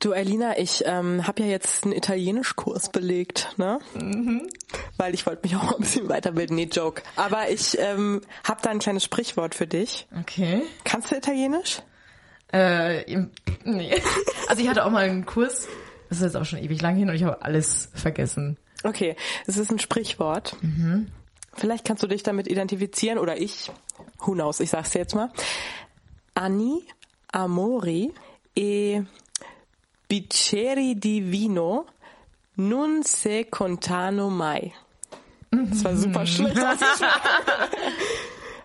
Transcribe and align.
Du, 0.00 0.12
Elina, 0.12 0.56
ich 0.58 0.84
ähm, 0.86 1.26
habe 1.26 1.42
ja 1.42 1.48
jetzt 1.48 1.84
einen 1.84 1.92
Italienischkurs 1.92 2.90
belegt, 2.90 3.54
ne? 3.56 3.80
Weil 4.96 5.12
ich 5.12 5.26
wollte 5.26 5.42
mich 5.42 5.56
auch 5.56 5.64
mal 5.64 5.74
ein 5.74 5.80
bisschen 5.80 6.08
weiterbilden. 6.08 6.54
Nee, 6.54 6.68
Joke. 6.70 7.02
Aber 7.16 7.50
ich 7.50 7.76
ähm, 7.80 8.20
habe 8.44 8.60
da 8.62 8.70
ein 8.70 8.78
kleines 8.78 9.02
Sprichwort 9.02 9.56
für 9.56 9.66
dich. 9.66 10.06
Okay. 10.20 10.62
Kannst 10.84 11.10
du 11.10 11.16
Italienisch? 11.16 11.82
Äh, 12.52 13.10
im, 13.10 13.30
nee. 13.64 13.92
Also 14.48 14.62
ich 14.62 14.68
hatte 14.68 14.84
auch 14.84 14.90
mal 14.90 15.04
einen 15.04 15.26
Kurs, 15.26 15.66
das 16.08 16.18
ist 16.18 16.24
jetzt 16.24 16.36
auch 16.36 16.44
schon 16.44 16.60
ewig 16.60 16.80
lang 16.80 16.96
hin 16.96 17.08
und 17.10 17.16
ich 17.16 17.24
habe 17.24 17.42
alles 17.42 17.90
vergessen. 17.92 18.56
Okay, 18.84 19.16
es 19.46 19.56
ist 19.56 19.70
ein 19.70 19.78
Sprichwort. 19.78 20.56
Vielleicht 21.54 21.84
kannst 21.84 22.02
du 22.02 22.06
dich 22.06 22.22
damit 22.22 22.48
identifizieren 22.48 23.18
oder 23.18 23.36
ich. 23.36 23.70
Who 24.20 24.32
knows, 24.32 24.60
ich 24.60 24.70
sag's 24.70 24.90
dir 24.90 25.00
jetzt 25.00 25.14
mal. 25.14 25.30
Anni 26.34 26.82
amori 27.32 28.14
e 28.56 29.02
bicchieri 30.08 30.98
di 30.98 31.20
vino 31.20 31.86
non 32.56 33.02
se 33.04 33.46
contano 33.48 34.30
mai. 34.30 34.72
Das 35.50 35.84
war 35.84 35.96
super 35.96 36.26
schlecht. 36.26 36.56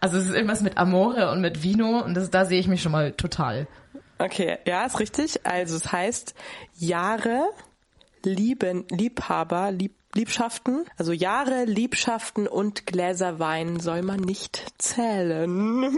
Also 0.03 0.17
es 0.17 0.25
ist 0.25 0.33
irgendwas 0.33 0.59
mit 0.59 0.77
Amore 0.77 1.31
und 1.31 1.39
mit 1.39 1.63
Vino 1.63 2.01
und 2.01 2.13
das, 2.13 2.29
da 2.29 2.43
sehe 2.43 2.59
ich 2.59 2.67
mich 2.67 2.81
schon 2.81 2.91
mal 2.91 3.13
total. 3.13 3.67
Okay, 4.17 4.57
ja, 4.65 4.83
ist 4.85 4.99
richtig. 4.99 5.45
Also 5.45 5.77
es 5.77 5.93
heißt 5.93 6.35
Jahre 6.73 7.41
lieben, 8.25 8.83
Liebhaber, 8.89 9.71
Lieb, 9.71 9.95
Liebschaften. 10.13 10.83
Also 10.97 11.13
Jahre, 11.13 11.63
Liebschaften 11.63 12.47
und 12.47 12.85
Gläser 12.85 13.39
Wein 13.39 13.79
soll 13.79 14.01
man 14.01 14.19
nicht 14.19 14.73
zählen. 14.77 15.97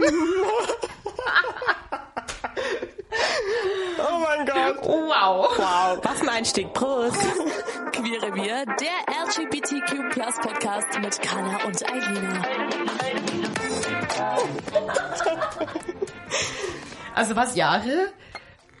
mein 4.54 4.74
Gott. 4.74 4.84
Wow. 4.84 5.58
Wow, 5.58 5.98
was 6.02 6.20
ein 6.20 6.28
Einstieg. 6.28 6.72
Prost. 6.72 7.16
Queere 7.92 8.34
Wir, 8.34 8.64
der 8.66 9.24
LGBTQ 9.26 10.10
Plus 10.10 10.34
Podcast 10.40 10.98
mit 11.00 11.20
Carla 11.22 11.64
und 11.64 11.90
Eilina. 11.90 12.42
Also 17.14 17.36
was 17.36 17.56
Jahre, 17.56 18.12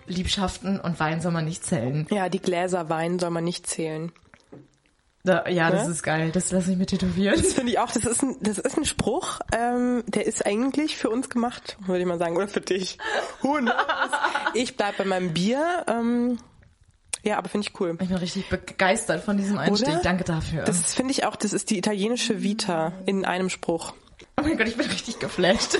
Liebschaften 0.06 0.78
und 0.80 1.00
Wein 1.00 1.20
soll 1.20 1.32
man 1.32 1.44
nicht 1.44 1.64
zählen. 1.64 2.06
Ja, 2.10 2.28
die 2.28 2.40
Gläser 2.40 2.88
Wein 2.88 3.18
soll 3.18 3.30
man 3.30 3.44
nicht 3.44 3.66
zählen. 3.66 4.12
Da, 5.26 5.48
ja, 5.48 5.70
das 5.70 5.86
Ne? 5.86 5.92
ist 5.92 6.02
geil. 6.02 6.30
Das 6.32 6.52
lasse 6.52 6.70
ich 6.72 6.78
mir 6.78 6.86
tätowieren. 6.86 7.36
Das 7.36 7.52
finde 7.52 7.72
ich 7.72 7.78
auch. 7.78 7.90
Das 7.90 8.04
ist 8.04 8.22
ein, 8.22 8.36
das 8.40 8.58
ist 8.58 8.78
ein 8.78 8.84
Spruch, 8.84 9.40
ähm, 9.52 10.04
der 10.06 10.26
ist 10.26 10.46
eigentlich 10.46 10.96
für 10.96 11.10
uns 11.10 11.28
gemacht, 11.28 11.76
würde 11.84 12.00
ich 12.00 12.06
mal 12.06 12.18
sagen, 12.18 12.36
oder 12.36 12.48
für 12.48 12.60
dich. 12.60 12.96
Knows? 13.40 13.70
Ich 14.54 14.76
bleib 14.76 14.96
bei 14.96 15.04
meinem 15.04 15.34
Bier. 15.34 15.84
Ähm, 15.88 16.38
ja, 17.24 17.38
aber 17.38 17.48
finde 17.48 17.66
ich 17.68 17.80
cool. 17.80 17.96
Ich 18.00 18.08
bin 18.08 18.16
richtig 18.16 18.48
begeistert 18.48 19.24
von 19.24 19.36
diesem 19.36 19.58
Einstieg. 19.58 19.88
Oder? 19.88 19.98
Danke 20.00 20.22
dafür. 20.24 20.62
Das 20.62 20.94
finde 20.94 21.10
ich 21.10 21.24
auch, 21.24 21.34
das 21.36 21.52
ist 21.52 21.70
die 21.70 21.78
italienische 21.78 22.42
Vita 22.42 22.92
in 23.04 23.24
einem 23.24 23.50
Spruch. 23.50 23.94
oh 24.38 24.42
mein 24.42 24.56
Gott, 24.56 24.68
ich 24.68 24.76
bin 24.76 24.86
richtig 24.86 25.18
geflasht. 25.18 25.76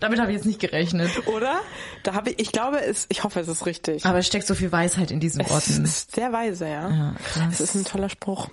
Damit 0.00 0.18
habe 0.18 0.32
ich 0.32 0.36
jetzt 0.38 0.46
nicht 0.46 0.58
gerechnet. 0.60 1.10
Oder? 1.28 1.60
Da 2.02 2.14
habe 2.14 2.30
ich, 2.30 2.40
ich 2.40 2.52
glaube, 2.52 2.80
es, 2.82 3.06
ich 3.10 3.22
hoffe, 3.22 3.38
es 3.38 3.46
ist 3.48 3.66
richtig. 3.66 4.04
Aber 4.06 4.18
es 4.18 4.26
steckt 4.26 4.46
so 4.48 4.54
viel 4.54 4.72
Weisheit 4.72 5.10
in 5.12 5.20
diesen 5.20 5.42
es 5.42 5.50
Worten. 5.50 5.84
ist 5.84 6.12
sehr 6.14 6.32
weise, 6.32 6.66
ja. 6.66 6.90
Ja, 6.90 7.14
krass. 7.24 7.60
Es 7.60 7.60
ist 7.60 7.74
ein 7.76 7.84
toller 7.84 8.08
Spruch. 8.08 8.48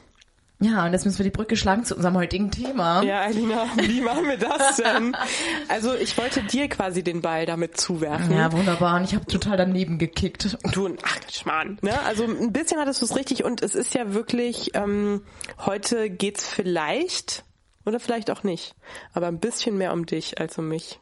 Ja, 0.59 0.85
und 0.85 0.93
jetzt 0.93 1.05
müssen 1.05 1.19
wir 1.19 1.23
die 1.23 1.29
Brücke 1.29 1.55
schlagen 1.55 1.85
zu 1.85 1.95
unserem 1.95 2.15
heutigen 2.15 2.49
Thema. 2.49 3.03
Ja, 3.03 3.21
Alina, 3.21 3.67
wie 3.77 4.01
machen 4.01 4.27
wir 4.27 4.37
das 4.37 4.77
denn? 4.77 5.15
Also 5.69 5.93
ich 5.93 6.17
wollte 6.17 6.41
dir 6.41 6.67
quasi 6.69 7.03
den 7.03 7.21
Ball 7.21 7.45
damit 7.45 7.77
zuwerfen. 7.77 8.35
Ja, 8.35 8.51
wunderbar. 8.51 8.95
Und 8.97 9.03
ich 9.03 9.13
habe 9.13 9.25
total 9.25 9.57
daneben 9.57 9.97
gekickt. 9.99 10.57
Du, 10.71 10.95
ach 11.03 11.19
Schmarrn. 11.29 11.77
Ne? 11.81 11.99
Also 12.05 12.23
ein 12.23 12.53
bisschen 12.53 12.79
hattest 12.79 13.01
du 13.01 13.05
es 13.05 13.15
richtig 13.15 13.43
und 13.43 13.61
es 13.61 13.75
ist 13.75 13.93
ja 13.93 14.13
wirklich, 14.13 14.71
ähm, 14.73 15.21
heute 15.65 16.09
geht's 16.09 16.47
vielleicht 16.47 17.43
oder 17.85 17.99
vielleicht 17.99 18.31
auch 18.31 18.43
nicht, 18.43 18.75
aber 19.13 19.27
ein 19.27 19.39
bisschen 19.39 19.77
mehr 19.77 19.93
um 19.93 20.05
dich 20.05 20.39
als 20.39 20.57
um 20.57 20.67
mich. 20.67 20.99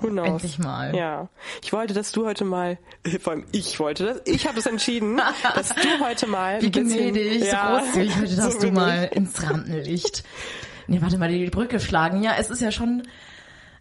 Who 0.00 0.08
knows? 0.08 0.26
Endlich 0.26 0.58
mal. 0.58 0.94
Ja. 0.94 1.28
Ich 1.62 1.72
wollte, 1.72 1.94
dass 1.94 2.12
du 2.12 2.26
heute 2.26 2.44
mal, 2.44 2.78
vor 3.20 3.32
allem 3.32 3.44
ich 3.52 3.78
wollte 3.80 4.04
das, 4.04 4.22
ich 4.24 4.46
habe 4.46 4.58
es 4.58 4.66
entschieden, 4.66 5.20
dass 5.54 5.70
du 5.70 6.00
heute 6.00 6.26
mal 6.26 6.60
Wie 6.62 6.70
gnädig, 6.70 7.44
ja, 7.44 7.80
so 7.80 7.84
großzügig. 7.84 8.16
Heute 8.16 8.26
so 8.34 8.42
darfst 8.42 8.62
du 8.62 8.72
mal 8.72 9.10
ins 9.12 9.42
Rampenlicht. 9.42 10.24
Nee, 10.86 11.02
warte 11.02 11.18
mal, 11.18 11.28
die 11.28 11.50
Brücke 11.50 11.80
schlagen. 11.80 12.22
Ja, 12.22 12.36
es 12.38 12.50
ist 12.50 12.62
ja 12.62 12.72
schon 12.72 13.02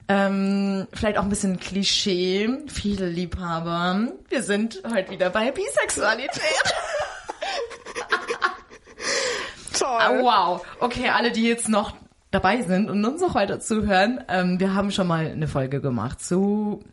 ähm, 0.09 0.87
vielleicht 0.93 1.17
auch 1.17 1.23
ein 1.23 1.29
bisschen 1.29 1.59
Klischee. 1.59 2.49
Viele 2.67 3.07
Liebhaber. 3.07 4.09
Wir 4.29 4.43
sind 4.43 4.81
heute 4.93 5.11
wieder 5.11 5.29
bei 5.29 5.51
Bisexualität. 5.51 6.41
Toll. 9.77 9.87
Ah, 9.87 10.19
wow. 10.21 10.65
Okay, 10.79 11.09
alle, 11.09 11.31
die 11.31 11.47
jetzt 11.47 11.69
noch 11.69 11.93
dabei 12.31 12.61
sind 12.61 12.89
und 12.89 13.03
uns 13.05 13.21
noch 13.21 13.35
weiter 13.35 13.59
zuhören, 13.59 14.19
ähm, 14.27 14.59
wir 14.59 14.73
haben 14.73 14.91
schon 14.91 15.07
mal 15.07 15.27
eine 15.27 15.47
Folge 15.47 15.81
gemacht 15.81 16.23
zu 16.23 16.83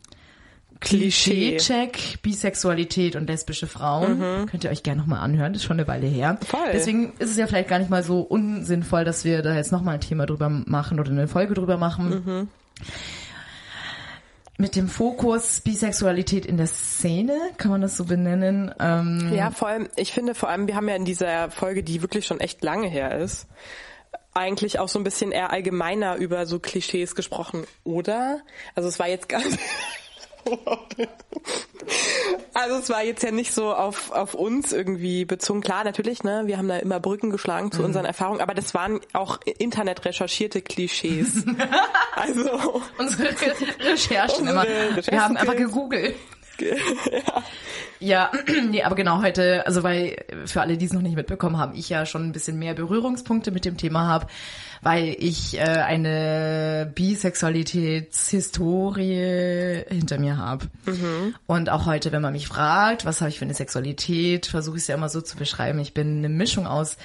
Klischee. 0.81 1.51
Klischee-Check, 1.57 2.21
Bisexualität 2.21 3.15
und 3.15 3.27
lesbische 3.27 3.65
Frauen. 3.67 4.45
Könnt 4.49 4.63
ihr 4.63 4.69
euch 4.69 4.83
gerne 4.83 5.01
nochmal 5.01 5.19
anhören, 5.19 5.53
das 5.53 5.61
ist 5.61 5.67
schon 5.67 5.79
eine 5.79 5.87
Weile 5.87 6.05
her. 6.07 6.37
Voll. 6.45 6.59
Deswegen 6.73 7.13
ist 7.17 7.31
es 7.31 7.37
ja 7.37 7.47
vielleicht 7.47 7.69
gar 7.69 7.79
nicht 7.79 7.89
mal 7.89 8.03
so 8.03 8.19
unsinnvoll, 8.19 9.03
dass 9.05 9.23
wir 9.25 9.41
da 9.41 9.55
jetzt 9.55 9.71
nochmal 9.71 9.95
ein 9.95 10.01
Thema 10.01 10.25
drüber 10.25 10.49
machen 10.49 10.99
oder 10.99 11.11
eine 11.11 11.27
Folge 11.27 11.53
drüber 11.53 11.77
machen. 11.77 12.49
Mit 14.57 14.75
dem 14.77 14.87
Fokus 14.87 15.59
Bisexualität 15.59 16.45
in 16.45 16.55
der 16.55 16.67
Szene, 16.67 17.33
kann 17.57 17.71
man 17.71 17.81
das 17.81 17.97
so 17.97 18.05
benennen. 18.05 18.73
Ähm, 18.79 19.33
Ja, 19.33 19.51
vor 19.51 19.67
allem, 19.67 19.89
ich 19.97 20.13
finde 20.13 20.33
vor 20.33 20.49
allem, 20.49 20.67
wir 20.67 20.75
haben 20.75 20.87
ja 20.87 20.95
in 20.95 21.03
dieser 21.03 21.51
Folge, 21.51 21.83
die 21.83 22.01
wirklich 22.01 22.25
schon 22.25 22.39
echt 22.39 22.63
lange 22.63 22.87
her 22.87 23.17
ist, 23.17 23.47
eigentlich 24.35 24.79
auch 24.79 24.89
so 24.89 24.99
ein 24.99 25.03
bisschen 25.03 25.31
eher 25.31 25.51
allgemeiner 25.51 26.17
über 26.17 26.45
so 26.45 26.59
Klischees 26.59 27.15
gesprochen, 27.15 27.65
oder? 27.83 28.41
Also 28.75 28.89
es 28.89 28.99
war 28.99 29.07
jetzt 29.07 29.29
ganz... 29.29 29.57
Also 32.53 32.75
es 32.77 32.89
war 32.89 33.03
jetzt 33.03 33.21
ja 33.23 33.31
nicht 33.31 33.53
so 33.53 33.73
auf, 33.73 34.11
auf 34.11 34.33
uns 34.33 34.71
irgendwie 34.71 35.25
bezogen. 35.25 35.61
Klar, 35.61 35.83
natürlich, 35.83 36.23
ne, 36.23 36.43
wir 36.45 36.57
haben 36.57 36.67
da 36.67 36.77
immer 36.77 36.99
Brücken 36.99 37.29
geschlagen 37.29 37.71
zu 37.71 37.83
unseren 37.83 38.05
Erfahrungen, 38.05 38.41
aber 38.41 38.53
das 38.53 38.73
waren 38.73 39.01
auch 39.13 39.39
internet 39.59 40.05
recherchierte 40.05 40.61
Klischees. 40.61 41.43
also 42.15 42.81
unsere 42.97 43.29
Re 43.29 43.55
Recherchen 43.81 44.47
Unsere 44.47 44.65
immer. 44.65 44.97
Recherchen- 44.97 45.11
Wir 45.11 45.23
haben 45.23 45.37
einfach 45.37 45.55
gegoogelt. 45.57 46.15
Ja, 47.99 48.31
nee, 48.69 48.83
aber 48.83 48.95
genau 48.95 49.21
heute, 49.21 49.65
also 49.65 49.83
weil 49.83 50.15
für 50.45 50.61
alle, 50.61 50.77
die 50.77 50.85
es 50.85 50.93
noch 50.93 51.01
nicht 51.01 51.15
mitbekommen 51.15 51.57
haben, 51.57 51.75
ich 51.75 51.89
ja 51.89 52.05
schon 52.05 52.23
ein 52.23 52.33
bisschen 52.33 52.59
mehr 52.59 52.73
Berührungspunkte 52.73 53.51
mit 53.51 53.65
dem 53.65 53.77
Thema 53.77 54.07
habe, 54.07 54.27
weil 54.81 55.15
ich 55.17 55.57
äh, 55.57 55.61
eine 55.61 56.91
Bisexualitätshistorie 56.93 59.85
hinter 59.89 60.19
mir 60.19 60.37
habe. 60.37 60.65
Und 61.47 61.69
auch 61.69 61.85
heute, 61.85 62.11
wenn 62.11 62.21
man 62.21 62.33
mich 62.33 62.47
fragt, 62.47 63.05
was 63.05 63.21
habe 63.21 63.29
ich 63.29 63.39
für 63.39 63.45
eine 63.45 63.53
Sexualität, 63.53 64.45
versuche 64.45 64.75
ich 64.77 64.83
es 64.83 64.87
ja 64.87 64.95
immer 64.95 65.09
so 65.09 65.21
zu 65.21 65.37
beschreiben. 65.37 65.79
Ich 65.79 65.93
bin 65.93 66.17
eine 66.17 66.29
Mischung 66.29 66.67
aus 66.67 66.97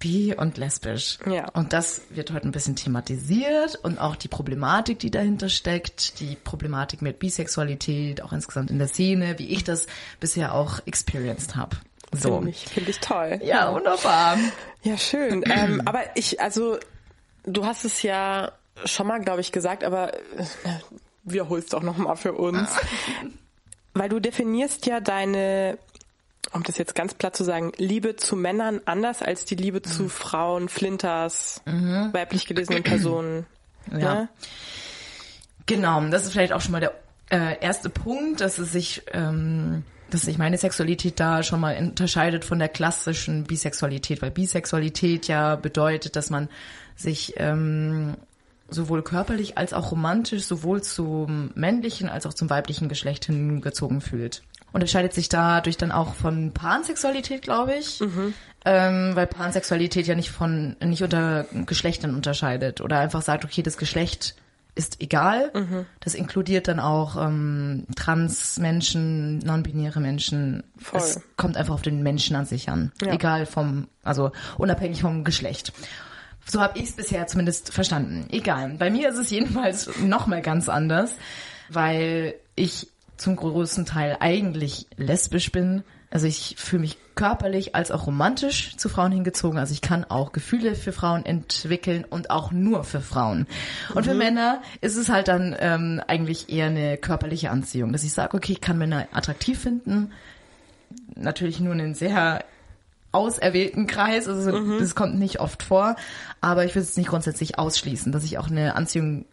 bi 0.00 0.34
und 0.34 0.58
lesbisch. 0.58 1.18
Ja. 1.26 1.48
Und 1.50 1.72
das 1.72 2.00
wird 2.10 2.32
heute 2.32 2.48
ein 2.48 2.52
bisschen 2.52 2.74
thematisiert 2.74 3.76
und 3.76 4.00
auch 4.00 4.16
die 4.16 4.26
Problematik, 4.26 4.98
die 4.98 5.12
dahinter 5.12 5.48
steckt, 5.48 6.18
die 6.18 6.34
Problematik 6.34 7.02
mit 7.02 7.20
Bisexualität, 7.20 8.22
auch 8.22 8.32
insgesamt 8.32 8.70
in 8.70 8.78
der 8.78 8.88
Szene, 8.88 9.38
wie 9.38 9.50
ich 9.50 9.62
das 9.62 9.86
bisher 10.18 10.54
auch 10.54 10.80
experienced 10.86 11.54
habe. 11.54 11.76
So. 12.12 12.36
finde 12.36 12.50
ich, 12.50 12.64
finde 12.66 12.90
ich 12.90 12.98
toll. 12.98 13.40
Ja, 13.44 13.72
wunderbar. 13.72 14.36
Ja, 14.82 14.98
schön. 14.98 15.44
ähm, 15.50 15.82
aber 15.84 16.16
ich, 16.16 16.40
also, 16.40 16.78
du 17.44 17.64
hast 17.64 17.84
es 17.84 18.02
ja 18.02 18.50
schon 18.84 19.06
mal, 19.06 19.20
glaube 19.20 19.40
ich, 19.40 19.52
gesagt, 19.52 19.84
aber 19.84 20.14
äh, 20.14 20.44
wiederholst 21.22 21.74
auch 21.74 21.82
noch 21.82 21.98
mal 21.98 22.16
für 22.16 22.32
uns. 22.32 22.68
Weil 23.94 24.08
du 24.08 24.20
definierst 24.20 24.86
ja 24.86 25.00
deine, 25.00 25.78
um 26.52 26.62
das 26.62 26.78
jetzt 26.78 26.94
ganz 26.94 27.14
platt 27.14 27.36
zu 27.36 27.44
sagen, 27.44 27.72
Liebe 27.76 28.16
zu 28.16 28.34
Männern 28.36 28.80
anders 28.84 29.22
als 29.22 29.44
die 29.44 29.54
Liebe 29.54 29.82
zu 29.82 30.08
Frauen, 30.08 30.68
Flinters, 30.68 31.62
weiblich 31.64 32.46
gelesenen 32.46 32.82
Personen. 32.84 33.46
Ja. 33.92 33.98
Ne? 34.14 34.28
Genau, 35.66 36.00
das 36.08 36.24
ist 36.24 36.32
vielleicht 36.32 36.52
auch 36.52 36.60
schon 36.60 36.72
mal 36.72 36.80
der 36.80 36.94
äh, 37.30 37.60
erste 37.60 37.90
Punkt, 37.90 38.40
dass 38.40 38.58
es 38.58 38.72
sich, 38.72 39.02
ähm, 39.12 39.84
dass 40.10 40.22
sich 40.22 40.38
meine 40.38 40.58
Sexualität 40.58 41.20
da 41.20 41.42
schon 41.42 41.60
mal 41.60 41.76
unterscheidet 41.76 42.44
von 42.44 42.58
der 42.58 42.68
klassischen 42.68 43.44
Bisexualität, 43.44 44.20
weil 44.20 44.32
Bisexualität 44.32 45.28
ja 45.28 45.54
bedeutet, 45.54 46.16
dass 46.16 46.30
man 46.30 46.48
sich 46.96 47.34
ähm, 47.36 48.16
sowohl 48.68 49.02
körperlich 49.02 49.58
als 49.58 49.72
auch 49.72 49.92
romantisch 49.92 50.44
sowohl 50.44 50.82
zum 50.82 51.50
männlichen 51.54 52.08
als 52.08 52.26
auch 52.26 52.34
zum 52.34 52.50
weiblichen 52.50 52.88
Geschlecht 52.88 53.26
hingezogen 53.26 54.00
fühlt. 54.00 54.42
Unterscheidet 54.72 55.12
sich 55.14 55.28
dadurch 55.28 55.76
dann 55.76 55.92
auch 55.92 56.14
von 56.14 56.52
Pansexualität, 56.52 57.42
glaube 57.42 57.74
ich, 57.74 58.00
ähm, 58.64 59.12
weil 59.14 59.26
Pansexualität 59.26 60.06
ja 60.06 60.14
nicht 60.14 60.30
von 60.30 60.76
nicht 60.84 61.02
unter 61.02 61.46
Geschlechtern 61.66 62.14
unterscheidet 62.14 62.80
oder 62.80 62.98
einfach 63.00 63.22
sagt, 63.22 63.44
okay, 63.44 63.62
das 63.62 63.76
Geschlecht 63.76 64.34
ist 64.76 65.00
egal. 65.02 65.50
Das 65.98 66.14
inkludiert 66.14 66.68
dann 66.68 66.78
auch 66.78 67.16
ähm, 67.16 67.86
Trans-Menschen, 67.96 69.38
non-binäre 69.40 70.00
Menschen. 70.00 70.62
Voll. 70.78 71.00
Es 71.00 71.20
kommt 71.36 71.56
einfach 71.56 71.74
auf 71.74 71.82
den 71.82 72.02
Menschen 72.02 72.36
an 72.36 72.46
sich 72.46 72.68
an, 72.68 72.92
Ja. 73.02 73.12
egal 73.12 73.46
vom, 73.46 73.88
also 74.04 74.30
unabhängig 74.58 75.00
vom 75.02 75.24
Geschlecht. 75.24 75.72
So 76.46 76.60
habe 76.60 76.78
ich 76.78 76.84
es 76.84 76.92
bisher 76.92 77.26
zumindest 77.26 77.72
verstanden. 77.72 78.26
Egal. 78.30 78.74
Bei 78.78 78.90
mir 78.90 79.10
ist 79.10 79.18
es 79.18 79.30
jedenfalls 79.30 79.90
noch 80.00 80.26
mal 80.26 80.40
ganz 80.42 80.68
anders, 80.68 81.12
weil 81.68 82.34
ich 82.56 82.88
zum 83.20 83.36
größten 83.36 83.86
Teil 83.86 84.16
eigentlich 84.20 84.86
lesbisch 84.96 85.52
bin. 85.52 85.84
Also 86.10 86.26
ich 86.26 86.56
fühle 86.58 86.80
mich 86.80 86.98
körperlich 87.14 87.74
als 87.76 87.92
auch 87.92 88.06
romantisch 88.06 88.76
zu 88.76 88.88
Frauen 88.88 89.12
hingezogen. 89.12 89.58
Also 89.58 89.72
ich 89.72 89.80
kann 89.80 90.04
auch 90.04 90.32
Gefühle 90.32 90.74
für 90.74 90.92
Frauen 90.92 91.24
entwickeln 91.24 92.04
und 92.08 92.30
auch 92.30 92.50
nur 92.50 92.82
für 92.82 93.00
Frauen. 93.00 93.46
Und 93.94 94.04
für 94.04 94.14
Männer 94.14 94.62
ist 94.80 94.96
es 94.96 95.08
halt 95.08 95.28
dann 95.28 95.54
ähm, 95.60 96.02
eigentlich 96.08 96.48
eher 96.48 96.66
eine 96.66 96.96
körperliche 96.96 97.50
Anziehung, 97.50 97.92
dass 97.92 98.02
ich 98.02 98.12
sage, 98.12 98.36
okay, 98.36 98.52
ich 98.52 98.60
kann 98.60 98.78
Männer 98.78 99.06
attraktiv 99.12 99.60
finden. 99.60 100.10
Natürlich 101.14 101.60
nur 101.60 101.74
einen 101.74 101.94
sehr 101.94 102.44
auserwählten 103.12 103.86
Kreis, 103.86 104.28
also 104.28 104.78
das 104.78 104.94
kommt 104.94 105.18
nicht 105.18 105.40
oft 105.40 105.64
vor, 105.64 105.96
aber 106.40 106.64
ich 106.64 106.74
würde 106.74 106.84
es 106.84 106.96
nicht 106.96 107.08
grundsätzlich 107.08 107.58
ausschließen, 107.58 108.12
dass 108.12 108.24
ich 108.24 108.38
auch 108.38 108.48
eine 108.48 108.76
Anziehung 108.76 109.24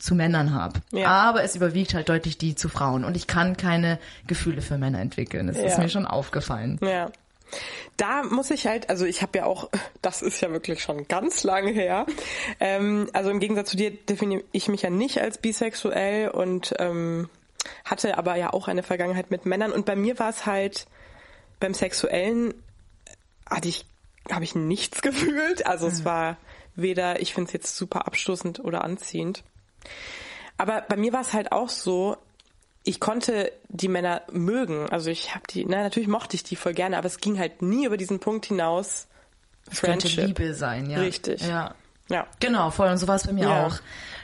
zu 0.00 0.14
Männern 0.14 0.54
habe. 0.54 0.80
Ja. 0.92 1.08
Aber 1.08 1.42
es 1.44 1.54
überwiegt 1.56 1.94
halt 1.94 2.08
deutlich 2.08 2.38
die 2.38 2.54
zu 2.54 2.68
Frauen 2.68 3.04
und 3.04 3.16
ich 3.16 3.26
kann 3.26 3.56
keine 3.56 3.98
Gefühle 4.26 4.62
für 4.62 4.78
Männer 4.78 5.00
entwickeln. 5.00 5.46
Das 5.46 5.56
ist 5.56 5.76
Ja. 5.76 5.82
mir 5.82 5.88
schon 5.88 6.06
aufgefallen. 6.06 6.78
Ja. 6.82 7.10
Da 7.96 8.22
muss 8.22 8.50
ich 8.50 8.66
halt, 8.66 8.88
also 8.90 9.04
ich 9.04 9.22
habe 9.22 9.38
ja 9.38 9.44
auch, 9.44 9.68
das 10.02 10.22
ist 10.22 10.40
ja 10.40 10.50
wirklich 10.50 10.82
schon 10.82 11.06
ganz 11.08 11.44
lange 11.44 11.70
her. 11.72 12.06
Ähm, 12.60 13.08
also 13.12 13.30
im 13.30 13.40
Gegensatz 13.40 13.70
zu 13.70 13.76
dir 13.76 13.90
definiere 13.90 14.42
ich 14.52 14.68
mich 14.68 14.82
ja 14.82 14.90
nicht 14.90 15.20
als 15.20 15.38
bisexuell 15.38 16.28
und 16.30 16.74
ähm, 16.78 17.28
hatte 17.84 18.16
aber 18.18 18.36
ja 18.36 18.52
auch 18.52 18.68
eine 18.68 18.82
Vergangenheit 18.82 19.30
mit 19.30 19.46
Männern. 19.46 19.72
Und 19.72 19.84
bei 19.84 19.96
mir 19.96 20.18
war 20.18 20.30
es 20.30 20.46
halt 20.46 20.86
beim 21.58 21.74
Sexuellen 21.74 22.54
hatte 23.48 23.68
ich, 23.68 23.84
habe 24.30 24.44
ich 24.44 24.54
nichts 24.54 25.02
gefühlt. 25.02 25.66
Also 25.66 25.88
es 25.88 26.04
war 26.04 26.36
weder, 26.76 27.20
ich 27.20 27.34
finde 27.34 27.48
es 27.48 27.52
jetzt 27.52 27.76
super 27.76 28.06
abstoßend 28.06 28.60
oder 28.60 28.84
anziehend. 28.84 29.42
Aber 30.58 30.82
bei 30.88 30.96
mir 30.96 31.12
war 31.12 31.22
es 31.22 31.32
halt 31.32 31.52
auch 31.52 31.68
so, 31.68 32.16
ich 32.82 33.00
konnte 33.00 33.52
die 33.68 33.88
Männer 33.88 34.22
mögen. 34.30 34.88
Also 34.90 35.10
ich 35.10 35.34
habe 35.34 35.44
die, 35.48 35.64
na 35.64 35.82
natürlich 35.82 36.08
mochte 36.08 36.36
ich 36.36 36.44
die 36.44 36.56
voll 36.56 36.74
gerne, 36.74 36.96
aber 36.98 37.06
es 37.06 37.18
ging 37.18 37.38
halt 37.38 37.62
nie 37.62 37.86
über 37.86 37.96
diesen 37.96 38.20
Punkt 38.20 38.46
hinaus. 38.46 39.06
Es 39.70 39.80
könnte 39.82 40.08
Friendship. 40.08 40.38
Liebe 40.38 40.54
sein, 40.54 40.88
ja. 40.90 40.98
Richtig. 40.98 41.46
Ja. 41.46 41.74
Ja. 42.08 42.26
Genau, 42.40 42.70
voll. 42.70 42.88
Und 42.88 42.98
so 42.98 43.06
war 43.06 43.14
es 43.16 43.26
bei 43.26 43.32
mir 43.32 43.44
Ja. 43.44 43.66
auch. 43.66 43.76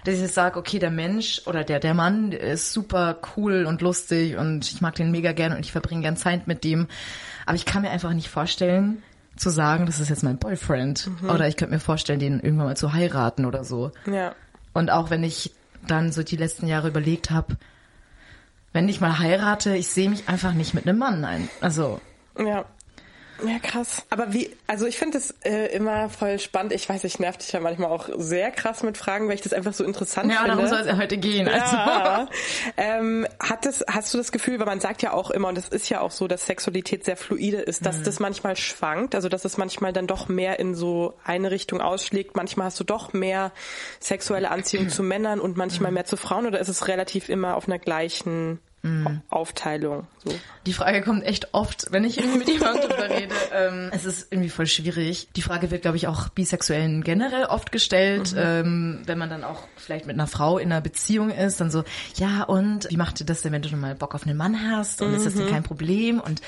Dass 0.05 0.15
ich 0.15 0.21
jetzt 0.21 0.35
sage, 0.35 0.59
okay, 0.59 0.79
der 0.79 0.91
Mensch 0.91 1.43
oder 1.47 1.65
der, 1.65 1.81
der 1.81 1.95
Mann 1.95 2.33
ist 2.33 2.73
super 2.73 3.19
cool 3.37 3.65
und 3.67 3.81
lustig 3.81 4.37
und 4.37 4.71
ich 4.71 4.81
mag 4.81 4.95
den 4.95 5.11
mega 5.11 5.33
gerne 5.33 5.57
und 5.57 5.65
ich 5.65 5.73
verbringe 5.73 6.03
gern 6.03 6.17
Zeit 6.17 6.47
mit 6.47 6.65
dem. 6.65 6.89
Aber 7.45 7.57
ich 7.57 7.65
kann 7.65 7.83
mir 7.83 7.91
einfach 7.91 8.13
nicht 8.13 8.29
vorstellen, 8.29 9.03
zu 9.37 9.51
sagen, 9.51 9.87
das 9.87 10.01
ist 10.01 10.09
jetzt 10.09 10.23
mein 10.23 10.39
Boyfriend. 10.39 11.09
Mhm. 11.23 11.31
Oder 11.31 11.47
ich 11.47 11.57
könnte 11.57 11.75
mir 11.75 11.81
vorstellen, 11.81 12.19
den 12.21 12.41
irgendwann 12.41 12.67
mal 12.69 12.77
zu 12.77 12.93
heiraten 12.93 13.45
oder 13.45 13.65
so. 13.65 13.93
Ja. 14.07 14.35
Und 14.77 14.91
auch 14.91 15.09
wenn 15.09 15.25
ich 15.25 15.53
dann 15.87 16.13
so 16.13 16.23
die 16.23 16.37
letzten 16.37 16.67
Jahre 16.67 16.89
überlegt 16.89 17.31
habe, 17.31 17.57
wenn 18.75 18.91
ich 18.91 19.01
mal 19.01 19.19
heirate, 19.19 19.75
ich 19.75 19.89
sehe 19.89 20.11
mich 20.11 20.29
einfach 20.29 20.53
nicht 20.53 20.75
mit 20.75 20.87
einem 20.87 20.99
Mann 20.99 21.25
ein. 21.25 21.49
Also, 21.63 21.99
Ja. 22.39 22.67
Ja, 23.45 23.59
krass. 23.63 24.05
Aber 24.11 24.33
wie, 24.33 24.51
also 24.67 24.87
ich 24.87 24.97
finde 24.99 25.19
es 25.19 25.35
äh, 25.45 25.67
immer 25.75 26.09
voll 26.09 26.39
spannend. 26.39 26.73
Ich 26.73 26.89
weiß, 26.89 27.05
ich 27.05 27.19
nerv 27.19 27.37
dich 27.37 27.53
ja 27.53 27.61
manchmal 27.61 27.91
auch 27.91 28.09
sehr 28.17 28.51
krass 28.51 28.83
mit 28.83 28.97
Fragen, 28.97 29.29
weil 29.29 29.35
ich 29.35 29.43
das 29.43 29.53
einfach 29.53 29.75
so 29.75 29.85
interessant 29.85 30.31
ja, 30.33 30.39
finde. 30.39 30.53
darum 30.57 30.67
soll 30.69 30.81
es 30.81 30.87
ja 30.87 30.97
heute 30.97 31.19
gehen. 31.19 31.49
Also. 31.49 31.77
Ja. 31.77 32.29
ähm, 32.77 33.27
hat 33.41 33.67
das, 33.67 33.85
hast 33.89 34.13
du 34.15 34.19
das 34.19 34.33
Gefühl, 34.33 34.59
weil 34.59 34.67
man 34.67 34.81
sagt 34.81 35.03
ja 35.03 35.13
auch 35.13 35.31
immer, 35.31 35.49
und 35.49 35.57
das 35.59 35.69
ist 35.69 35.89
ja 35.89 36.01
auch 36.01 36.11
so, 36.11 36.29
dass 36.29 36.47
Sexualität 36.47 37.05
sehr 37.05 37.17
fluide 37.17 37.59
ist, 37.59 37.83
Mhm. 37.83 37.85
dass 37.85 38.03
das 38.03 38.21
manchmal 38.21 38.57
schwankt, 38.57 39.15
also 39.15 39.29
dass 39.29 39.45
es 39.45 39.57
manchmal 39.59 39.93
dann 39.93 40.07
doch 40.07 40.29
mehr 40.29 40.59
in 40.59 40.75
so 40.75 41.15
eine 41.25 41.51
Richtung 41.51 41.81
ausschlägt. 41.81 42.37
Manchmal 42.37 42.67
hast 42.67 42.81
du 42.81 42.85
doch 42.85 43.13
mehr 43.13 43.53
sexuelle 44.01 44.51
Anziehung 44.51 44.89
zu 44.89 45.03
Männern 45.03 45.41
und 45.41 45.53
Mhm. 45.53 45.59
manchmal 45.59 45.93
mehr 45.93 46.05
zu 46.07 46.17
Frauen 46.17 46.47
oder 46.47 46.59
ist 46.59 46.69
es 46.69 46.89
relativ 46.89 47.29
immer 47.29 47.57
auf 47.57 47.67
einer 47.69 47.79
gleichen 47.79 48.61
Mhm. 48.83 49.23
Aufteilung? 49.31 50.07
So. 50.25 50.33
Die 50.65 50.73
Frage 50.73 51.03
kommt 51.03 51.25
echt 51.25 51.55
oft, 51.55 51.87
wenn 51.91 52.05
ich 52.05 52.19
irgendwie 52.19 52.39
mit 52.39 52.49
jemandem 52.49 52.89
darüber 52.89 53.11
rede. 53.11 53.35
Ähm, 53.53 53.91
es 53.93 54.05
ist 54.05 54.31
irgendwie 54.33 54.51
voll 54.51 54.67
schwierig. 54.67 55.29
Die 55.35 55.41
Frage 55.41 55.71
wird, 55.71 55.81
glaube 55.83 55.97
ich, 55.97 56.09
auch 56.09 56.29
Bisexuellen 56.29 57.03
generell 57.03 57.45
oft 57.45 57.73
gestellt, 57.73 58.35
ähm, 58.37 59.01
wenn 59.07 59.17
man 59.19 59.31
dann 59.31 59.45
auch 59.45 59.63
vielleicht 59.77 60.07
mit 60.07 60.15
einer 60.15 60.27
Frau 60.27 60.59
in 60.59 60.71
einer 60.71 60.83
Beziehung 60.83 61.31
ist, 61.31 61.61
dann 61.61 61.71
so, 61.71 61.85
ja 62.17 62.43
und, 62.43 62.91
wie 62.91 62.97
macht 62.99 63.19
dir 63.21 63.25
das 63.25 63.41
denn, 63.43 63.53
wenn 63.53 63.63
du 63.63 63.69
schon 63.71 63.81
mal 63.81 63.95
Bock 63.95 64.15
auf 64.15 64.27
einen 64.27 64.37
Mann 64.37 64.71
hast 64.71 65.01
und 65.01 65.15
ist 65.15 65.25
das 65.25 65.35
denn 65.35 65.49
kein 65.49 65.63
Problem? 65.63 66.21
Und 66.21 66.43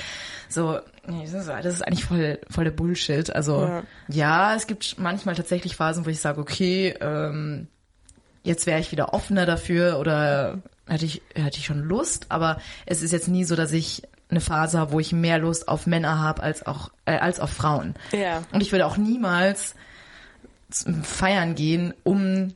so, 0.51 0.81
nee, 1.07 1.23
das 1.25 1.33
ist, 1.33 1.49
das 1.49 1.67
ist 1.67 1.83
eigentlich 1.83 2.05
voll, 2.05 2.41
voll 2.51 2.65
der 2.65 2.73
Bullshit. 2.73 3.31
Also 3.35 3.63
Ja. 3.63 3.83
ja, 4.09 4.55
es 4.55 4.67
gibt 4.67 4.99
manchmal 4.99 5.35
tatsächlich 5.35 5.77
Phasen, 5.77 6.05
wo 6.05 6.11
ich 6.11 6.21
sage, 6.21 6.41
okay, 6.41 6.95
ähm, 7.01 7.69
jetzt 8.43 8.67
wäre 8.67 8.81
ich 8.81 8.93
wieder 8.93 9.15
offener 9.15 9.47
dafür 9.47 9.99
oder 9.99 10.59
hätte 10.89 11.05
ich, 11.05 11.23
hätte 11.35 11.59
ich 11.59 11.67
schon 11.67 11.81
Lust, 11.81 12.27
aber 12.31 12.61
es 12.87 13.03
ist 13.03 13.13
jetzt 13.13 13.29
nie 13.29 13.45
so, 13.45 13.57
dass 13.57 13.73
ich 13.73 14.03
eine 14.31 14.41
Phase 14.41 14.79
habe, 14.79 14.93
wo 14.93 15.01
ich 15.01 15.13
mehr 15.13 15.39
Lust 15.39 15.69
auf 15.69 15.87
Männer 15.87 16.19
habe 16.19 16.43
als 16.43 16.67
auch 16.67 16.91
äh, 17.07 17.17
als 17.17 17.41
auf 17.41 17.51
Frauen. 17.51 17.95
Ja. 18.13 18.43
Und 18.53 18.61
ich 18.61 18.73
würde 18.73 18.87
auch 18.87 18.97
niemals 18.97 19.75
Feiern 21.03 21.55
gehen, 21.55 21.95
um 22.05 22.53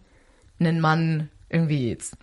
einen 0.61 0.81
Mann 0.81 1.31
irgendwie 1.49 1.89
jetzt 1.89 2.17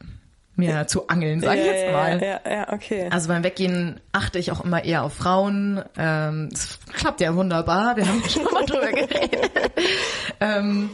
mir 0.56 0.88
zu 0.88 1.08
angeln, 1.08 1.40
sag 1.40 1.58
ich 1.58 1.66
ja, 1.66 1.72
jetzt 1.72 1.94
mal. 1.94 2.22
Ja, 2.22 2.42
ja, 2.46 2.52
ja, 2.52 2.74
okay. 2.74 3.08
Also 3.10 3.30
beim 3.30 3.44
Weggehen 3.44 4.00
achte 4.12 4.38
ich 4.38 4.52
auch 4.52 4.64
immer 4.64 4.84
eher 4.84 5.04
auf 5.04 5.14
Frauen. 5.14 5.82
Ähm, 5.98 6.50
das 6.52 6.80
klappt 6.94 7.22
ja 7.22 7.34
wunderbar. 7.36 7.96
Wir 7.96 8.08
haben 8.08 8.22
schon 8.28 8.44
mal 8.44 8.66
drüber 8.66 8.92
geredet. 8.92 9.52
ähm, 10.42 10.92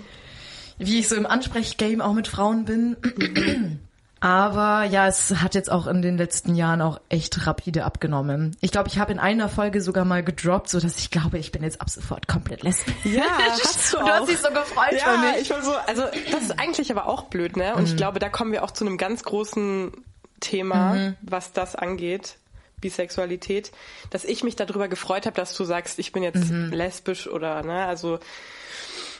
wie 0.77 0.99
ich 0.99 1.07
so 1.07 1.15
im 1.15 1.25
Ansprechgame 1.25 2.03
auch 2.05 2.13
mit 2.13 2.27
Frauen 2.27 2.65
bin. 2.65 2.95
Aber 4.21 4.83
ja, 4.85 5.07
es 5.07 5.35
hat 5.41 5.53
jetzt 5.55 5.71
auch 5.71 5.87
in 5.87 6.01
den 6.01 6.17
letzten 6.17 6.55
Jahren 6.55 6.81
auch 6.81 6.99
echt 7.09 7.45
rapide 7.45 7.83
abgenommen. 7.85 8.55
Ich 8.61 8.71
glaube, 8.71 8.87
ich 8.87 8.97
habe 8.97 9.11
in 9.11 9.19
einer 9.19 9.49
Folge 9.49 9.81
sogar 9.81 10.05
mal 10.05 10.23
gedroppt, 10.23 10.69
so 10.69 10.79
dass 10.79 10.97
ich 10.97 11.11
glaube, 11.11 11.37
ich 11.37 11.51
bin 11.51 11.61
jetzt 11.63 11.81
ab 11.81 11.89
sofort 11.89 12.27
komplett 12.27 12.63
lesbisch. 12.63 12.95
Ja, 13.03 13.23
hast 13.51 13.93
du 13.93 13.99
Und 13.99 14.07
du 14.07 14.11
auch. 14.11 14.19
hast 14.21 14.29
dich 14.29 14.37
so 14.39 14.49
gefreut 14.49 14.93
ja, 14.99 15.11
für 15.11 15.17
mich. 15.19 15.41
ich 15.41 15.49
war 15.49 15.61
so, 15.61 15.73
also 15.75 16.03
das 16.31 16.41
ist 16.43 16.59
eigentlich 16.59 16.89
aber 16.91 17.05
auch 17.07 17.23
blöd, 17.23 17.55
ne? 17.57 17.73
Und 17.75 17.81
Mhm. 17.81 17.87
ich 17.87 17.97
glaube, 17.97 18.19
da 18.19 18.29
kommen 18.29 18.51
wir 18.51 18.63
auch 18.63 18.71
zu 18.71 18.85
einem 18.85 18.97
ganz 18.97 19.23
großen 19.23 19.91
Thema, 20.39 20.93
Mhm. 20.95 21.15
was 21.21 21.51
das 21.53 21.75
angeht. 21.75 22.37
Bisexualität, 22.81 23.71
dass 24.11 24.25
ich 24.25 24.43
mich 24.43 24.55
darüber 24.55 24.87
gefreut 24.87 25.25
habe, 25.25 25.35
dass 25.35 25.55
du 25.55 25.63
sagst, 25.63 25.97
ich 25.97 26.11
bin 26.11 26.23
jetzt 26.23 26.51
Mhm. 26.51 26.71
lesbisch 26.71 27.27
oder 27.27 27.63
ne, 27.63 27.85
also 27.85 28.19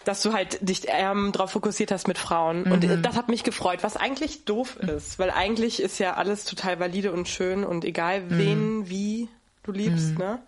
dass 0.05 0.21
du 0.21 0.33
halt 0.33 0.67
dich 0.67 0.87
eher 0.87 1.13
darauf 1.31 1.51
fokussiert 1.51 1.91
hast 1.91 2.07
mit 2.07 2.17
Frauen. 2.17 2.63
Mhm. 2.63 2.71
Und 2.71 3.05
das 3.05 3.15
hat 3.15 3.29
mich 3.29 3.43
gefreut, 3.43 3.79
was 3.81 3.97
eigentlich 3.97 4.45
doof 4.45 4.77
ist, 4.77 5.19
weil 5.19 5.31
eigentlich 5.31 5.81
ist 5.81 5.99
ja 5.99 6.13
alles 6.15 6.45
total 6.45 6.79
valide 6.79 7.11
und 7.11 7.27
schön 7.27 7.63
und 7.63 7.83
egal 7.85 8.21
Mhm. 8.21 8.37
wen, 8.37 8.89
wie 8.89 9.29
du 9.63 9.71
liebst, 9.71 10.17
ne? 10.17 10.39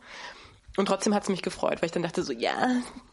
Und 0.78 0.86
trotzdem 0.86 1.16
hat 1.16 1.24
es 1.24 1.30
mich 1.30 1.42
gefreut, 1.42 1.82
weil 1.82 1.88
ich 1.88 1.92
dann 1.92 2.04
dachte 2.04 2.22
so, 2.22 2.32
ja, 2.32 2.54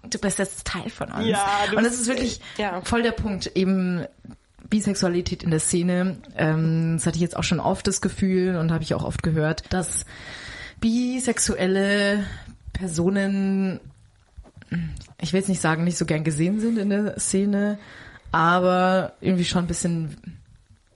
du 0.02 0.18
bist 0.18 0.38
jetzt 0.38 0.66
Teil 0.66 0.90
von 0.90 1.10
uns. 1.10 1.26
Ja, 1.26 1.48
du 1.70 1.78
und 1.78 1.84
das 1.84 1.94
ist 1.94 2.06
wirklich 2.06 2.40
ja. 2.58 2.82
voll 2.82 3.02
der 3.02 3.12
Punkt, 3.12 3.52
eben 3.54 4.04
Bisexualität 4.68 5.42
in 5.42 5.50
der 5.50 5.60
Szene. 5.60 6.18
Ähm, 6.36 6.96
das 6.96 7.06
hatte 7.06 7.16
ich 7.16 7.22
jetzt 7.22 7.36
auch 7.38 7.42
schon 7.42 7.60
oft 7.60 7.86
das 7.86 8.02
Gefühl 8.02 8.56
und 8.56 8.70
habe 8.70 8.84
ich 8.84 8.92
auch 8.92 9.02
oft 9.04 9.22
gehört, 9.22 9.72
dass 9.72 10.04
bisexuelle 10.80 12.26
Personen, 12.74 13.80
ich 15.20 15.32
will 15.32 15.40
jetzt 15.40 15.48
nicht 15.48 15.60
sagen, 15.60 15.84
nicht 15.84 15.98
so 15.98 16.06
gern 16.06 16.24
gesehen 16.24 16.60
sind 16.60 16.78
in 16.78 16.90
der 16.90 17.18
Szene, 17.18 17.78
aber 18.32 19.12
irgendwie 19.20 19.44
schon 19.44 19.64
ein 19.64 19.68
bisschen 19.68 20.16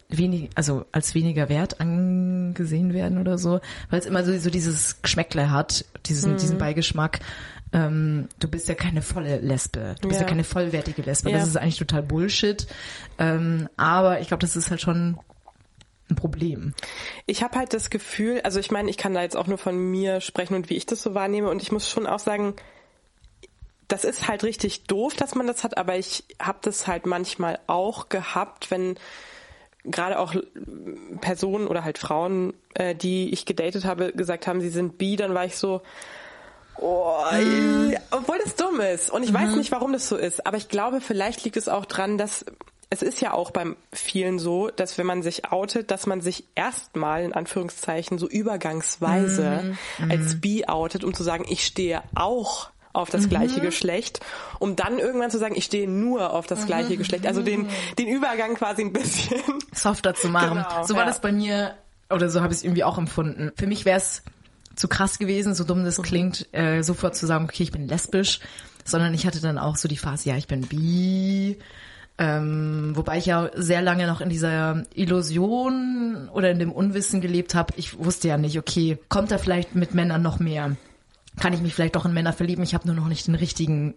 wenig, 0.08 0.50
also 0.54 0.86
als 0.92 1.14
weniger 1.14 1.48
wert 1.48 1.80
angesehen 1.80 2.94
werden 2.94 3.18
oder 3.18 3.38
so, 3.38 3.60
weil 3.90 4.00
es 4.00 4.06
immer 4.06 4.24
so, 4.24 4.36
so 4.38 4.50
dieses 4.50 5.02
Geschmäckle 5.02 5.50
hat, 5.50 5.84
diesen, 6.06 6.36
diesen 6.36 6.58
Beigeschmack. 6.58 7.20
Ähm, 7.72 8.28
du 8.40 8.48
bist 8.48 8.66
ja 8.68 8.74
keine 8.74 9.02
volle 9.02 9.38
Lesbe, 9.40 9.94
du 10.00 10.08
bist 10.08 10.20
ja, 10.20 10.26
Ja. 10.26 10.30
keine 10.30 10.44
vollwertige 10.44 11.02
Lesbe. 11.02 11.30
Ja. 11.30 11.38
Das 11.38 11.48
ist 11.48 11.58
eigentlich 11.58 11.76
total 11.76 12.02
Bullshit. 12.02 12.66
Ähm, 13.18 13.68
aber 13.76 14.20
ich 14.20 14.28
glaube, 14.28 14.40
das 14.40 14.56
ist 14.56 14.70
halt 14.70 14.80
schon 14.80 15.18
ein 16.10 16.16
Problem. 16.16 16.72
Ich 17.26 17.42
habe 17.42 17.58
halt 17.58 17.74
das 17.74 17.90
Gefühl, 17.90 18.40
also 18.42 18.58
ich 18.58 18.70
meine, 18.70 18.88
ich 18.88 18.96
kann 18.96 19.12
da 19.12 19.20
jetzt 19.20 19.36
auch 19.36 19.46
nur 19.46 19.58
von 19.58 19.76
mir 19.76 20.22
sprechen 20.22 20.54
und 20.54 20.70
wie 20.70 20.76
ich 20.76 20.86
das 20.86 21.02
so 21.02 21.12
wahrnehme 21.14 21.50
und 21.50 21.60
ich 21.60 21.70
muss 21.70 21.90
schon 21.90 22.06
auch 22.06 22.18
sagen, 22.20 22.54
das 23.88 24.04
ist 24.04 24.28
halt 24.28 24.44
richtig 24.44 24.84
doof, 24.84 25.14
dass 25.14 25.34
man 25.34 25.46
das 25.46 25.64
hat, 25.64 25.78
aber 25.78 25.96
ich 25.96 26.24
habe 26.40 26.58
das 26.62 26.86
halt 26.86 27.06
manchmal 27.06 27.58
auch 27.66 28.10
gehabt, 28.10 28.70
wenn 28.70 28.98
gerade 29.84 30.18
auch 30.18 30.34
Personen 31.20 31.66
oder 31.66 31.84
halt 31.84 31.96
Frauen, 31.96 32.52
äh, 32.74 32.94
die 32.94 33.32
ich 33.32 33.46
gedatet 33.46 33.86
habe, 33.86 34.12
gesagt 34.12 34.46
haben, 34.46 34.60
sie 34.60 34.68
sind 34.68 34.98
bi, 34.98 35.16
dann 35.16 35.34
war 35.34 35.46
ich 35.46 35.56
so, 35.56 35.80
oh, 36.76 37.16
mhm. 37.32 37.96
obwohl 38.10 38.38
das 38.44 38.56
dumm 38.56 38.80
ist. 38.80 39.10
Und 39.10 39.22
ich 39.22 39.32
mhm. 39.32 39.36
weiß 39.36 39.56
nicht, 39.56 39.72
warum 39.72 39.94
das 39.94 40.08
so 40.08 40.16
ist, 40.16 40.46
aber 40.46 40.58
ich 40.58 40.68
glaube, 40.68 41.00
vielleicht 41.00 41.44
liegt 41.44 41.56
es 41.56 41.68
auch 41.68 41.86
dran, 41.86 42.18
dass 42.18 42.44
es 42.90 43.02
ist 43.02 43.20
ja 43.20 43.34
auch 43.34 43.50
beim 43.50 43.76
vielen 43.92 44.38
so, 44.38 44.68
dass 44.68 44.96
wenn 44.96 45.04
man 45.04 45.22
sich 45.22 45.52
outet, 45.52 45.90
dass 45.90 46.06
man 46.06 46.22
sich 46.22 46.44
erstmal 46.54 47.22
in 47.22 47.34
Anführungszeichen 47.34 48.18
so 48.18 48.26
übergangsweise 48.26 49.76
mhm. 49.98 50.10
als 50.10 50.34
mhm. 50.34 50.40
bi 50.40 50.68
outet, 50.68 51.04
um 51.04 51.12
zu 51.12 51.22
sagen, 51.22 51.44
ich 51.48 51.66
stehe 51.66 52.02
auch 52.14 52.70
auf 52.98 53.10
das 53.10 53.28
gleiche 53.28 53.60
mhm. 53.60 53.64
Geschlecht, 53.64 54.20
um 54.58 54.76
dann 54.76 54.98
irgendwann 54.98 55.30
zu 55.30 55.38
sagen, 55.38 55.54
ich 55.56 55.64
stehe 55.64 55.88
nur 55.88 56.32
auf 56.32 56.46
das 56.46 56.66
gleiche 56.66 56.94
mhm. 56.94 56.98
Geschlecht. 56.98 57.26
Also 57.26 57.42
den, 57.42 57.68
den 57.98 58.08
Übergang 58.08 58.54
quasi 58.54 58.82
ein 58.82 58.92
bisschen 58.92 59.40
softer 59.72 60.14
zu 60.14 60.28
machen. 60.28 60.64
Genau, 60.64 60.86
so 60.86 60.94
war 60.94 61.02
ja. 61.02 61.08
das 61.08 61.20
bei 61.20 61.32
mir, 61.32 61.74
oder 62.10 62.28
so 62.28 62.40
habe 62.40 62.52
ich 62.52 62.58
es 62.58 62.64
irgendwie 62.64 62.84
auch 62.84 62.98
empfunden. 62.98 63.52
Für 63.56 63.66
mich 63.66 63.84
wäre 63.84 63.98
es 63.98 64.22
zu 64.74 64.88
krass 64.88 65.18
gewesen, 65.18 65.54
so 65.54 65.64
dumm 65.64 65.84
das 65.84 65.98
mhm. 65.98 66.02
klingt, 66.02 66.48
äh, 66.52 66.82
sofort 66.82 67.16
zu 67.16 67.26
sagen, 67.26 67.44
okay, 67.44 67.62
ich 67.62 67.72
bin 67.72 67.88
lesbisch, 67.88 68.40
sondern 68.84 69.14
ich 69.14 69.26
hatte 69.26 69.40
dann 69.40 69.58
auch 69.58 69.76
so 69.76 69.88
die 69.88 69.96
Phase, 69.96 70.30
ja, 70.30 70.36
ich 70.36 70.46
bin 70.46 70.62
bi, 70.62 71.58
ähm, 72.18 72.92
wobei 72.94 73.18
ich 73.18 73.26
ja 73.26 73.50
sehr 73.54 73.80
lange 73.80 74.06
noch 74.06 74.20
in 74.20 74.28
dieser 74.28 74.82
Illusion 74.94 76.28
oder 76.32 76.50
in 76.50 76.58
dem 76.58 76.72
Unwissen 76.72 77.20
gelebt 77.20 77.54
habe. 77.54 77.74
Ich 77.76 77.98
wusste 77.98 78.28
ja 78.28 78.36
nicht, 78.36 78.58
okay, 78.58 78.98
kommt 79.08 79.30
da 79.30 79.38
vielleicht 79.38 79.76
mit 79.76 79.94
Männern 79.94 80.22
noch 80.22 80.40
mehr? 80.40 80.76
Kann 81.38 81.52
ich 81.52 81.60
mich 81.60 81.74
vielleicht 81.74 81.96
doch 81.96 82.04
in 82.04 82.12
Männer 82.12 82.32
verlieben. 82.32 82.62
Ich 82.62 82.74
habe 82.74 82.86
nur 82.86 82.96
noch 82.96 83.08
nicht 83.08 83.26
den 83.26 83.34
richtigen 83.34 83.94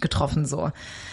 getroffen 0.00 0.44
so. 0.44 0.66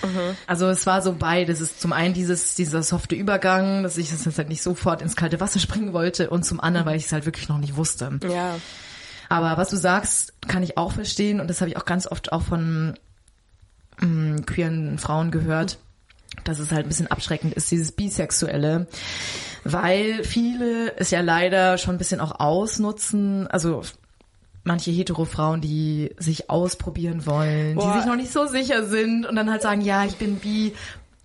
Mhm. 0.04 0.36
Also 0.48 0.68
es 0.68 0.86
war 0.86 1.02
so 1.02 1.14
beides. 1.14 1.62
Es 1.62 1.72
ist 1.72 1.82
zum 1.82 1.94
einen 1.94 2.14
dieses 2.14 2.56
dieser 2.56 2.82
softe 2.84 3.16
Übergang, 3.16 3.84
dass 3.84 3.98
ich 3.98 4.10
das 4.10 4.26
jetzt 4.26 4.38
halt 4.38 4.50
nicht 4.50 4.64
sofort 4.64 5.02
ins 5.02 5.16
kalte 5.16 5.40
Wasser 5.40 5.60
springen 5.62 5.94
wollte 5.94 6.30
und 6.30 6.44
zum 6.46 6.60
anderen, 6.60 6.86
weil 6.86 6.98
ich 6.98 7.06
es 7.06 7.12
halt 7.12 7.26
wirklich 7.26 7.50
noch 7.50 7.60
nicht 7.60 7.76
wusste. 7.76 8.20
Ja. 8.28 8.56
Aber 9.30 9.58
was 9.58 9.70
du 9.70 9.78
sagst, 9.78 10.34
kann 10.48 10.64
ich 10.64 10.78
auch 10.78 10.92
verstehen 10.92 11.40
und 11.40 11.48
das 11.48 11.62
habe 11.62 11.70
ich 11.70 11.78
auch 11.78 11.86
ganz 11.86 12.06
oft 12.08 12.34
auch 12.34 12.42
von 12.42 12.96
mh, 14.00 14.08
mm, 14.08 14.46
queeren 14.46 15.00
Frauen 15.00 15.32
gehört, 15.32 15.78
dass 16.44 16.60
es 16.60 16.72
halt 16.72 16.86
ein 16.86 16.90
bisschen 16.90 17.08
abschreckend 17.08 17.54
ist, 17.54 17.72
dieses 17.72 17.92
Bisexuelle, 17.92 18.88
weil 19.64 20.24
viele 20.24 20.98
es 20.98 21.12
ja 21.12 21.22
leider 21.22 21.78
schon 21.78 21.96
ein 21.96 21.98
bisschen 21.98 22.20
auch 22.20 22.40
ausnutzen, 22.40 23.48
also 23.48 23.84
manche 24.64 24.92
hetero-Frauen, 24.92 25.62
die 25.62 26.12
sich 26.18 26.50
ausprobieren 26.50 27.26
wollen, 27.26 27.76
Boah. 27.76 27.94
die 27.94 28.00
sich 28.00 28.08
noch 28.08 28.16
nicht 28.16 28.32
so 28.32 28.46
sicher 28.46 28.86
sind 28.86 29.26
und 29.26 29.36
dann 29.36 29.50
halt 29.50 29.62
sagen, 29.62 29.82
ja, 29.82 30.06
ich 30.06 30.18
bin 30.18 30.38
bi, 30.38 30.74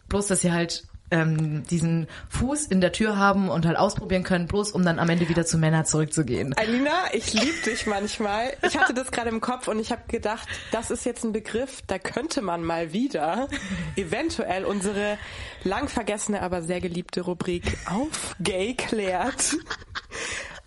bloß 0.08 0.26
dass 0.28 0.40
sie 0.40 0.52
halt 0.52 0.84
ähm, 1.10 1.62
diesen 1.64 2.08
Fuß 2.28 2.66
in 2.66 2.80
der 2.80 2.92
Tür 2.92 3.16
haben 3.16 3.48
und 3.48 3.66
halt 3.66 3.78
ausprobieren 3.78 4.22
können, 4.22 4.46
bloß 4.46 4.72
um 4.72 4.84
dann 4.84 4.98
am 4.98 5.08
Ende 5.08 5.28
wieder 5.28 5.46
zu 5.46 5.58
Männern 5.58 5.84
zurückzugehen. 5.84 6.54
Alina, 6.56 6.90
ich 7.12 7.32
liebe 7.32 7.62
dich 7.64 7.86
manchmal. 7.86 8.52
Ich 8.66 8.76
hatte 8.76 8.94
das 8.94 9.10
gerade 9.12 9.28
im 9.28 9.40
Kopf 9.40 9.68
und 9.68 9.78
ich 9.78 9.92
habe 9.92 10.02
gedacht, 10.08 10.48
das 10.72 10.90
ist 10.90 11.04
jetzt 11.04 11.24
ein 11.24 11.32
Begriff, 11.32 11.82
da 11.86 11.98
könnte 11.98 12.42
man 12.42 12.64
mal 12.64 12.92
wieder 12.92 13.48
eventuell 13.96 14.64
unsere 14.64 15.18
lang 15.62 15.88
vergessene, 15.88 16.42
aber 16.42 16.62
sehr 16.62 16.80
geliebte 16.80 17.20
Rubrik 17.20 17.78
auf 17.88 18.34
Gay 18.40 18.74
klärt 18.74 19.56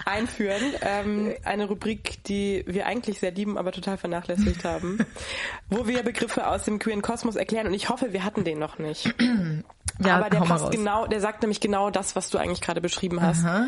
einführen. 0.05 0.61
Ähm, 0.81 1.33
eine 1.43 1.65
Rubrik, 1.65 2.23
die 2.25 2.63
wir 2.67 2.85
eigentlich 2.85 3.19
sehr 3.19 3.31
lieben, 3.31 3.57
aber 3.57 3.71
total 3.71 3.97
vernachlässigt 3.97 4.63
haben, 4.63 5.05
wo 5.69 5.87
wir 5.87 6.03
Begriffe 6.03 6.47
aus 6.47 6.63
dem 6.63 6.79
queeren 6.79 7.01
Kosmos 7.01 7.35
erklären 7.35 7.67
und 7.67 7.73
ich 7.73 7.89
hoffe, 7.89 8.13
wir 8.13 8.23
hatten 8.23 8.43
den 8.43 8.59
noch 8.59 8.79
nicht. 8.79 9.13
ja, 10.03 10.17
aber 10.17 10.29
der 10.29 10.39
passt 10.41 10.71
genau, 10.71 11.07
der 11.07 11.21
sagt 11.21 11.41
nämlich 11.41 11.59
genau 11.59 11.89
das, 11.89 12.15
was 12.15 12.29
du 12.29 12.37
eigentlich 12.37 12.61
gerade 12.61 12.81
beschrieben 12.81 13.21
hast. 13.21 13.45
Aha. 13.45 13.67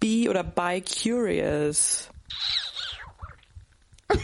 Be 0.00 0.28
oder 0.28 0.42
bi 0.42 0.82
curious. 0.82 2.08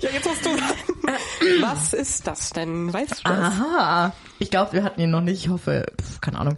ja, 0.00 0.10
jetzt 0.10 0.28
hast 0.28 0.44
du. 0.44 0.50
Was 1.60 1.92
ist 1.92 2.26
das 2.26 2.50
denn? 2.50 2.92
Weißt 2.92 3.20
du 3.20 3.22
das? 3.24 3.38
Aha. 3.38 4.12
Ich 4.38 4.50
glaube, 4.50 4.72
wir 4.72 4.82
hatten 4.82 5.00
ihn 5.00 5.10
noch 5.10 5.20
nicht. 5.20 5.44
Ich 5.44 5.50
hoffe, 5.50 5.86
pf, 6.00 6.20
keine 6.20 6.38
Ahnung. 6.38 6.56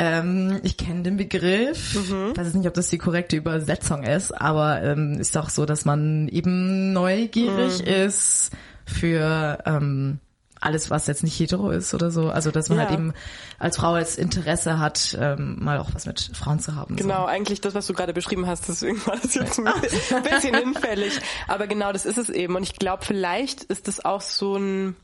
Ähm, 0.00 0.60
ich 0.62 0.78
kenne 0.78 1.02
den 1.02 1.18
Begriff. 1.18 1.94
Mhm. 1.94 2.34
Weiß 2.34 2.54
nicht, 2.54 2.66
ob 2.66 2.72
das 2.72 2.88
die 2.88 2.96
korrekte 2.96 3.36
Übersetzung 3.36 4.02
ist, 4.02 4.32
aber 4.32 4.82
ähm, 4.82 5.20
ist 5.20 5.36
auch 5.36 5.50
so, 5.50 5.66
dass 5.66 5.84
man 5.84 6.26
eben 6.28 6.94
neugierig 6.94 7.82
mhm. 7.82 7.86
ist 7.86 8.50
für 8.86 9.58
ähm, 9.66 10.18
alles, 10.58 10.90
was 10.90 11.06
jetzt 11.06 11.22
nicht 11.22 11.38
hetero 11.38 11.70
ist 11.70 11.92
oder 11.92 12.10
so. 12.10 12.30
Also 12.30 12.50
dass 12.50 12.70
man 12.70 12.78
ja. 12.78 12.84
halt 12.84 12.94
eben 12.94 13.12
als 13.58 13.76
Frau 13.76 13.92
als 13.92 14.16
Interesse 14.16 14.78
hat, 14.78 15.16
ähm, 15.20 15.58
mal 15.60 15.78
auch 15.78 15.90
was 15.92 16.06
mit 16.06 16.30
Frauen 16.32 16.60
zu 16.60 16.74
haben. 16.74 16.96
Genau, 16.96 17.22
so. 17.22 17.26
eigentlich 17.26 17.60
das, 17.60 17.74
was 17.74 17.86
du 17.86 17.92
gerade 17.92 18.14
beschrieben 18.14 18.46
hast, 18.46 18.68
deswegen 18.68 19.04
war 19.06 19.18
das 19.20 19.34
jetzt 19.34 19.58
ein 19.58 19.66
bisschen 20.22 20.54
hinfällig. 20.54 21.20
Aber 21.46 21.66
genau, 21.66 21.92
das 21.92 22.06
ist 22.06 22.16
es 22.16 22.30
eben. 22.30 22.56
Und 22.56 22.62
ich 22.62 22.76
glaube, 22.76 23.04
vielleicht 23.04 23.64
ist 23.64 23.86
das 23.86 24.02
auch 24.02 24.22
so 24.22 24.56
ein 24.56 24.96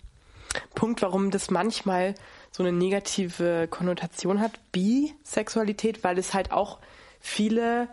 Punkt, 0.74 1.02
warum 1.02 1.30
das 1.30 1.50
manchmal 1.50 2.14
so 2.56 2.62
eine 2.62 2.72
negative 2.72 3.68
Konnotation 3.68 4.40
hat, 4.40 4.52
Bisexualität, 4.72 6.02
weil 6.02 6.16
es 6.16 6.32
halt 6.32 6.52
auch 6.52 6.78
viele 7.20 7.86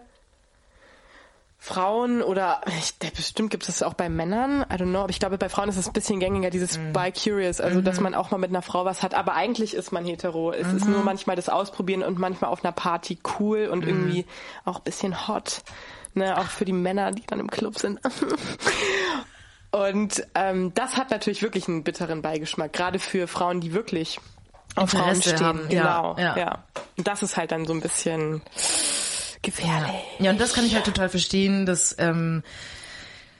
Frauen 1.57 2.21
oder 2.21 2.61
ich, 2.67 2.93
bestimmt 3.11 3.51
gibt 3.51 3.67
es 3.67 3.83
auch 3.83 3.93
bei 3.93 4.07
Männern, 4.07 4.61
I 4.71 4.75
don't 4.75 4.91
know, 4.91 4.99
aber 4.99 5.09
ich 5.09 5.19
glaube 5.19 5.37
bei 5.37 5.49
Frauen 5.49 5.67
ist 5.67 5.75
es 5.75 5.87
ein 5.87 5.93
bisschen 5.93 6.21
gängiger, 6.21 6.49
dieses 6.49 6.77
mhm. 6.77 6.93
bi-curious, 6.93 7.59
also 7.59 7.79
mhm. 7.79 7.83
dass 7.83 7.99
man 7.99 8.15
auch 8.15 8.31
mal 8.31 8.37
mit 8.37 8.51
einer 8.51 8.61
Frau 8.61 8.85
was 8.85 9.03
hat, 9.03 9.13
aber 9.15 9.33
eigentlich 9.33 9.73
ist 9.73 9.91
man 9.91 10.05
hetero. 10.05 10.53
Es 10.53 10.67
mhm. 10.67 10.77
ist 10.77 10.87
nur 10.87 11.03
manchmal 11.03 11.35
das 11.35 11.49
Ausprobieren 11.49 12.01
und 12.01 12.17
manchmal 12.17 12.49
auf 12.49 12.63
einer 12.63 12.71
Party 12.71 13.19
cool 13.37 13.67
und 13.69 13.83
mhm. 13.83 13.89
irgendwie 13.89 14.25
auch 14.63 14.77
ein 14.77 14.83
bisschen 14.83 15.27
hot. 15.27 15.61
Ne, 16.13 16.37
auch 16.37 16.45
für 16.45 16.63
die 16.63 16.73
Männer, 16.73 17.11
die 17.11 17.23
dann 17.25 17.39
im 17.39 17.49
Club 17.49 17.79
sind. 17.79 17.99
und 19.71 20.25
ähm, 20.35 20.73
das 20.73 20.95
hat 20.95 21.09
natürlich 21.09 21.41
wirklich 21.41 21.67
einen 21.67 21.83
bitteren 21.83 22.21
Beigeschmack, 22.21 22.71
gerade 22.71 22.99
für 22.99 23.27
Frauen, 23.27 23.59
die 23.59 23.73
wirklich 23.73 24.19
auf 24.75 24.89
Frauen 24.89 25.21
stehen. 25.21 25.39
Haben. 25.39 25.69
Genau, 25.69 26.15
ja, 26.17 26.37
ja. 26.37 26.63
Und 26.97 27.07
das 27.07 27.23
ist 27.23 27.37
halt 27.37 27.51
dann 27.51 27.65
so 27.65 27.73
ein 27.73 27.81
bisschen 27.81 28.41
gefährlich. 29.41 29.95
Ja, 30.19 30.31
und 30.31 30.41
das 30.41 30.53
kann 30.53 30.65
ich 30.65 30.75
halt 30.75 30.85
total 30.85 31.09
verstehen, 31.09 31.65
dass 31.65 31.95
ähm, 31.99 32.43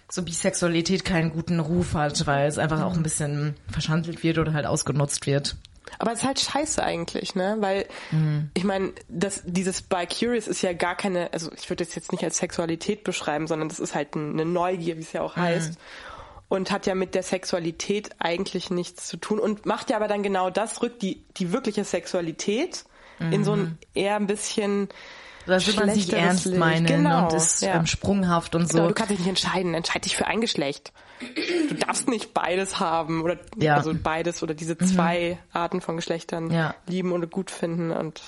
so 0.10 0.22
Bisexualität 0.22 1.06
keinen 1.06 1.32
guten 1.32 1.60
Ruf 1.60 1.96
hat, 1.96 2.28
weil 2.28 2.48
es 2.48 2.58
einfach 2.58 2.82
auch 2.84 2.94
ein 2.94 3.04
bisschen 3.04 3.56
verschandelt 3.72 4.24
wird 4.24 4.38
oder 4.38 4.54
halt 4.54 4.66
ausgenutzt 4.66 5.26
wird. 5.26 5.56
Aber 6.00 6.12
es 6.12 6.20
ist 6.20 6.26
halt 6.26 6.40
scheiße 6.40 6.84
eigentlich, 6.84 7.36
ne? 7.36 7.58
Weil 7.60 7.86
mhm. 8.12 8.50
ich 8.54 8.64
meine, 8.64 8.94
das 9.10 9.42
dieses 9.46 9.82
Bi-Curious 9.82 10.48
ist 10.48 10.62
ja 10.62 10.74
gar 10.74 10.96
keine, 10.96 11.32
also 11.34 11.52
ich 11.56 11.70
würde 11.70 11.84
das 11.86 11.96
jetzt 11.96 12.12
nicht 12.12 12.24
als 12.24 12.38
Sexualität 12.38 13.04
beschreiben, 13.04 13.48
sondern 13.48 13.70
das 13.70 13.80
ist 13.80 13.96
halt 13.96 14.16
eine 14.16 14.46
Neugier, 14.46 14.98
wie 14.98 15.02
es 15.02 15.14
ja 15.14 15.22
auch 15.22 15.36
mhm. 15.36 15.44
Und 16.54 16.70
hat 16.70 16.86
ja 16.86 16.94
mit 16.94 17.16
der 17.16 17.24
Sexualität 17.24 18.12
eigentlich 18.20 18.70
nichts 18.70 19.08
zu 19.08 19.18
tun 19.18 19.40
und 19.40 19.66
macht 19.66 19.90
ja 19.90 19.96
aber 19.96 20.08
dann 20.08 20.22
genau 20.22 20.52
das, 20.52 20.84
rückt 20.84 21.02
die, 21.02 21.24
die 21.38 21.52
wirkliche 21.52 21.84
Sexualität 21.84 22.84
mhm. 23.18 23.34
in 23.34 23.44
so 23.44 23.54
ein 23.54 23.60
mhm. 23.60 23.78
eher 23.96 24.18
ein 24.18 24.28
bisschen 24.28 24.90
das 25.48 25.66
will 25.66 25.74
man 25.74 25.90
sich 25.96 26.14
ernst 26.14 26.46
Licht. 26.46 26.60
meinen 26.60 26.86
genau, 26.86 27.24
und 27.24 27.34
ist 27.34 27.64
ja. 27.64 27.84
sprunghaft 27.88 28.54
und 28.54 28.72
so. 28.72 28.78
Genau, 28.78 28.88
du 28.90 28.94
kannst 28.94 29.10
dich 29.10 29.18
nicht 29.18 29.30
entscheiden. 29.30 29.74
Entscheid 29.74 30.06
dich 30.06 30.16
für 30.16 30.28
ein 30.28 30.42
Geschlecht. 30.42 30.94
Du 31.70 31.74
darfst 31.74 32.08
nicht 32.08 32.36
beides 32.36 32.80
haben 32.80 33.24
oder 33.24 33.38
ja. 33.58 33.76
also 33.76 33.92
beides 33.96 34.44
oder 34.44 34.54
diese 34.54 34.78
zwei 34.78 35.40
mhm. 35.42 35.58
Arten 35.58 35.82
von 35.82 35.96
Geschlechtern 35.96 36.52
ja. 36.52 36.76
lieben 36.86 37.14
und 37.14 37.32
gut 37.32 37.50
finden 37.50 37.90
und 37.90 38.22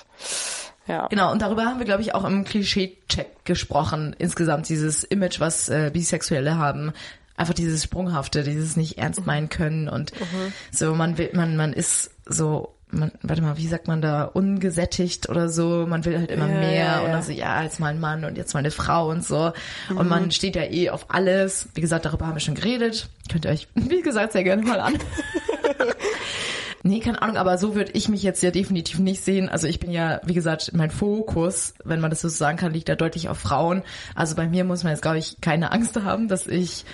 ja. 0.88 1.06
Genau, 1.06 1.30
und 1.30 1.42
darüber 1.42 1.64
haben 1.64 1.78
wir, 1.78 1.86
glaube 1.86 2.02
ich, 2.02 2.14
auch 2.14 2.24
im 2.24 2.44
Klischee-Check 2.44 3.44
gesprochen. 3.44 4.16
Insgesamt 4.18 4.68
dieses 4.68 5.04
Image, 5.04 5.38
was 5.38 5.68
äh, 5.68 5.90
Bisexuelle 5.92 6.58
haben 6.58 6.92
einfach 7.36 7.54
dieses 7.54 7.82
Sprunghafte, 7.82 8.42
dieses 8.42 8.76
nicht 8.76 8.98
ernst 8.98 9.20
mhm. 9.20 9.26
meinen 9.26 9.48
können 9.48 9.88
und 9.88 10.12
mhm. 10.18 10.52
so, 10.70 10.94
man 10.94 11.18
will, 11.18 11.30
man, 11.32 11.56
man 11.56 11.72
ist 11.72 12.10
so, 12.26 12.74
man, 12.90 13.12
warte 13.22 13.42
mal, 13.42 13.56
wie 13.56 13.66
sagt 13.66 13.88
man 13.88 14.00
da, 14.00 14.24
ungesättigt 14.24 15.28
oder 15.28 15.48
so, 15.48 15.86
man 15.86 16.04
will 16.04 16.18
halt 16.18 16.30
immer 16.30 16.48
ja, 16.48 16.58
mehr 16.58 16.72
ja, 16.72 16.84
ja. 16.84 17.00
und 17.00 17.12
dann 17.12 17.22
so, 17.22 17.32
ja, 17.32 17.62
jetzt 17.62 17.80
mal 17.80 17.88
ein 17.88 18.00
Mann 18.00 18.24
und 18.24 18.36
jetzt 18.36 18.54
mal 18.54 18.60
eine 18.60 18.70
Frau 18.70 19.10
und 19.10 19.24
so. 19.24 19.52
Mhm. 19.90 19.96
Und 19.96 20.08
man 20.08 20.30
steht 20.30 20.56
ja 20.56 20.62
eh 20.62 20.90
auf 20.90 21.06
alles. 21.08 21.68
Wie 21.74 21.80
gesagt, 21.80 22.04
darüber 22.04 22.26
haben 22.26 22.34
wir 22.34 22.40
schon 22.40 22.54
geredet. 22.54 23.08
Könnt 23.30 23.44
ihr 23.44 23.50
euch, 23.50 23.68
wie 23.74 24.02
gesagt, 24.02 24.32
sehr 24.32 24.44
gerne 24.44 24.62
mal 24.62 24.80
an. 24.80 24.94
Nee, 26.82 27.00
keine 27.00 27.20
Ahnung, 27.20 27.36
aber 27.36 27.58
so 27.58 27.74
würde 27.74 27.90
ich 27.92 28.08
mich 28.08 28.22
jetzt 28.22 28.44
ja 28.44 28.52
definitiv 28.52 29.00
nicht 29.00 29.24
sehen. 29.24 29.48
Also 29.48 29.66
ich 29.66 29.80
bin 29.80 29.90
ja, 29.90 30.20
wie 30.24 30.34
gesagt, 30.34 30.70
mein 30.72 30.92
Fokus, 30.92 31.74
wenn 31.84 31.98
man 31.98 32.10
das 32.10 32.20
so 32.20 32.28
sagen 32.28 32.58
kann, 32.58 32.72
liegt 32.72 32.88
da 32.88 32.94
deutlich 32.94 33.28
auf 33.28 33.38
Frauen. 33.38 33.82
Also 34.14 34.36
bei 34.36 34.46
mir 34.46 34.62
muss 34.62 34.84
man 34.84 34.92
jetzt, 34.92 35.02
glaube 35.02 35.18
ich, 35.18 35.40
keine 35.40 35.72
Angst 35.72 36.00
haben, 36.00 36.28
dass 36.28 36.46
ich 36.46 36.84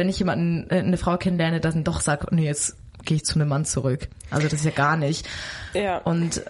wenn 0.00 0.08
ich 0.08 0.18
jemanden, 0.18 0.66
äh, 0.70 0.78
eine 0.78 0.96
Frau 0.96 1.18
kennenlerne, 1.18 1.60
dann 1.60 1.84
doch 1.84 2.00
sage, 2.00 2.26
nee, 2.30 2.46
jetzt 2.46 2.78
gehe 3.04 3.18
ich 3.18 3.24
zu 3.26 3.34
einem 3.34 3.48
Mann 3.48 3.66
zurück. 3.66 4.08
Also 4.30 4.48
das 4.48 4.60
ist 4.60 4.64
ja 4.64 4.70
gar 4.70 4.96
nicht. 4.96 5.28
Ja. 5.74 5.98
Und 5.98 6.42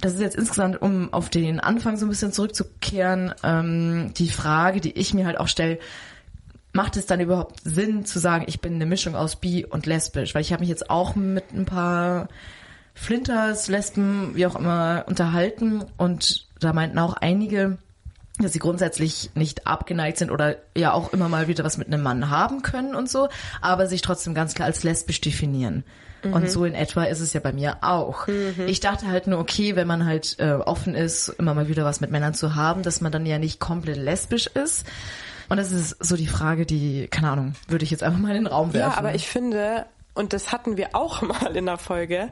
das 0.00 0.14
ist 0.14 0.20
jetzt 0.20 0.36
insgesamt, 0.36 0.80
um 0.80 1.12
auf 1.12 1.28
den 1.28 1.58
Anfang 1.58 1.96
so 1.96 2.06
ein 2.06 2.08
bisschen 2.08 2.32
zurückzukehren, 2.32 3.34
ähm, 3.42 4.12
die 4.16 4.28
Frage, 4.28 4.80
die 4.80 4.92
ich 4.92 5.12
mir 5.12 5.26
halt 5.26 5.40
auch 5.40 5.48
stelle, 5.48 5.80
macht 6.72 6.96
es 6.96 7.06
dann 7.06 7.18
überhaupt 7.18 7.60
Sinn 7.64 8.04
zu 8.04 8.20
sagen, 8.20 8.44
ich 8.46 8.60
bin 8.60 8.74
eine 8.74 8.86
Mischung 8.86 9.16
aus 9.16 9.34
bi 9.34 9.64
und 9.64 9.86
lesbisch? 9.86 10.32
Weil 10.36 10.42
ich 10.42 10.52
habe 10.52 10.60
mich 10.60 10.68
jetzt 10.68 10.88
auch 10.88 11.16
mit 11.16 11.52
ein 11.52 11.64
paar 11.64 12.28
Flinters, 12.94 13.66
Lesben, 13.66 14.36
wie 14.36 14.46
auch 14.46 14.54
immer, 14.54 15.02
unterhalten 15.08 15.84
und 15.96 16.46
da 16.60 16.72
meinten 16.72 17.00
auch 17.00 17.14
einige, 17.14 17.78
dass 18.38 18.52
sie 18.52 18.58
grundsätzlich 18.58 19.30
nicht 19.34 19.66
abgeneigt 19.66 20.18
sind 20.18 20.30
oder 20.30 20.56
ja 20.76 20.92
auch 20.92 21.12
immer 21.12 21.28
mal 21.28 21.46
wieder 21.46 21.62
was 21.64 21.78
mit 21.78 21.86
einem 21.86 22.02
Mann 22.02 22.30
haben 22.30 22.62
können 22.62 22.94
und 22.94 23.08
so, 23.08 23.28
aber 23.60 23.86
sich 23.86 24.02
trotzdem 24.02 24.34
ganz 24.34 24.54
klar 24.54 24.66
als 24.66 24.82
lesbisch 24.82 25.20
definieren. 25.20 25.84
Und 26.32 26.50
so 26.50 26.64
in 26.64 26.74
etwa 26.74 27.04
ist 27.04 27.20
es 27.20 27.32
ja 27.32 27.40
bei 27.40 27.52
mir 27.52 27.78
auch. 27.82 28.26
Ich 28.66 28.80
dachte 28.80 29.08
halt 29.08 29.26
nur, 29.26 29.38
okay, 29.38 29.76
wenn 29.76 29.86
man 29.86 30.06
halt 30.06 30.36
äh, 30.38 30.52
offen 30.52 30.94
ist, 30.94 31.28
immer 31.28 31.54
mal 31.54 31.68
wieder 31.68 31.84
was 31.84 32.00
mit 32.00 32.10
Männern 32.10 32.34
zu 32.34 32.54
haben, 32.54 32.82
dass 32.82 33.00
man 33.00 33.12
dann 33.12 33.26
ja 33.26 33.38
nicht 33.38 33.60
komplett 33.60 33.96
lesbisch 33.96 34.46
ist. 34.46 34.86
Und 35.48 35.58
das 35.58 35.72
ist 35.72 36.02
so 36.02 36.16
die 36.16 36.26
Frage, 36.26 36.64
die, 36.64 37.08
keine 37.08 37.30
Ahnung, 37.30 37.54
würde 37.68 37.84
ich 37.84 37.90
jetzt 37.90 38.02
einfach 38.02 38.18
mal 38.18 38.30
in 38.30 38.44
den 38.44 38.46
Raum 38.46 38.72
werfen. 38.72 38.92
Ja, 38.92 38.98
aber 38.98 39.14
ich 39.14 39.28
finde, 39.28 39.86
und 40.14 40.32
das 40.32 40.52
hatten 40.52 40.76
wir 40.76 40.90
auch 40.94 41.22
mal 41.42 41.56
in 41.56 41.66
der 41.66 41.78
Folge, 41.78 42.30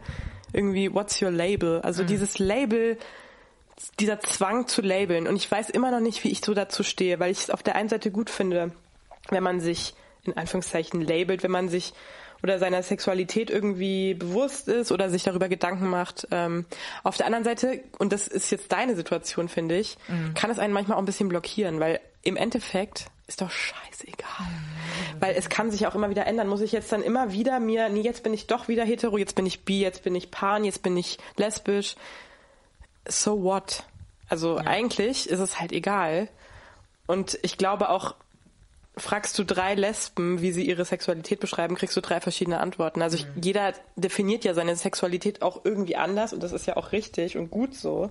irgendwie 0.53 0.93
What's 0.93 1.21
your 1.21 1.31
label? 1.31 1.81
Also 1.83 2.05
dieses 2.05 2.39
Label, 2.39 2.97
dieser 3.99 4.21
Zwang 4.21 4.67
zu 4.67 4.83
labeln. 4.83 5.27
Und 5.27 5.37
ich 5.37 5.51
weiß 5.51 5.71
immer 5.71 5.91
noch 5.91 6.01
nicht, 6.01 6.25
wie 6.25 6.31
ich 6.31 6.41
so 6.45 6.55
dazu 6.55 6.83
stehe, 6.83 7.21
weil 7.21 7.31
ich 7.31 7.39
es 7.39 7.51
auf 7.51 7.62
der 7.62 7.75
einen 7.75 7.89
Seite 7.89 8.11
gut 8.11 8.31
finde, 8.31 8.73
wenn 9.31 9.43
man 9.43 9.61
sich 9.61 9.95
in 10.25 10.37
Anführungszeichen 10.37 11.01
labelt, 11.01 11.43
wenn 11.43 11.51
man 11.51 11.69
sich 11.69 11.93
oder 12.43 12.59
seiner 12.59 12.83
Sexualität 12.83 13.51
irgendwie 13.51 14.15
bewusst 14.15 14.67
ist 14.67 14.91
oder 14.91 15.11
sich 15.11 15.23
darüber 15.23 15.49
Gedanken 15.49 15.89
macht. 15.89 16.27
Ähm, 16.33 16.65
auf 17.05 17.17
der 17.17 17.27
anderen 17.27 17.45
Seite, 17.45 17.81
und 17.99 18.12
das 18.12 18.27
ist 18.27 18.51
jetzt 18.51 18.73
deine 18.73 18.97
Situation, 18.97 19.49
finde 19.49 19.79
ich, 19.79 19.97
kann 20.35 20.51
es 20.51 20.59
einen 20.59 20.73
manchmal 20.73 20.97
auch 20.97 21.03
ein 21.03 21.07
bisschen 21.07 21.29
blockieren, 21.29 21.79
weil 21.79 22.01
im 22.23 22.37
Endeffekt 22.37 23.07
ist 23.29 23.41
doch 23.41 23.51
scheißegal. 23.51 24.47
Weil 25.21 25.37
es 25.37 25.49
kann 25.49 25.71
sich 25.71 25.87
auch 25.87 25.95
immer 25.95 26.11
wieder 26.11 26.27
ändern. 26.27 26.49
Muss 26.49 26.61
ich 26.61 26.73
jetzt 26.73 26.91
dann 26.93 27.03
immer 27.03 27.33
wieder 27.33 27.61
mir, 27.61 27.89
nee, 27.89 28.01
jetzt 28.01 28.23
bin 28.23 28.35
ich 28.35 28.47
doch 28.47 28.69
wieder 28.69 28.85
hetero, 28.85 29.17
jetzt 29.19 29.37
bin 29.37 29.47
ich 29.47 29.65
bi, 29.65 29.81
jetzt 29.81 30.03
bin 30.03 30.15
ich 30.15 30.31
pan, 30.31 30.65
jetzt 30.65 30.83
bin 30.83 30.97
ich 30.97 31.19
lesbisch. 31.37 31.97
So 33.09 33.43
what? 33.43 33.85
Also 34.29 34.57
eigentlich 34.59 35.29
ist 35.29 35.41
es 35.41 35.61
halt 35.61 35.73
egal. 35.73 36.29
Und 37.07 37.39
ich 37.43 37.59
glaube 37.59 37.91
auch, 37.91 38.15
fragst 38.97 39.39
du 39.39 39.45
drei 39.45 39.75
Lesben, 39.75 40.41
wie 40.43 40.53
sie 40.53 40.65
ihre 40.67 40.85
Sexualität 40.85 41.41
beschreiben, 41.41 41.75
kriegst 41.77 41.97
du 41.97 42.01
drei 42.01 42.21
verschiedene 42.21 42.61
Antworten. 42.61 43.03
Also 43.03 43.17
ich, 43.17 43.27
jeder 43.43 43.73
definiert 43.97 44.45
ja 44.45 44.55
seine 44.55 44.77
Sexualität 44.77 45.43
auch 45.43 45.65
irgendwie 45.65 45.97
anders 45.97 46.33
und 46.33 46.43
das 46.43 46.53
ist 46.53 46.67
ja 46.67 46.77
auch 46.77 46.93
richtig 46.93 47.37
und 47.37 47.51
gut 47.51 47.75
so. 47.75 48.11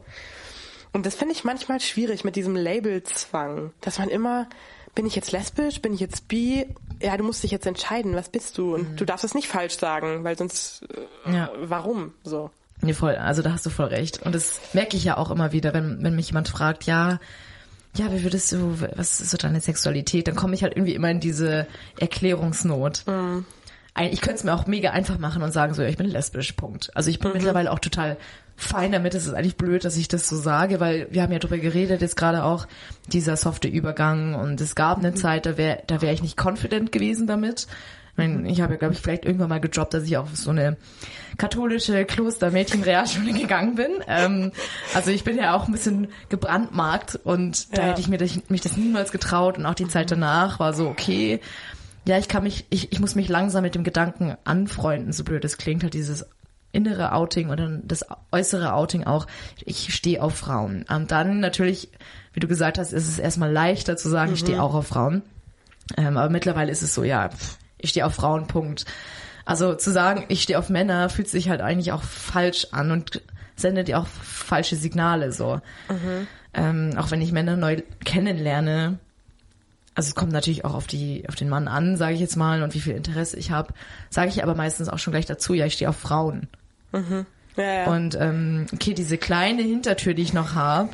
Und 0.94 1.06
das 1.06 1.16
finde 1.16 1.34
ich 1.34 1.44
manchmal 1.44 1.80
schwierig 1.80 2.24
mit 2.24 2.36
diesem 2.36 2.56
Labelzwang, 2.56 3.72
dass 3.82 3.98
man 4.00 4.10
immer, 4.10 4.48
bin 4.94 5.06
ich 5.06 5.16
jetzt 5.16 5.32
lesbisch, 5.32 5.82
bin 5.82 5.94
ich 5.94 6.00
jetzt 6.02 6.28
bi? 6.28 6.66
Ja, 7.02 7.16
du 7.16 7.24
musst 7.24 7.44
dich 7.44 7.52
jetzt 7.52 7.66
entscheiden, 7.66 8.16
was 8.16 8.30
bist 8.30 8.58
du? 8.58 8.76
Und 8.76 9.00
du 9.00 9.06
darfst 9.06 9.24
es 9.24 9.34
nicht 9.34 9.48
falsch 9.48 9.78
sagen, 9.78 10.24
weil 10.24 10.38
sonst, 10.38 10.84
äh, 11.26 11.32
Ja. 11.34 11.50
warum? 11.62 12.14
So. 12.24 12.52
Nee, 12.82 12.94
voll. 12.94 13.16
Also 13.16 13.42
da 13.42 13.52
hast 13.54 13.66
du 13.66 13.70
voll 13.70 13.88
recht. 13.88 14.22
Und 14.24 14.34
das 14.34 14.60
merke 14.74 14.98
ich 14.98 15.04
ja 15.04 15.18
auch 15.18 15.30
immer 15.32 15.52
wieder, 15.52 15.74
wenn, 15.74 16.04
wenn 16.04 16.16
mich 16.16 16.28
jemand 16.28 16.50
fragt, 16.50 16.86
ja, 16.86 17.20
ja, 17.96 18.12
wie 18.12 18.24
würdest 18.24 18.52
du, 18.54 18.80
was 18.96 19.20
ist 19.22 19.30
so 19.32 19.38
deine 19.38 19.60
Sexualität? 19.60 20.28
Dann 20.28 20.36
komme 20.36 20.56
ich 20.56 20.64
halt 20.64 20.76
irgendwie 20.76 20.96
immer 20.96 21.12
in 21.12 21.20
diese 21.20 21.68
Erklärungsnot. 22.00 23.04
Ein- 23.94 24.12
Ich 24.14 24.22
könnte 24.22 24.38
es 24.38 24.44
mir 24.44 24.54
auch 24.54 24.68
mega 24.68 24.92
einfach 24.92 25.18
machen 25.20 25.42
und 25.44 25.52
sagen 25.52 25.74
so, 25.74 25.82
ja, 25.82 25.90
ich 25.90 25.98
bin 25.98 26.08
lesbisch, 26.08 26.54
Punkt. 26.54 26.90
Also 26.96 27.10
ich 27.10 27.20
bin 27.20 27.32
mittlerweile 27.34 27.72
auch 27.72 27.80
total 27.80 28.18
fein 28.56 28.92
damit. 28.92 29.14
Es 29.16 29.26
ist 29.28 29.34
eigentlich 29.34 29.58
blöd, 29.58 29.84
dass 29.86 29.98
ich 29.98 30.08
das 30.08 30.28
so 30.30 30.38
sage, 30.38 30.80
weil 30.80 31.08
wir 31.12 31.22
haben 31.24 31.34
ja 31.34 31.40
drüber 31.40 31.58
geredet, 31.58 32.02
jetzt 32.02 32.16
gerade 32.16 32.44
auch 32.44 32.68
dieser 33.12 33.36
softe 33.36 33.68
Übergang 33.68 34.36
und 34.36 34.62
es 34.62 34.76
gab 34.76 35.00
eine 35.00 35.14
Zeit, 35.14 35.46
da 35.46 35.58
wäre 35.58 35.84
da 35.88 36.02
wär 36.02 36.14
ich 36.14 36.22
nicht 36.22 36.40
confident 36.42 36.92
gewesen 36.92 37.28
damit. 37.28 37.68
Ich, 38.12 38.18
meine, 38.18 38.50
ich 38.50 38.62
habe 38.62 38.74
ja, 38.74 38.80
glaube 38.80 38.94
ich, 38.94 39.00
vielleicht 39.00 39.26
irgendwann 39.26 39.50
mal 39.50 39.60
gedroppt, 39.62 39.94
dass 39.94 40.04
ich 40.04 40.18
auf 40.18 40.30
so 40.36 40.50
eine 40.52 40.78
katholische 41.38 42.04
Kloster-Mädchen-Realschule 42.06 43.34
gegangen 43.34 43.76
bin. 43.76 43.92
Ähm, 44.08 44.52
also 44.94 45.12
ich 45.12 45.24
bin 45.24 45.38
ja 45.38 45.56
auch 45.56 45.68
ein 45.68 45.72
bisschen 45.72 46.10
gebrandmarkt 46.30 47.20
und 47.24 47.76
da 47.78 47.84
Ja. 47.84 47.88
hätte 47.90 48.02
ich 48.02 48.08
mir 48.10 48.18
das, 48.18 48.38
mich 48.50 48.62
das 48.62 48.78
niemals 48.78 49.12
getraut 49.12 49.58
und 49.58 49.66
auch 49.66 49.74
die 49.76 49.88
Zeit 49.88 50.12
danach 50.12 50.60
war 50.60 50.74
so, 50.74 50.88
okay, 50.88 51.40
ja, 52.06 52.18
ich 52.18 52.28
kann 52.28 52.44
mich, 52.44 52.66
ich, 52.70 52.92
ich 52.92 53.00
muss 53.00 53.16
mich 53.16 53.30
langsam 53.30 53.62
mit 53.64 53.76
dem 53.76 53.84
Gedanken 53.84 54.36
anfreunden, 54.44 55.14
so 55.14 55.24
blöd 55.24 55.46
es 55.46 55.58
klingt, 55.58 55.84
halt 55.84 55.94
dieses 55.94 56.26
innere 56.74 57.14
Outing 57.14 57.50
oder 57.50 57.80
das 57.84 58.06
äußere 58.32 58.74
Outing 58.74 59.04
auch, 59.06 59.28
ich 59.66 59.94
stehe 59.94 60.22
auf 60.22 60.36
Frauen. 60.36 60.86
Und 60.90 61.12
dann 61.12 61.40
natürlich, 61.40 61.90
wie 62.34 62.40
du 62.40 62.48
gesagt 62.48 62.78
hast, 62.78 62.92
ist 62.94 63.08
es 63.08 63.20
erstmal 63.20 63.52
leichter 63.52 63.98
zu 63.98 64.10
sagen, 64.10 64.34
ich 64.34 64.40
stehe 64.40 64.62
auch 64.62 64.74
auf 64.74 64.88
Frauen. 64.88 65.22
Ähm, 65.98 66.18
aber 66.18 66.30
mittlerweile 66.30 66.72
ist 66.72 66.82
es 66.82 66.94
so, 66.94 67.04
ja, 67.04 67.30
pff, 67.30 67.58
ich 67.82 67.92
stehe 67.92 68.06
auf 68.06 68.16
Frauen, 68.16 68.48
Punkt. 68.48 68.86
Also 69.46 69.74
zu 69.76 69.92
sagen, 69.92 70.26
ich 70.28 70.44
stehe 70.44 70.60
auf 70.60 70.70
Männer, 70.70 71.10
fühlt 71.10 71.30
sich 71.30 71.50
halt 71.50 71.62
eigentlich 71.62 71.92
auch 71.92 72.04
falsch 72.04 72.68
an 72.72 72.92
und 72.92 73.22
sendet 73.56 73.90
ja 73.90 74.00
auch 74.00 74.08
falsche 74.08 74.76
Signale 74.76 75.32
so. 75.32 75.60
Ähm, 76.54 76.92
auch 76.98 77.12
wenn 77.12 77.22
ich 77.22 77.32
Männer 77.32 77.58
neu 77.58 77.82
kennenlerne, 78.04 79.00
also 79.96 80.10
es 80.10 80.16
kommt 80.16 80.32
natürlich 80.32 80.64
auch 80.64 80.74
auf 80.74 80.88
die 80.88 81.26
auf 81.28 81.36
den 81.36 81.50
Mann 81.50 81.68
an, 81.68 81.98
sage 81.98 82.14
ich 82.14 82.20
jetzt 82.20 82.36
mal, 82.36 82.64
und 82.64 82.74
wie 82.74 82.80
viel 82.80 82.96
Interesse 82.96 83.38
ich 83.38 83.52
habe, 83.52 83.74
sage 84.10 84.30
ich 84.30 84.44
aber 84.44 84.56
meistens 84.56 84.90
auch 84.90 85.00
schon 85.00 85.12
gleich 85.12 85.26
dazu, 85.26 85.54
ja, 85.54 85.66
ich 85.66 85.74
stehe 85.74 85.90
auf 85.90 85.98
Frauen. 85.98 86.48
Ja, 87.58 87.64
ja. 87.64 87.86
Und 87.88 88.16
ähm, 88.20 88.68
okay, 88.74 88.94
diese 88.94 89.18
kleine 89.18 89.62
Hintertür, 89.62 90.14
die 90.14 90.22
ich 90.22 90.34
noch 90.34 90.56
habe, 90.56 90.90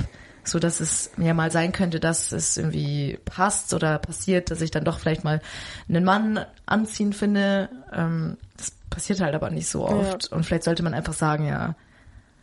so 0.47 0.59
dass 0.59 0.79
es 0.79 1.11
ja 1.17 1.33
mal 1.33 1.51
sein 1.51 1.71
könnte, 1.71 1.99
dass 1.99 2.31
es 2.31 2.57
irgendwie 2.57 3.19
passt 3.25 3.73
oder 3.73 3.99
passiert, 3.99 4.51
dass 4.51 4.61
ich 4.61 4.71
dann 4.71 4.83
doch 4.83 4.99
vielleicht 4.99 5.23
mal 5.23 5.41
einen 5.89 6.03
Mann 6.03 6.45
anziehen 6.65 7.13
finde. 7.13 7.69
Ähm, 7.93 8.37
das 8.55 8.71
passiert 8.89 9.19
halt 9.21 9.35
aber 9.35 9.49
nicht 9.49 9.69
so 9.69 9.87
oft. 9.87 10.31
Und 10.31 10.45
vielleicht 10.45 10.63
sollte 10.63 10.83
man 10.83 10.93
einfach 10.93 11.13
sagen, 11.13 11.47
ja. 11.47 11.75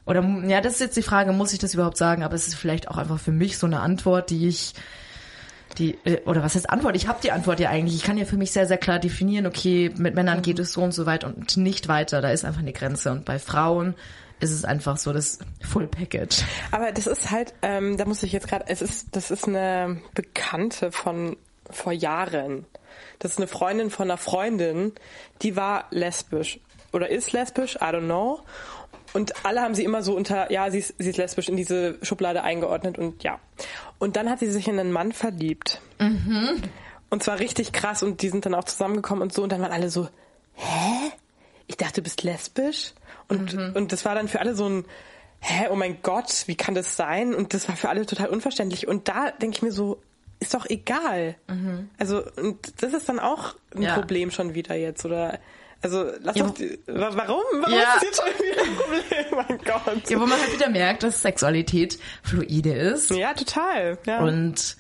Oder 0.07 0.23
ja, 0.47 0.61
das 0.61 0.75
ist 0.75 0.81
jetzt 0.81 0.97
die 0.97 1.03
Frage, 1.03 1.33
muss 1.33 1.53
ich 1.53 1.59
das 1.59 1.75
überhaupt 1.75 1.97
sagen? 1.97 2.23
Aber 2.23 2.35
es 2.35 2.47
ist 2.47 2.57
vielleicht 2.57 2.89
auch 2.89 2.99
einfach 2.99 3.19
für 3.19 3.33
mich 3.33 3.57
so 3.57 3.67
eine 3.67 3.81
Antwort, 3.81 4.29
die 4.31 4.49
ich 4.49 4.75
die, 5.79 5.99
äh, 6.05 6.21
oder 6.27 6.43
was 6.43 6.55
heißt 6.55 6.71
Antwort? 6.71 6.97
Ich 6.97 7.09
habe 7.09 7.19
die 7.23 7.33
Antwort 7.33 7.59
ja 7.59 7.71
eigentlich. 7.71 7.97
Ich 7.97 8.03
kann 8.03 8.19
ja 8.19 8.25
für 8.25 8.37
mich 8.37 8.53
sehr, 8.53 8.67
sehr 8.67 8.79
klar 8.79 8.99
definieren, 8.99 9.47
okay, 9.47 9.91
mit 9.97 10.15
Männern 10.15 10.43
geht 10.43 10.59
es 10.59 10.73
so 10.73 10.83
und 10.83 10.93
so 10.93 11.07
weit 11.07 11.25
und 11.25 11.57
nicht 11.57 11.89
weiter. 11.89 12.21
Da 12.21 12.31
ist 12.31 12.45
einfach 12.45 12.61
eine 12.61 12.73
Grenze. 12.73 13.11
Und 13.11 13.25
bei 13.25 13.39
Frauen 13.39 13.95
ist 14.45 14.59
es 14.59 14.65
einfach 14.65 14.97
so 14.97 15.13
das 15.13 15.39
Full 15.63 15.87
Package. 15.87 16.43
Aber 16.71 16.93
das 16.93 17.07
ist 17.07 17.31
halt, 17.31 17.55
ähm, 17.63 17.97
da 17.97 18.05
muss 18.05 18.23
ich 18.23 18.33
jetzt 18.33 18.49
gerade, 18.49 18.67
es 18.69 18.83
ist, 18.83 19.09
das 19.17 19.31
ist 19.31 19.49
eine 19.49 20.01
Bekannte 20.15 20.93
von 20.93 21.37
vor 21.71 21.93
Jahren. 21.93 22.67
Das 23.19 23.33
ist 23.33 23.39
eine 23.39 23.47
Freundin 23.47 23.91
von 23.91 24.11
einer 24.11 24.19
Freundin, 24.19 24.93
die 25.43 25.57
war 25.57 25.87
lesbisch 25.91 26.61
oder 26.93 27.09
ist 27.09 27.33
lesbisch, 27.33 27.77
I 27.77 27.87
don't 27.87 28.05
know. 28.05 28.41
Und 29.13 29.45
alle 29.45 29.63
haben 29.63 29.75
sie 29.75 29.85
immer 29.85 30.03
so 30.03 30.15
unter, 30.17 30.51
ja, 30.51 30.71
sie 30.71 30.79
ist, 30.79 30.95
sie 30.99 31.11
ist 31.11 31.17
lesbisch 31.17 31.49
in 31.49 31.57
diese 31.57 31.99
Schublade 32.03 32.43
eingeordnet 32.43 32.99
und 32.99 33.23
ja. 33.23 33.39
Und 33.99 34.17
dann 34.17 34.29
hat 34.29 34.41
sie 34.41 34.51
sich 34.51 34.69
in 34.69 34.79
einen 34.79 34.93
Mann 34.93 35.13
verliebt. 35.13 35.81
Und 37.11 37.23
zwar 37.23 37.39
richtig 37.39 37.73
krass 37.73 38.03
und 38.03 38.23
die 38.23 38.29
sind 38.29 38.45
dann 38.45 38.55
auch 38.55 38.65
zusammengekommen 38.65 39.23
und 39.23 39.33
so 39.33 39.43
und 39.43 39.53
dann 39.53 39.61
waren 39.61 39.73
alle 39.73 39.89
so, 39.91 40.09
hä? 40.55 41.13
Ich 41.67 41.77
dachte, 41.77 41.95
du 41.95 42.03
bist 42.03 42.23
lesbisch? 42.25 42.93
Und, 43.41 43.77
und 43.77 43.93
das 43.93 44.05
war 44.05 44.15
dann 44.15 44.29
für 44.29 44.41
alle 44.41 44.55
so 44.55 44.69
ein, 44.69 44.85
hä, 45.41 45.67
oh 45.71 45.77
mein 45.77 45.99
Gott, 46.03 46.45
wie 46.47 46.55
kann 46.57 46.75
das 46.75 46.97
sein? 46.97 47.35
Und 47.35 47.55
das 47.55 47.69
war 47.69 47.77
für 47.77 47.89
alle 47.89 48.07
total 48.07 48.29
unverständlich. 48.29 48.89
Und 48.89 49.09
da 49.09 49.31
denke 49.31 49.57
ich 49.57 49.63
mir 49.63 49.73
so, 49.73 50.01
ist 50.41 50.53
doch 50.55 50.67
egal. 50.69 51.37
Also, 51.99 52.23
und 52.37 52.83
das 52.83 52.93
ist 52.93 53.09
dann 53.09 53.19
auch 53.21 53.55
ein 53.75 53.83
Ja. 53.83 53.95
Problem 53.95 54.31
schon 54.31 54.55
wieder 54.55 54.75
jetzt, 54.75 55.05
oder? 55.05 55.39
Also, 55.83 56.07
lass 56.23 56.37
Ja, 56.37 56.47
doch, 56.47 56.55
die, 56.55 56.79
wa- 56.87 57.11
warum? 57.15 57.43
Warum 57.61 57.73
Ja. 57.75 57.81
ist 57.81 57.97
das 57.97 58.03
jetzt 58.05 58.17
schon 58.23 58.47
wieder 58.47 58.63
ein 58.63 58.77
Problem? 58.77 59.47
mein 59.49 59.59
Gott. 59.59 60.11
Ja, 60.11 60.21
wo 60.21 60.27
man 60.27 60.41
halt 60.41 60.53
wieder 60.55 60.71
merkt, 60.71 61.03
dass 61.03 61.21
Sexualität 61.23 61.99
fluide 62.23 62.73
ist. 62.73 63.11
Ja, 63.11 63.35
total. 63.35 63.99
Ja. 64.07 64.21
Und 64.21 64.77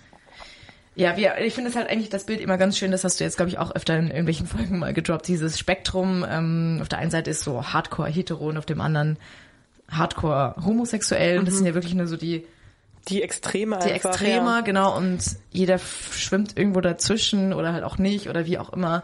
ja, 0.96 1.16
wir, 1.16 1.38
ich 1.38 1.54
finde 1.54 1.70
es 1.70 1.76
halt 1.76 1.88
eigentlich 1.88 2.08
das 2.08 2.24
Bild 2.24 2.40
immer 2.40 2.56
ganz 2.56 2.78
schön, 2.78 2.90
das 2.90 3.04
hast 3.04 3.18
du 3.18 3.24
jetzt, 3.24 3.36
glaube 3.36 3.50
ich, 3.50 3.58
auch 3.58 3.74
öfter 3.74 3.98
in 3.98 4.08
irgendwelchen 4.08 4.46
Folgen 4.46 4.78
mal 4.78 4.92
gedroppt, 4.92 5.26
dieses 5.28 5.58
Spektrum. 5.58 6.24
Ähm, 6.28 6.78
auf 6.80 6.88
der 6.88 6.98
einen 6.98 7.10
Seite 7.10 7.30
ist 7.30 7.42
so 7.42 7.64
Hardcore 7.72 8.10
hetero 8.10 8.48
und 8.48 8.58
auf 8.58 8.66
dem 8.66 8.80
anderen 8.80 9.16
Hardcore 9.90 10.54
homosexuell. 10.64 11.38
Und 11.38 11.46
das 11.48 11.56
sind 11.56 11.66
ja 11.66 11.74
wirklich 11.74 11.94
nur 11.94 12.06
so 12.06 12.16
die, 12.16 12.46
die 13.08 13.22
Extreme 13.22 13.78
die 13.84 13.92
einfach. 13.92 14.10
Extreme, 14.10 14.46
Ja. 14.46 14.60
genau. 14.60 14.96
Und 14.96 15.22
jeder 15.50 15.78
schwimmt 15.78 16.56
irgendwo 16.56 16.80
dazwischen 16.80 17.52
oder 17.52 17.72
halt 17.72 17.84
auch 17.84 17.98
nicht 17.98 18.28
oder 18.28 18.46
wie 18.46 18.58
auch 18.58 18.72
immer. 18.72 19.02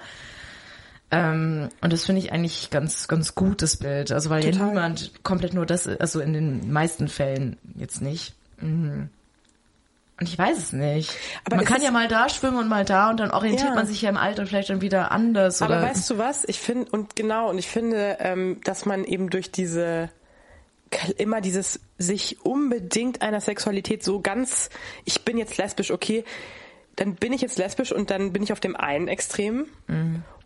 Ähm, 1.10 1.70
und 1.80 1.92
das 1.92 2.06
finde 2.06 2.20
ich 2.20 2.32
eigentlich 2.32 2.70
ganz, 2.70 3.08
ganz 3.08 3.34
gut, 3.34 3.62
das 3.62 3.76
Bild. 3.76 4.12
Also 4.12 4.30
weil 4.30 4.44
ja 4.44 4.52
Total. 4.52 4.68
niemand 4.68 5.24
komplett 5.24 5.54
nur 5.54 5.66
das, 5.66 5.88
also 5.88 6.20
in 6.20 6.32
den 6.32 6.72
meisten 6.72 7.08
Fällen 7.08 7.56
jetzt 7.76 8.00
nicht. 8.00 8.34
Mhm. 8.60 9.08
Und 10.20 10.28
ich 10.28 10.38
weiß 10.38 10.58
es 10.58 10.72
nicht. 10.74 11.16
Aber 11.44 11.56
man 11.56 11.64
kann 11.64 11.82
ja 11.82 11.90
mal 11.90 12.06
da 12.06 12.28
schwimmen 12.28 12.58
und 12.58 12.68
mal 12.68 12.84
da 12.84 13.08
und 13.08 13.18
dann 13.18 13.30
orientiert 13.30 13.70
Ja. 13.70 13.74
man 13.74 13.86
sich 13.86 14.02
ja 14.02 14.10
im 14.10 14.18
Alter 14.18 14.46
vielleicht 14.46 14.68
dann 14.68 14.82
wieder 14.82 15.10
anders. 15.10 15.62
Aber 15.62 15.78
oder 15.78 15.82
weißt 15.82 16.10
du 16.10 16.18
was? 16.18 16.44
Ich 16.46 16.60
finde, 16.60 16.90
und 16.90 17.16
genau, 17.16 17.48
und 17.48 17.58
ich 17.58 17.68
finde, 17.68 18.18
ähm, 18.20 18.60
dass 18.64 18.84
man 18.84 19.04
eben 19.04 19.30
durch 19.30 19.50
diese 19.50 20.10
immer 21.16 21.40
dieses 21.40 21.80
sich 21.98 22.44
unbedingt 22.44 23.22
einer 23.22 23.40
Sexualität 23.40 24.02
so 24.02 24.20
ganz, 24.20 24.70
ich 25.04 25.24
bin 25.24 25.38
jetzt 25.38 25.56
lesbisch, 25.56 25.90
okay, 25.92 26.24
dann 26.96 27.14
bin 27.14 27.32
ich 27.32 27.40
jetzt 27.40 27.58
lesbisch 27.58 27.92
und 27.92 28.10
dann 28.10 28.32
bin 28.32 28.42
ich 28.42 28.52
auf 28.52 28.60
dem 28.60 28.74
einen 28.76 29.06
Extrem 29.08 29.66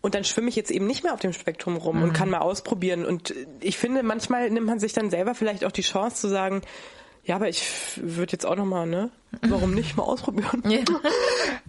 und 0.03 0.15
dann 0.15 0.23
schwimme 0.23 0.51
ich 0.51 0.57
jetzt 0.57 0.71
eben 0.71 0.87
nicht 0.87 1.03
mehr 1.03 1.15
auf 1.15 1.21
dem 1.21 1.33
Spektrum 1.33 1.77
rum 1.79 2.03
und 2.03 2.13
kann 2.13 2.29
mal 2.29 2.41
ausprobieren. 2.41 3.07
Und 3.07 3.35
ich 3.61 3.79
finde, 3.79 4.03
manchmal 4.03 4.51
nimmt 4.51 4.67
man 4.67 4.79
sich 4.79 4.93
dann 4.93 5.09
selber 5.09 5.35
vielleicht 5.35 5.65
auch 5.65 5.73
die 5.73 5.83
Chance 5.83 6.17
zu 6.17 6.29
sagen, 6.29 6.61
ja, 7.25 7.37
aber 7.37 7.49
ich 7.49 7.67
würde 7.97 8.33
jetzt 8.33 8.45
auch 8.45 8.57
noch 8.57 8.67
mal, 8.67 8.87
ne? 8.87 9.11
Warum 9.43 9.75
nicht 9.75 9.97
mal 9.97 10.03
ausprobieren? 10.03 10.63
Ja. 10.69 10.81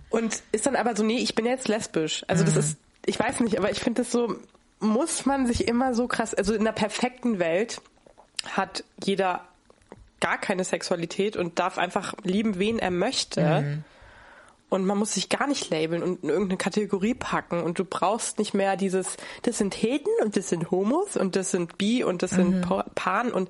Und 0.09 0.41
ist 0.51 0.65
dann 0.65 0.75
aber 0.75 0.95
so, 0.95 1.03
nee, 1.03 1.17
ich 1.17 1.35
bin 1.35 1.45
jetzt 1.45 1.67
lesbisch. 1.67 2.23
Also 2.27 2.43
das 2.43 2.55
ist, 2.55 2.77
ich 3.05 3.19
weiß 3.19 3.39
nicht, 3.41 3.57
aber 3.57 3.71
ich 3.71 3.79
finde 3.79 4.01
das 4.01 4.11
so, 4.11 4.35
muss 4.79 5.25
man 5.25 5.47
sich 5.47 5.67
immer 5.67 5.93
so 5.93 6.07
krass, 6.07 6.33
also 6.33 6.53
in 6.53 6.61
einer 6.61 6.73
perfekten 6.73 7.39
Welt 7.39 7.81
hat 8.45 8.83
jeder 9.03 9.41
gar 10.19 10.37
keine 10.37 10.63
Sexualität 10.63 11.37
und 11.37 11.59
darf 11.59 11.77
einfach 11.77 12.13
lieben, 12.23 12.59
wen 12.59 12.79
er 12.79 12.91
möchte. 12.91 13.83
Und 14.75 14.85
man 14.85 14.97
muss 14.97 15.13
sich 15.13 15.29
gar 15.29 15.47
nicht 15.47 15.69
labeln 15.71 16.03
und 16.03 16.23
in 16.23 16.29
irgendeine 16.29 16.57
Kategorie 16.57 17.13
packen. 17.15 17.63
Und 17.63 17.79
du 17.79 17.85
brauchst 17.85 18.37
nicht 18.37 18.53
mehr 18.53 18.75
dieses, 18.77 19.17
das 19.41 19.57
sind 19.57 19.73
Heten 19.73 20.09
und 20.21 20.37
das 20.37 20.49
sind 20.49 20.69
Homos 20.69 21.17
und 21.17 21.35
das 21.35 21.49
sind 21.51 21.77
Bi 21.77 22.03
und 22.03 22.21
das 22.21 22.31
sind 22.31 22.61
Pa- 22.61 22.85
Pan 22.93 23.31
und, 23.31 23.49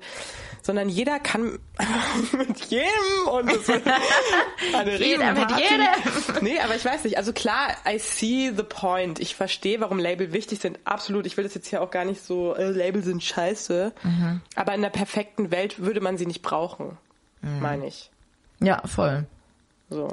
sondern 0.62 0.88
jeder 0.88 1.18
kann 1.20 1.58
mit 2.38 2.64
jedem 2.66 3.28
und 3.30 3.50
das 3.50 3.68
ist 3.68 3.70
eine 4.74 4.96
Jeder 4.96 5.32
mit 5.32 5.50
jedem. 5.50 5.86
Nee, 6.42 6.60
aber 6.60 6.76
ich 6.76 6.84
weiß 6.84 7.04
nicht. 7.04 7.18
Also 7.18 7.32
klar, 7.32 7.68
I 7.88 7.98
see 7.98 8.52
the 8.56 8.62
point. 8.62 9.18
Ich 9.20 9.34
verstehe, 9.34 9.80
warum 9.80 9.98
Label 9.98 10.32
wichtig 10.32 10.60
sind. 10.60 10.78
Absolut. 10.84 11.26
Ich 11.26 11.36
will 11.36 11.44
das 11.44 11.54
jetzt 11.54 11.68
hier 11.68 11.82
auch 11.82 11.90
gar 11.90 12.04
nicht 12.04 12.22
so, 12.24 12.54
äh, 12.54 12.70
Label 12.70 13.02
sind 13.02 13.22
scheiße. 13.22 13.92
Aber 14.54 14.74
in 14.74 14.82
der 14.82 14.90
perfekten 14.90 15.50
Welt 15.50 15.80
würde 15.80 16.00
man 16.00 16.16
sie 16.18 16.26
nicht 16.26 16.42
brauchen. 16.42 16.96
Meine 17.42 17.86
ich. 17.86 18.10
Ja, 18.60 18.82
voll. 18.86 19.26
So. 19.90 20.08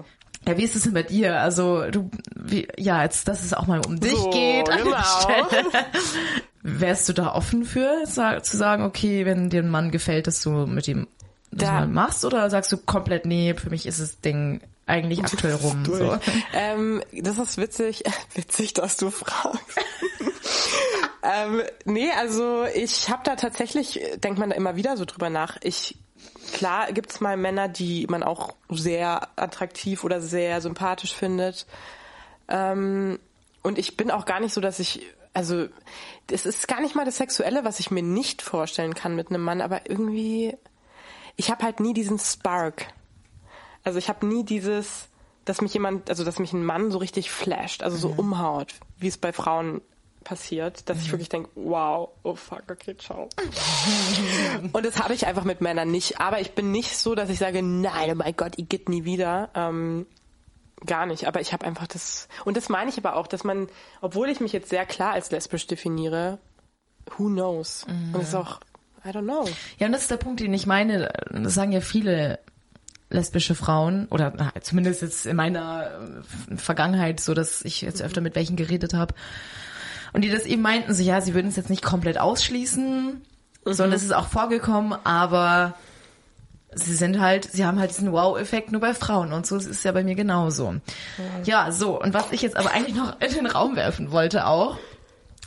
Ja, 0.47 0.57
wie 0.57 0.63
ist 0.63 0.75
es 0.75 0.83
denn 0.83 0.93
bei 0.93 1.03
dir? 1.03 1.39
Also 1.39 1.89
du, 1.89 2.09
wie, 2.35 2.67
ja, 2.77 3.03
jetzt, 3.03 3.27
dass 3.27 3.43
es 3.43 3.53
auch 3.53 3.65
mal 3.67 3.81
um 3.85 3.99
dich 3.99 4.11
So, 4.15 4.29
geht. 4.29 4.69
an 4.69 4.77
der 4.77 4.85
genau. 4.85 5.03
Stelle. 5.21 5.85
Wärst 6.63 7.09
du 7.09 7.13
da 7.13 7.33
offen 7.33 7.65
für, 7.65 8.03
zu 8.05 8.57
sagen, 8.57 8.83
okay, 8.83 9.25
wenn 9.25 9.49
dir 9.49 9.61
ein 9.61 9.69
Mann 9.69 9.91
gefällt, 9.91 10.27
dass 10.27 10.41
du 10.41 10.49
mit 10.65 10.87
ihm 10.87 11.07
das 11.51 11.67
Da- 11.69 11.73
mal 11.73 11.87
machst? 11.87 12.25
Oder 12.25 12.49
sagst 12.49 12.71
du 12.71 12.77
komplett, 12.77 13.25
nee, 13.25 13.53
für 13.53 13.69
mich 13.69 13.85
ist 13.85 13.99
das 13.99 14.19
Ding 14.21 14.61
eigentlich 14.85 15.23
aktuell 15.23 15.55
rum? 15.55 15.85
So. 15.85 16.17
Ähm, 16.53 17.01
das 17.13 17.37
ist 17.37 17.57
witzig, 17.57 18.03
witzig, 18.35 18.73
dass 18.73 18.97
du 18.97 19.11
fragst. 19.11 19.61
ähm, 21.23 21.61
nee, 21.85 22.09
also 22.17 22.65
ich 22.75 23.09
habe 23.09 23.21
da 23.23 23.35
tatsächlich, 23.35 23.99
denkt 24.23 24.39
man 24.39 24.49
da 24.49 24.55
immer 24.55 24.75
wieder 24.75 24.97
so 24.97 25.05
drüber 25.05 25.29
nach. 25.29 25.57
Ich 25.63 25.97
klar 26.53 26.93
gibt's 26.93 27.19
mal 27.19 27.35
Männer, 27.35 27.67
die 27.67 28.07
man 28.07 28.23
auch 28.23 28.55
sehr 28.69 29.27
attraktiv 29.35 30.03
oder 30.03 30.21
sehr 30.21 30.61
sympathisch 30.61 31.13
findet. 31.13 31.65
Ähm, 32.47 33.19
und 33.63 33.77
ich 33.77 33.97
bin 33.97 34.11
auch 34.11 34.25
gar 34.25 34.39
nicht 34.39 34.53
so, 34.53 34.61
dass 34.61 34.79
ich, 34.79 35.05
also 35.33 35.67
es 36.31 36.45
ist 36.45 36.67
gar 36.67 36.79
nicht 36.79 36.95
mal 36.95 37.05
das 37.05 37.17
Sexuelle, 37.17 37.65
was 37.65 37.79
ich 37.79 37.91
mir 37.91 38.03
nicht 38.03 38.41
vorstellen 38.41 38.93
kann 38.93 39.15
mit 39.15 39.29
einem 39.29 39.41
Mann, 39.41 39.61
aber 39.61 39.89
irgendwie, 39.89 40.55
ich 41.35 41.49
habe 41.49 41.63
halt 41.63 41.79
nie 41.79 41.93
diesen 41.93 42.19
Spark. 42.19 42.87
Also 43.83 43.97
ich 43.97 44.07
habe 44.07 44.25
nie 44.25 44.45
dieses, 44.45 45.09
dass 45.45 45.61
mich 45.61 45.73
jemand, 45.73 46.09
also 46.09 46.23
dass 46.23 46.39
mich 46.39 46.53
ein 46.53 46.63
Mann 46.63 46.91
so 46.91 46.99
richtig 46.99 47.31
flasht, 47.31 47.83
also 47.83 47.97
so 47.97 48.13
umhaut, 48.15 48.75
wie 48.97 49.07
es 49.07 49.17
bei 49.17 49.33
Frauen 49.33 49.81
passiert, 50.23 50.89
dass 50.89 51.01
ich 51.01 51.11
wirklich 51.11 51.29
denke, 51.29 51.49
wow, 51.55 52.09
oh 52.23 52.35
fuck, 52.35 52.63
okay, 52.71 52.95
ciao. 52.97 53.29
Und 54.73 54.85
das 54.85 55.01
habe 55.01 55.13
ich 55.13 55.27
einfach 55.27 55.43
mit 55.43 55.61
Männern 55.61 55.91
nicht. 55.91 56.19
Aber 56.19 56.39
ich 56.39 56.51
bin 56.51 56.71
nicht 56.71 56.97
so, 56.97 57.15
dass 57.15 57.29
ich 57.29 57.39
sage, 57.39 57.61
nein, 57.61 58.11
oh 58.11 58.15
mein 58.15 58.35
Gott, 58.35 58.53
ich 58.57 58.69
geht 58.69 58.89
nie 58.89 59.05
wieder. 59.05 59.49
Ähm, 59.55 60.05
gar 60.85 61.05
nicht. 61.05 61.27
Aber 61.27 61.41
ich 61.41 61.53
habe 61.53 61.65
einfach 61.65 61.87
das. 61.87 62.27
Und 62.45 62.57
das 62.57 62.69
meine 62.69 62.89
ich 62.89 62.97
aber 62.97 63.15
auch, 63.15 63.27
dass 63.27 63.43
man, 63.43 63.67
obwohl 64.01 64.29
ich 64.29 64.39
mich 64.39 64.53
jetzt 64.53 64.69
sehr 64.69 64.85
klar 64.85 65.13
als 65.13 65.31
lesbisch 65.31 65.67
definiere, 65.67 66.39
who 67.17 67.25
knows? 67.25 67.85
Und 67.87 68.13
das 68.13 68.29
ist 68.29 68.35
auch, 68.35 68.59
I 69.05 69.09
don't 69.09 69.23
know. 69.23 69.47
Ja, 69.79 69.87
und 69.87 69.93
das 69.93 70.03
ist 70.03 70.11
der 70.11 70.17
Punkt, 70.17 70.39
den 70.39 70.53
ich 70.53 70.65
meine. 70.65 71.11
Das 71.29 71.53
sagen 71.53 71.71
ja 71.71 71.81
viele 71.81 72.39
lesbische 73.09 73.55
Frauen 73.55 74.07
oder 74.07 74.33
na, 74.35 74.51
zumindest 74.61 75.01
jetzt 75.01 75.25
in 75.25 75.35
meiner 75.35 75.91
äh, 76.51 76.57
Vergangenheit, 76.57 77.19
so 77.19 77.33
dass 77.33 77.63
ich 77.63 77.81
jetzt 77.81 78.01
öfter 78.01 78.21
mit 78.21 78.35
welchen 78.35 78.55
geredet 78.55 78.93
habe 78.93 79.13
und 80.13 80.21
die 80.21 80.29
das 80.29 80.45
eben 80.45 80.61
meinten, 80.61 80.93
so 80.93 81.03
ja, 81.03 81.21
sie 81.21 81.33
würden 81.33 81.47
es 81.47 81.55
jetzt 81.55 81.69
nicht 81.69 81.83
komplett 81.83 82.19
ausschließen, 82.19 83.21
sondern 83.65 83.93
es 83.93 84.03
ist 84.03 84.13
auch 84.13 84.27
vorgekommen, 84.27 84.97
aber 85.03 85.75
sie 86.75 86.95
sind 86.95 87.19
halt, 87.19 87.45
sie 87.45 87.65
haben 87.65 87.79
halt 87.79 87.91
diesen 87.91 88.11
Wow-Effekt 88.11 88.71
nur 88.71 88.81
bei 88.81 88.93
Frauen 88.93 89.33
und 89.33 89.45
so 89.45 89.57
ist 89.57 89.65
es 89.65 89.83
ja 89.83 89.91
bei 89.91 90.03
mir 90.03 90.15
genauso. 90.15 90.75
Ja, 91.43 91.71
so 91.71 92.01
und 92.01 92.13
was 92.13 92.31
ich 92.31 92.41
jetzt 92.41 92.57
aber 92.57 92.71
eigentlich 92.71 92.95
noch 92.95 93.19
in 93.21 93.33
den 93.33 93.47
Raum 93.47 93.75
werfen 93.75 94.11
wollte 94.11 94.47
auch, 94.47 94.77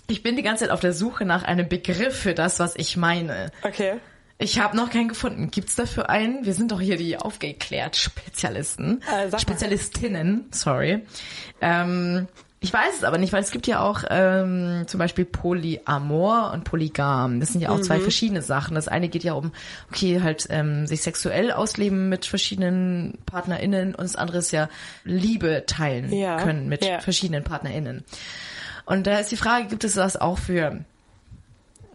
ich 0.09 0.23
bin 0.23 0.37
die 0.37 0.43
ganze 0.43 0.65
Zeit 0.65 0.71
auf 0.73 0.81
der 0.81 0.93
Suche 0.93 1.25
nach 1.25 1.43
einem 1.43 1.69
Begriff 1.69 2.17
für 2.17 2.35
das, 2.35 2.61
was 2.61 2.77
ich 2.77 2.97
meine. 2.97 3.51
Okay. 3.63 3.95
Ich 4.39 4.61
habe 4.61 4.77
noch 4.77 4.91
keinen 4.91 5.09
gefunden. 5.09 5.51
Gibt's 5.51 5.77
dafür 5.77 6.11
einen? 6.11 6.45
Wir 6.45 6.53
sind 6.53 6.71
doch 6.71 6.81
hier 6.81 6.97
die 6.97 7.17
aufgeklärt 7.17 7.97
Spezialisten. 7.97 9.03
Äh. 9.03 9.37
Spezialistinnen, 9.37 10.47
sorry. 10.51 11.03
Ähm, 11.61 12.29
ich 12.61 12.73
weiß 12.73 12.97
es 12.99 13.05
aber 13.05 13.19
nicht, 13.19 13.33
weil 13.33 13.42
es 13.42 13.51
gibt 13.51 13.66
ja 13.66 13.81
auch 13.81 14.03
ähm, 14.09 14.85
zum 14.87 14.99
Beispiel 14.99 15.25
Polyamor 15.25 16.53
und 16.53 16.64
Polygam. 16.64 17.38
Das 17.40 17.51
sind 17.53 17.61
ja 17.61 17.69
auch 17.71 17.77
Mhm. 17.79 17.83
zwei 17.83 18.01
verschiedene 18.01 18.42
Sachen. 18.42 18.75
Das 18.75 18.88
eine 18.88 19.09
geht 19.09 19.25
ja 19.25 19.35
um, 19.35 19.53
okay, 19.90 20.21
halt 20.23 20.47
ähm, 20.51 20.87
sich 20.87 21.03
sexuell 21.03 21.53
ausleben 21.53 22.09
mit 22.09 22.25
verschiedenen 22.27 23.19
PartnerInnen 23.27 23.95
und 23.95 24.03
das 24.05 24.16
andere 24.16 24.38
ist 24.38 24.51
ja 24.53 24.69
Liebe 25.05 25.64
teilen 25.66 26.12
Ja, 26.12 26.38
können 26.38 26.69
mit 26.69 26.85
ja. 26.85 26.99
verschiedenen 27.01 27.45
PartnerInnen. 27.45 28.05
Und 28.87 29.07
da 29.07 29.19
ist 29.19 29.31
die 29.31 29.37
Frage, 29.37 29.66
gibt 29.66 29.85
es 29.85 29.95
das 29.95 30.16
auch 30.16 30.38
für 30.38 30.85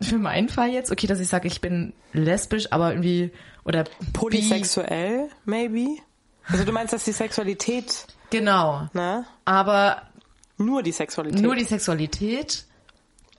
für 0.02 0.18
meinen 0.18 0.50
Fall 0.50 0.70
jetzt, 0.70 0.92
okay, 0.92 1.06
dass 1.08 1.20
ich 1.20 1.28
sage, 1.28 1.48
ich 1.48 1.62
bin 1.62 1.94
lesbisch, 2.12 2.72
aber 2.72 2.90
irgendwie 2.92 3.32
oder 3.66 3.84
Polysexuell, 4.14 5.30
maybe? 5.46 5.98
Also 6.48 6.66
du 6.66 6.72
meinst, 6.72 6.92
dass 6.94 7.04
die 7.04 7.12
Sexualität, 7.12 8.08
Genau. 8.32 8.88
ne? 8.94 9.26
Aber 9.46 10.02
Nur 10.62 10.84
die 10.84 10.92
Sexualität. 10.92 11.42
nur 11.42 11.56
die 11.56 11.64
Sexualität, 11.66 12.66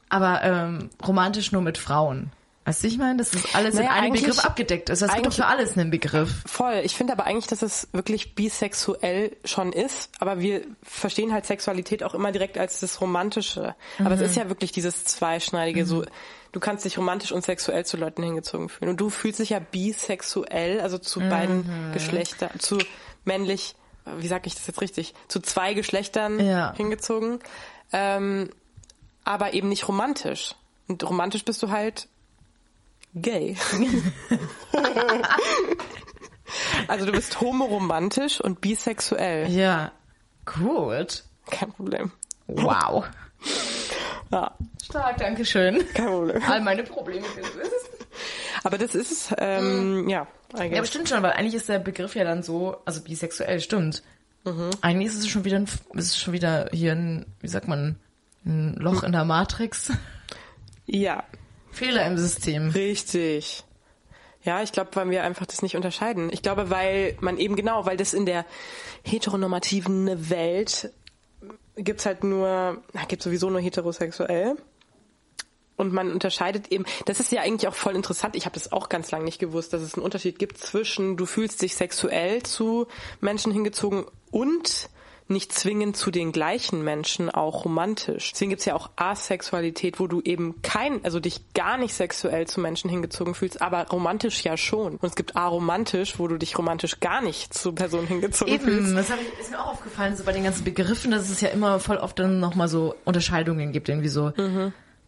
aber 0.09 0.43
ähm, 0.43 0.91
romantisch 1.07 1.53
nur 1.53 1.63
mit 1.63 1.79
Frauen. 1.79 2.31
Weißt 2.65 2.85
du, 2.85 2.87
ich 2.87 2.97
meine, 2.97 3.17
das 3.17 3.35
ist 3.35 3.57
alles 3.57 3.75
Naja, 3.75 3.89
in 3.89 3.95
einem 4.05 4.13
Begriff 4.13 4.39
abgedeckt. 4.39 4.89
Also 4.89 5.07
es 5.07 5.11
gibt 5.13 5.27
doch 5.27 5.33
eigentlich- 5.33 5.37
für 5.37 5.47
alles 5.47 5.77
einen 5.77 5.91
Begriff. 5.91 6.45
Voll. 6.47 6.81
Ich 6.85 6.95
finde 6.95 7.13
aber 7.13 7.25
eigentlich, 7.25 7.49
dass 7.49 7.61
es 7.63 7.89
wirklich 7.93 8.37
bisexuell 8.37 9.37
schon 9.45 9.73
ist. 9.73 10.11
Aber 10.21 10.39
wir 10.39 10.63
verstehen 10.85 11.33
halt 11.33 11.45
Sexualität 11.45 12.05
auch 12.05 12.15
immer 12.15 12.31
direkt 12.31 12.59
als 12.59 12.79
das 12.79 13.01
Romantische. 13.01 13.75
Aber 13.99 14.15
es 14.15 14.21
ist 14.21 14.37
ja 14.37 14.49
wirklich 14.49 14.71
dieses 14.71 15.03
Zweischneidige. 15.03 15.85
So, 15.85 16.05
du 16.53 16.61
kannst 16.61 16.85
dich 16.85 16.97
romantisch 16.99 17.33
und 17.33 17.45
sexuell 17.45 17.85
zu 17.85 17.97
Leuten 17.97 18.23
hingezogen 18.23 18.69
fühlen. 18.69 18.93
Und 18.93 19.01
du 19.01 19.11
fühlst 19.11 19.41
dich 19.41 19.51
ja 19.51 19.59
bisexuell, 19.59 20.81
also 20.81 20.99
zu 20.99 21.19
beiden 21.19 21.65
Geschlechtern, 21.93 22.51
zu 22.61 22.79
männlich, 23.25 23.75
wie 24.19 24.29
sag 24.29 24.47
ich 24.47 24.55
das 24.55 24.67
jetzt 24.67 24.81
richtig, 24.81 25.15
zu 25.29 25.41
zwei 25.41 25.75
Geschlechtern 25.75 26.39
Ja. 26.45 26.75
hingezogen. 26.77 27.39
Ähm, 27.93 28.51
aber 29.25 29.55
eben 29.55 29.69
nicht 29.69 29.87
romantisch. 29.89 30.55
Und 30.89 31.03
romantisch 31.09 31.45
bist 31.45 31.63
du 31.63 31.71
halt 31.71 32.09
gay. 33.15 33.57
Also 36.89 37.07
du 37.07 37.13
bist 37.13 37.41
homoromantisch 37.41 38.41
und 38.41 38.61
bisexuell. 38.61 39.49
Ja. 39.51 39.93
Gut. 40.45 41.25
Kein 41.51 41.73
Problem. 41.73 42.13
Wow. 42.47 43.05
Ja, 44.31 44.55
Stark, 44.85 45.17
danke 45.19 45.45
schön. 45.45 45.83
kein 45.95 46.07
Problem. 46.07 46.43
All 46.47 46.61
meine 46.61 46.83
Probleme 46.83 47.27
gelöst. 47.35 47.91
Aber 48.65 48.77
das 48.79 48.95
ist 48.95 49.11
es, 49.13 49.35
ähm, 49.39 50.09
ja, 50.09 50.27
Ja, 50.53 50.61
eigentlich. 50.61 50.81
bestimmt 50.81 51.09
schon, 51.09 51.23
weil 51.23 51.33
eigentlich 51.33 51.55
ist 51.55 51.69
der 51.69 51.79
Begriff 51.79 52.15
ja 52.15 52.25
dann 52.25 52.43
so, 52.43 52.77
also 52.85 53.01
bisexuell 53.01 53.61
stimmt. 53.61 54.03
Mhm. 54.45 54.71
Eigentlich 54.81 55.09
ist 55.09 55.19
es 55.19 55.29
schon 55.29 55.45
wieder 55.45 55.57
ein, 55.57 55.65
ist 55.65 56.07
es 56.07 56.19
schon 56.19 56.33
wieder 56.33 56.69
hier 56.73 56.93
ein, 56.93 57.27
wie 57.41 57.49
sagt 57.49 57.69
man, 57.69 57.97
ein 58.45 58.75
Loch 58.75 59.03
in 59.03 59.13
der 59.13 59.25
Matrix. 59.25 59.93
Ja, 60.85 61.25
Fehler 61.71 62.07
im 62.07 62.19
System. 62.19 62.71
richtig. 62.71 63.65
Ja, 64.45 64.63
ich 64.63 64.73
glaube, 64.73 64.91
weil 64.95 65.09
wir 65.11 65.23
einfach 65.23 65.47
das 65.47 65.63
nicht 65.63 65.77
unterscheiden. 65.77 66.29
Ich 66.33 66.43
glaube, 66.43 66.69
weil 66.69 67.17
man 67.21 67.39
eben 67.39 67.55
genau, 67.55 67.87
weil 67.87 67.97
das 67.97 68.13
in 68.13 68.27
der 68.27 68.45
heteronormativen 69.05 70.31
Welt 70.31 70.91
gibt's 71.77 72.07
halt 72.07 72.25
nur, 72.25 72.83
na, 72.93 73.05
gibt 73.07 73.23
sowieso 73.23 73.51
nur 73.51 73.61
heterosexuell. 73.61 74.57
Und 75.83 75.93
man 75.93 76.13
unterscheidet 76.13 76.69
eben, 76.71 76.85
das 77.07 77.19
ist 77.19 77.33
ja 77.33 77.43
eigentlich 77.43 77.67
auch 77.67 77.75
voll 77.75 77.97
interessant, 77.97 78.37
ich 78.37 78.45
habe 78.45 78.55
das 78.55 78.71
auch 78.71 78.89
ganz 78.89 79.11
lange 79.11 79.25
nicht 79.25 79.41
gewusst, 79.41 79.73
dass 79.73 79.83
es 79.83 79.95
einen 79.95 80.05
Unterschied 80.05 80.39
gibt 80.39 80.59
zwischen, 80.59 81.17
du 81.17 81.27
fühlst 81.27 81.61
dich 81.61 81.75
sexuell 81.75 82.45
zu 82.45 82.87
Menschen 83.21 83.51
hingezogen 83.51 84.05
und 84.31 84.89
nicht 85.27 85.53
zwingend 85.53 85.97
zu 85.97 86.13
den 86.13 86.31
gleichen 86.31 86.85
Menschen 86.85 87.31
auch 87.31 87.65
romantisch. 87.65 88.31
Deswegen 88.31 88.51
gibt's 88.51 88.65
ja 88.65 88.77
auch 88.77 88.91
Asexualität, 88.95 89.99
wo 89.99 90.07
du 90.07 90.21
eben 90.21 90.63
kein, 90.63 91.05
also 91.05 91.19
dich 91.19 91.53
gar 91.53 91.79
nicht 91.79 91.95
sexuell 91.95 92.47
zu 92.47 92.61
Menschen 92.61 92.89
hingezogen 92.89 93.35
fühlst, 93.35 93.61
aber 93.61 93.89
romantisch 93.89 94.45
ja 94.45 94.57
schon. 94.57 94.97
Und 94.97 95.09
es 95.09 95.17
gibt 95.17 95.35
aromantisch, 95.35 96.21
wo 96.21 96.29
du 96.29 96.37
dich 96.37 96.57
romantisch 96.57 97.01
gar 97.01 97.23
nicht 97.23 97.55
zu 97.55 97.73
Personen 97.73 98.07
hingezogen 98.07 98.61
fühlst. 98.61 98.87
Eben, 98.87 98.95
das 98.95 99.11
hab 99.11 99.19
ich, 99.21 99.41
ist 99.41 99.51
mir 99.51 99.61
auch 99.61 99.73
aufgefallen, 99.73 100.17
so 100.17 100.23
bei 100.23 100.33
den 100.33 100.45
ganzen 100.45 100.63
Begriffen, 100.63 101.11
dass 101.11 101.29
es 101.29 101.41
ja 101.41 101.49
immer 101.49 101.81
voll 101.81 101.97
oft 101.97 102.19
dann 102.21 102.39
nochmal 102.39 102.69
so 102.69 102.95
Unterscheidungen 103.05 103.73
gibt, 103.73 103.89
irgendwie 103.89 104.09
so 104.09 104.33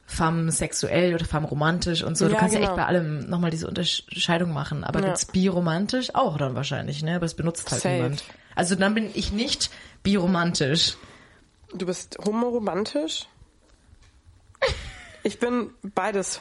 femme 0.07 0.53
sexuell 0.53 1.15
oder 1.15 1.25
femme 1.25 1.47
romantisch 1.47 2.03
und 2.03 2.17
so. 2.19 2.27
Du 2.27 2.33
Ja, 2.35 2.39
kannst 2.41 2.55
ja 2.55 2.61
genau. 2.61 2.73
echt 2.73 2.77
bei 2.77 2.87
allem 2.87 3.29
nochmal 3.29 3.51
diese 3.51 3.67
Unterscheidung 3.69 4.53
machen. 4.53 4.85
Aber 4.85 5.01
Ja. 5.01 5.07
gibt's 5.07 5.25
biromantisch 5.27 6.15
auch 6.15 6.37
dann 6.39 6.55
wahrscheinlich, 6.55 7.03
ne? 7.03 7.17
Aber 7.17 7.27
es 7.27 7.35
benutzt 7.35 7.71
halt 7.71 7.83
Safe. 7.83 7.95
niemand. 7.95 8.25
Also 8.55 8.75
dann 8.77 8.95
bin 8.95 9.11
ich 9.15 9.33
nicht 9.33 9.71
biromantisch. 10.03 10.97
Du 11.73 11.87
bist 11.87 12.19
homoromantisch? 12.25 13.27
Ich 15.23 15.39
bin 15.41 15.71
beides 15.83 16.41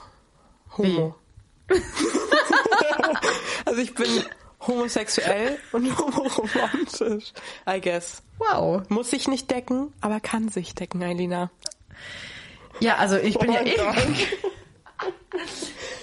homo. 0.77 1.15
also 3.65 3.81
ich 3.81 3.93
bin 3.95 4.07
homosexuell 4.67 5.57
und 5.71 5.97
homoromantisch, 5.97 7.33
I 7.67 7.81
guess. 7.81 8.21
Wow. 8.37 8.83
Muss 8.89 9.09
sich 9.09 9.27
nicht 9.27 9.49
decken, 9.51 9.93
aber 10.01 10.19
kann 10.19 10.49
sich 10.49 10.75
decken, 10.75 11.01
Eilina. 11.03 11.49
Ja, 12.83 12.97
also 12.97 13.17
ich 13.17 13.37
bin 13.39 13.49
Oh 13.49 13.53
ja 13.53 13.61
eh. 13.65 13.73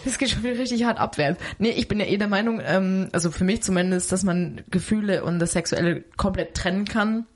Das 0.05 0.19
geht 0.19 0.31
schon 0.31 0.43
wieder 0.43 0.59
richtig 0.59 0.85
hart 0.85 0.99
abwärts. 0.99 1.41
Nee, 1.59 1.71
ich 1.71 1.87
bin 1.89 2.01
ja 2.01 2.07
eh 2.07 2.17
der 2.17 2.29
Meinung, 2.29 2.61
ähm, 2.65 3.09
also 3.13 3.31
für 3.31 3.45
mich 3.45 3.63
zumindest, 3.63 4.11
dass 4.13 4.23
man 4.23 4.63
Gefühle 4.71 5.23
und 5.25 5.39
das 5.39 5.53
Sexuelle 5.53 6.03
komplett 6.17 6.55
trennen 6.55 6.87
kann. 6.87 7.27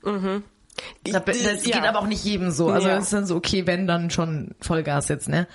Das, 1.03 1.23
das 1.23 1.65
Ja. 1.65 1.77
geht 1.79 1.87
aber 1.87 1.99
auch 1.99 2.07
nicht 2.07 2.23
jedem 2.25 2.51
so. 2.51 2.69
Also 2.69 2.87
Ja. 2.87 2.97
es 2.97 3.05
ist 3.05 3.13
dann 3.13 3.25
so, 3.25 3.35
okay, 3.35 3.65
wenn, 3.67 3.87
dann 3.87 4.09
schon 4.09 4.55
Vollgas 4.61 5.07
jetzt, 5.09 5.29
ne? 5.29 5.47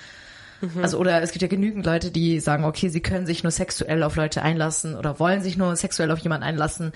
Also 0.82 0.98
oder 0.98 1.22
es 1.22 1.32
gibt 1.32 1.40
ja 1.40 1.48
genügend 1.48 1.86
Leute, 1.86 2.10
die 2.10 2.38
sagen, 2.38 2.64
okay, 2.64 2.90
sie 2.90 3.00
können 3.00 3.24
sich 3.24 3.42
nur 3.42 3.50
sexuell 3.50 4.02
auf 4.02 4.16
Leute 4.16 4.42
einlassen 4.42 4.94
oder 4.94 5.18
wollen 5.18 5.42
sich 5.42 5.56
nur 5.56 5.74
sexuell 5.74 6.10
auf 6.10 6.18
jemanden 6.18 6.44
einlassen, 6.44 6.92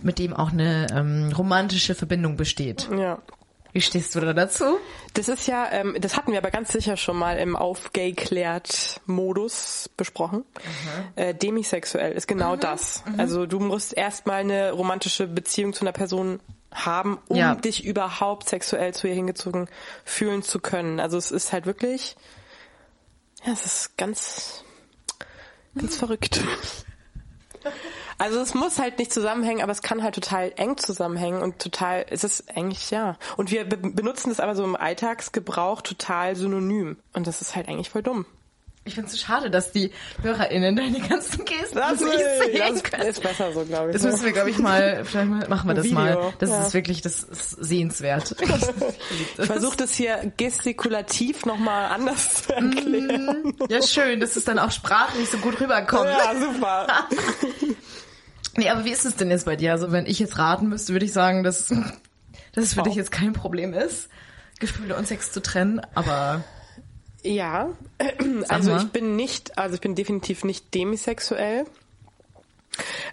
mit 0.00 0.18
dem 0.20 0.32
auch 0.32 0.52
eine 0.52 0.86
ähm, 0.94 1.32
romantische 1.36 1.96
Verbindung 1.96 2.36
besteht. 2.36 2.88
Ja. 2.96 3.18
Wie 3.72 3.80
stehst 3.80 4.14
du 4.14 4.20
da 4.20 4.32
dazu? 4.32 4.78
Das 5.14 5.28
ist 5.28 5.46
ja, 5.46 5.70
ähm, 5.70 5.96
das 6.00 6.16
hatten 6.16 6.32
wir 6.32 6.38
aber 6.38 6.50
ganz 6.50 6.72
sicher 6.72 6.96
schon 6.96 7.16
mal 7.16 7.38
im 7.38 7.54
Auf 7.56 7.92
Gay 7.92 8.12
klärt 8.12 9.00
Modus 9.06 9.88
besprochen. 9.96 10.44
Äh, 11.16 11.34
demisexuell 11.34 12.12
ist 12.12 12.26
genau 12.26 12.56
das. 12.56 13.04
Also 13.16 13.46
du 13.46 13.60
musst 13.60 13.96
erstmal 13.96 14.40
eine 14.40 14.72
romantische 14.72 15.26
Beziehung 15.26 15.72
zu 15.72 15.82
einer 15.82 15.92
Person 15.92 16.40
haben, 16.72 17.18
um 17.28 17.36
Ja. 17.36 17.54
dich 17.54 17.84
überhaupt 17.84 18.48
sexuell 18.48 18.94
zu 18.94 19.08
ihr 19.08 19.14
hingezogen 19.14 19.68
fühlen 20.04 20.42
zu 20.42 20.60
können. 20.60 21.00
Also 21.00 21.16
es 21.18 21.30
ist 21.30 21.52
halt 21.52 21.66
wirklich, 21.66 22.16
ja, 23.44 23.52
es 23.52 23.66
ist 23.66 23.96
ganz, 23.98 24.64
ganz 25.76 25.96
verrückt. 25.98 26.40
Also 28.20 28.38
es 28.38 28.52
muss 28.52 28.78
halt 28.78 28.98
nicht 28.98 29.14
zusammenhängen, 29.14 29.62
aber 29.62 29.72
es 29.72 29.80
kann 29.80 30.02
halt 30.02 30.14
total 30.14 30.52
eng 30.56 30.76
zusammenhängen 30.76 31.40
und 31.40 31.58
total, 31.58 32.04
es 32.10 32.22
ist 32.22 32.54
eigentlich, 32.54 32.90
ja. 32.90 33.16
Und 33.38 33.50
wir 33.50 33.64
be 33.64 33.78
benutzen 33.78 34.28
das 34.28 34.40
aber 34.40 34.54
so 34.54 34.62
im 34.62 34.76
Alltagsgebrauch 34.76 35.80
total 35.80 36.36
synonym. 36.36 36.98
Und 37.14 37.26
das 37.26 37.40
ist 37.40 37.56
halt 37.56 37.66
eigentlich 37.66 37.88
voll 37.88 38.02
dumm. 38.02 38.26
Ich 38.84 38.94
finde 38.94 39.06
es 39.06 39.12
so 39.12 39.26
schade, 39.26 39.50
dass 39.50 39.72
die 39.72 39.90
HörerInnen 40.20 40.76
deine 40.76 41.00
ganzen 41.00 41.46
Gesten 41.46 41.76
Das, 41.76 42.00
nicht 42.00 42.12
sehen 42.12 42.58
das 42.58 42.82
können. 42.82 43.06
ist 43.06 43.22
besser 43.22 43.52
so, 43.54 43.64
glaube 43.64 43.88
ich. 43.88 43.92
Das 43.94 44.02
müssen 44.02 44.22
wir, 44.22 44.32
glaube 44.32 44.50
ich, 44.50 44.58
mal, 44.58 45.02
vielleicht 45.06 45.48
machen 45.48 45.70
wir 45.70 45.74
das 45.74 45.84
Video, 45.86 45.94
mal. 45.94 46.34
Das 46.40 46.50
ja. 46.50 46.66
ist 46.66 46.74
wirklich, 46.74 47.00
das 47.00 47.22
ist 47.22 47.50
sehenswert. 47.52 48.36
ich 49.38 49.46
versuche 49.46 49.78
das 49.78 49.94
hier 49.94 50.30
gestikulativ 50.36 51.46
nochmal 51.46 51.86
anders 51.90 52.42
zu 52.42 52.52
erklären. 52.52 53.54
Ja, 53.70 53.80
schön, 53.80 54.20
dass 54.20 54.36
es 54.36 54.44
dann 54.44 54.58
auch 54.58 54.72
sprachlich 54.72 55.30
so 55.30 55.38
gut 55.38 55.58
rüberkommt. 55.58 56.10
Ja, 56.10 56.34
super. 56.38 56.86
Nee, 58.56 58.68
aber 58.68 58.84
wie 58.84 58.90
ist 58.90 59.04
es 59.04 59.16
denn 59.16 59.30
jetzt 59.30 59.44
bei 59.46 59.56
dir? 59.56 59.72
Also, 59.72 59.92
wenn 59.92 60.06
ich 60.06 60.18
jetzt 60.18 60.38
raten 60.38 60.68
müsste, 60.68 60.92
würde 60.92 61.06
ich 61.06 61.12
sagen, 61.12 61.42
dass, 61.42 61.68
dass 61.68 62.64
es 62.64 62.74
für 62.74 62.80
Oh. 62.80 62.84
dich 62.84 62.94
jetzt 62.94 63.12
kein 63.12 63.32
Problem 63.32 63.72
ist, 63.74 64.08
Gefühle 64.58 64.96
und 64.96 65.06
Sex 65.06 65.32
zu 65.32 65.40
trennen, 65.40 65.80
aber 65.94 66.42
Ja, 67.22 67.68
also 68.48 68.76
ich 68.76 68.88
bin 68.88 69.16
nicht, 69.16 69.56
also 69.58 69.74
ich 69.74 69.80
bin 69.80 69.94
definitiv 69.94 70.44
nicht 70.44 70.74
demisexuell. 70.74 71.64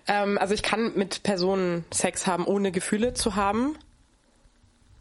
Ähm, 0.07 0.37
also 0.37 0.53
ich 0.53 0.63
kann 0.63 0.93
mit 0.95 1.23
Personen 1.23 1.85
Sex 1.91 2.25
haben, 2.27 2.45
ohne 2.45 2.71
Gefühle 2.71 3.13
zu 3.13 3.35
haben. 3.35 3.77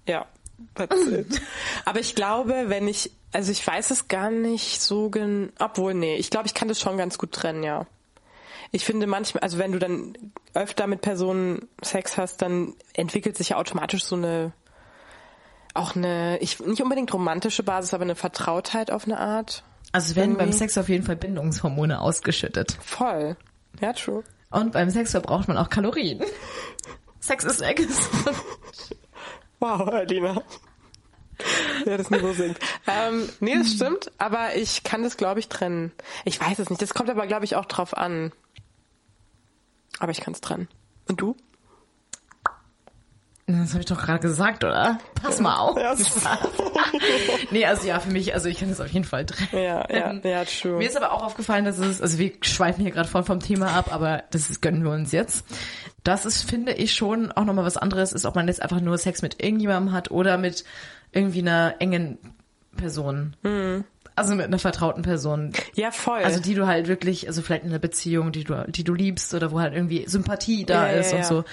Ja, 0.08 0.26
that's 0.74 0.96
it. 1.08 1.40
Aber 1.84 2.00
ich 2.00 2.14
glaube, 2.14 2.64
wenn 2.68 2.88
ich, 2.88 3.10
also 3.32 3.52
ich 3.52 3.64
weiß 3.66 3.90
es 3.90 4.08
gar 4.08 4.30
nicht 4.30 4.80
so 4.80 5.10
gen, 5.10 5.52
obwohl 5.58 5.94
nee, 5.94 6.16
ich 6.16 6.30
glaube, 6.30 6.46
ich 6.46 6.54
kann 6.54 6.68
das 6.68 6.80
schon 6.80 6.96
ganz 6.96 7.18
gut 7.18 7.32
trennen, 7.32 7.62
ja. 7.62 7.86
Ich 8.76 8.84
finde 8.84 9.06
manchmal, 9.06 9.42
also 9.42 9.56
wenn 9.56 9.72
du 9.72 9.78
dann 9.78 10.18
öfter 10.52 10.86
mit 10.86 11.00
Personen 11.00 11.66
Sex 11.80 12.18
hast, 12.18 12.42
dann 12.42 12.74
entwickelt 12.92 13.34
sich 13.34 13.48
ja 13.48 13.56
automatisch 13.56 14.04
so 14.04 14.16
eine 14.16 14.52
auch 15.72 15.96
eine, 15.96 16.36
ich, 16.42 16.60
nicht 16.60 16.82
unbedingt 16.82 17.10
romantische 17.14 17.62
Basis, 17.62 17.94
aber 17.94 18.04
eine 18.04 18.16
Vertrautheit 18.16 18.90
auf 18.90 19.06
eine 19.06 19.18
Art. 19.18 19.64
also 19.92 20.10
es 20.10 20.16
werden 20.16 20.34
beim 20.36 20.48
Irgendwie. 20.48 20.58
Sex 20.58 20.76
auf 20.76 20.90
jeden 20.90 21.04
Fall 21.06 21.16
Bindungshormone 21.16 22.02
ausgeschüttet. 22.02 22.76
Voll. 22.82 23.38
Ja, 23.80 23.94
true. 23.94 24.22
Und 24.50 24.72
beim 24.72 24.90
Sex 24.90 25.12
verbraucht 25.12 25.48
man 25.48 25.56
auch 25.56 25.70
Kalorien. 25.70 26.22
Sex 27.20 27.44
ist 27.44 27.60
Sex. 27.60 27.82
Wow, 29.58 29.88
Alina. 29.88 30.42
Ja, 31.86 31.96
das 31.96 32.10
Niveau 32.10 32.32
sinkt. 32.32 32.60
Ähm, 32.86 33.26
nee, 33.40 33.54
das 33.54 33.72
stimmt, 33.72 34.12
aber 34.18 34.54
ich 34.54 34.82
kann 34.84 35.02
das, 35.02 35.16
glaube 35.16 35.40
ich, 35.40 35.48
trennen. 35.48 35.92
Ich 36.26 36.38
weiß 36.38 36.58
es 36.58 36.68
nicht. 36.68 36.82
Das 36.82 36.92
kommt 36.92 37.08
aber, 37.08 37.26
glaube 37.26 37.46
ich, 37.46 37.56
auch 37.56 37.64
drauf 37.64 37.96
an. 37.96 38.32
Aber 39.98 40.12
ich 40.12 40.20
kann 40.20 40.34
es 40.34 40.40
trennen. 40.40 40.68
Und 41.08 41.20
du? 41.20 41.36
Das 43.48 43.70
habe 43.70 43.80
ich 43.80 43.86
doch 43.86 44.02
gerade 44.02 44.18
gesagt, 44.18 44.64
oder? 44.64 44.98
Pass 45.22 45.38
mal 45.38 45.56
auf. 45.56 45.78
Ja, 45.78 45.94
nee, 47.52 47.64
also 47.64 47.86
ja, 47.86 48.00
für 48.00 48.10
mich, 48.10 48.34
also 48.34 48.48
ich 48.48 48.58
kann 48.58 48.70
das 48.70 48.80
auf 48.80 48.88
jeden 48.88 49.04
Fall 49.04 49.24
trennen. 49.24 49.48
ja, 49.52 49.86
ja, 49.88 50.12
ja, 50.12 50.44
true. 50.44 50.78
Mir 50.78 50.88
ist 50.88 50.96
aber 50.96 51.12
auch 51.12 51.22
aufgefallen, 51.22 51.64
dass 51.64 51.78
es, 51.78 52.02
also 52.02 52.18
wir 52.18 52.32
schweifen 52.40 52.82
hier 52.82 52.90
gerade 52.90 53.08
voll 53.08 53.22
vom 53.22 53.38
Thema 53.38 53.68
ab, 53.68 53.94
aber 53.94 54.24
das 54.32 54.60
gönnen 54.60 54.82
wir 54.82 54.90
uns 54.90 55.12
jetzt. 55.12 55.46
Das 56.02 56.26
ist, 56.26 56.42
finde 56.42 56.72
ich, 56.72 56.94
schon 56.94 57.30
auch 57.30 57.44
nochmal 57.44 57.64
was 57.64 57.76
anderes 57.76 58.12
ist, 58.12 58.26
ob 58.26 58.34
man 58.34 58.48
jetzt 58.48 58.62
einfach 58.62 58.80
nur 58.80 58.98
Sex 58.98 59.22
mit 59.22 59.40
irgendjemandem 59.40 59.92
hat 59.92 60.10
oder 60.10 60.38
mit 60.38 60.64
irgendwie 61.12 61.40
einer 61.40 61.76
engen 61.78 62.18
Person. 62.76 63.36
Also 64.16 64.34
mit 64.34 64.46
einer 64.46 64.58
vertrauten 64.58 65.02
Person. 65.02 65.52
Ja, 65.74 65.90
voll. 65.90 66.20
Also 66.22 66.40
die 66.40 66.54
du 66.54 66.66
halt 66.66 66.88
wirklich, 66.88 67.28
also 67.28 67.42
vielleicht 67.42 67.64
in 67.64 67.70
einer 67.70 67.78
Beziehung, 67.78 68.32
die 68.32 68.44
du, 68.44 68.64
die 68.66 68.82
du 68.82 68.94
liebst 68.94 69.34
oder 69.34 69.52
wo 69.52 69.60
halt 69.60 69.74
irgendwie 69.74 70.08
Sympathie 70.08 70.64
da 70.64 70.86
Ja, 70.88 70.92
ja, 70.94 71.00
ist 71.00 71.12
und 71.12 71.18
ja. 71.18 71.24
so. 71.24 71.44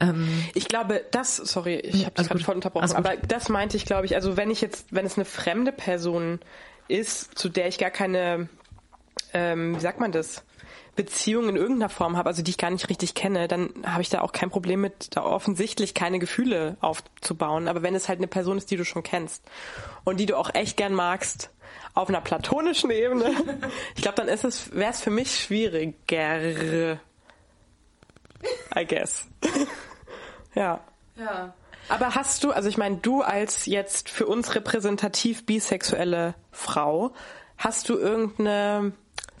Ähm, 0.00 0.42
Ich 0.54 0.66
glaube, 0.68 1.04
das, 1.10 1.36
sorry, 1.36 1.76
ich 1.76 1.94
Ja, 2.00 2.06
habe 2.06 2.16
alles 2.16 2.28
gerade 2.28 2.42
voll 2.44 2.54
unterbrochen, 2.54 2.90
aber 2.96 3.16
das 3.28 3.48
meinte 3.50 3.76
ich, 3.76 3.84
glaube 3.84 4.06
ich, 4.06 4.14
also 4.14 4.36
wenn 4.38 4.50
ich 4.50 4.62
jetzt, 4.62 4.86
wenn 4.90 5.04
es 5.04 5.16
eine 5.16 5.26
fremde 5.26 5.72
Person 5.72 6.40
ist, 6.88 7.36
zu 7.38 7.48
der 7.50 7.68
ich 7.68 7.76
gar 7.78 7.90
keine, 7.90 8.48
ähm, 9.34 9.76
wie 9.76 9.80
sagt 9.80 10.00
man 10.00 10.10
das, 10.10 10.42
Beziehung 10.96 11.48
in 11.48 11.56
irgendeiner 11.56 11.88
Form 11.88 12.16
habe, 12.16 12.28
also 12.28 12.42
die 12.42 12.50
ich 12.50 12.58
gar 12.58 12.70
nicht 12.70 12.88
richtig 12.88 13.14
kenne, 13.14 13.48
dann 13.48 13.70
habe 13.84 14.02
ich 14.02 14.08
da 14.08 14.22
auch 14.22 14.32
kein 14.32 14.50
Problem 14.50 14.80
mit, 14.80 15.14
da 15.14 15.22
offensichtlich 15.22 15.94
keine 15.94 16.18
Gefühle 16.18 16.76
aufzubauen. 16.80 17.68
Aber 17.68 17.82
wenn 17.82 17.94
es 17.94 18.08
halt 18.08 18.18
eine 18.18 18.26
Person 18.26 18.58
ist, 18.58 18.70
die 18.70 18.76
du 18.76 18.84
schon 18.84 19.02
kennst 19.02 19.44
und 20.04 20.18
die 20.18 20.26
du 20.26 20.36
auch 20.36 20.54
echt 20.54 20.76
gern 20.76 20.94
magst, 20.94 21.50
auf 21.94 22.08
einer 22.08 22.20
platonischen 22.20 22.90
Ebene, 22.90 23.30
ich 23.94 24.02
glaube, 24.02 24.16
dann 24.16 24.28
ist 24.28 24.44
es, 24.44 24.74
wäre 24.74 24.90
es 24.90 25.00
für 25.00 25.10
mich 25.10 25.38
schwieriger. 25.38 26.98
I 28.76 28.86
guess. 28.86 29.28
ja. 30.54 30.80
ja. 31.16 31.54
Aber 31.88 32.14
hast 32.14 32.42
du, 32.42 32.50
also 32.50 32.68
ich 32.68 32.78
meine, 32.78 32.96
du 32.96 33.22
als 33.22 33.66
jetzt 33.66 34.10
für 34.10 34.26
uns 34.26 34.54
repräsentativ 34.54 35.46
bisexuelle 35.46 36.34
Frau, 36.50 37.12
hast 37.58 37.88
du 37.88 37.96
irgendeine 37.96 38.92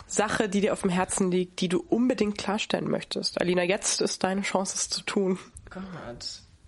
Sache, 0.06 0.48
die 0.48 0.60
dir 0.60 0.72
auf 0.72 0.82
dem 0.82 0.90
Herzen 0.90 1.30
liegt, 1.30 1.60
die 1.60 1.68
du 1.68 1.84
unbedingt 1.88 2.38
klarstellen 2.38 2.90
möchtest? 2.90 3.40
Alina, 3.40 3.62
jetzt 3.62 4.00
ist 4.00 4.22
deine 4.22 4.42
Chance, 4.42 4.74
es 4.76 4.88
zu 4.88 5.02
tun. 5.02 5.38
Gott. 5.70 5.84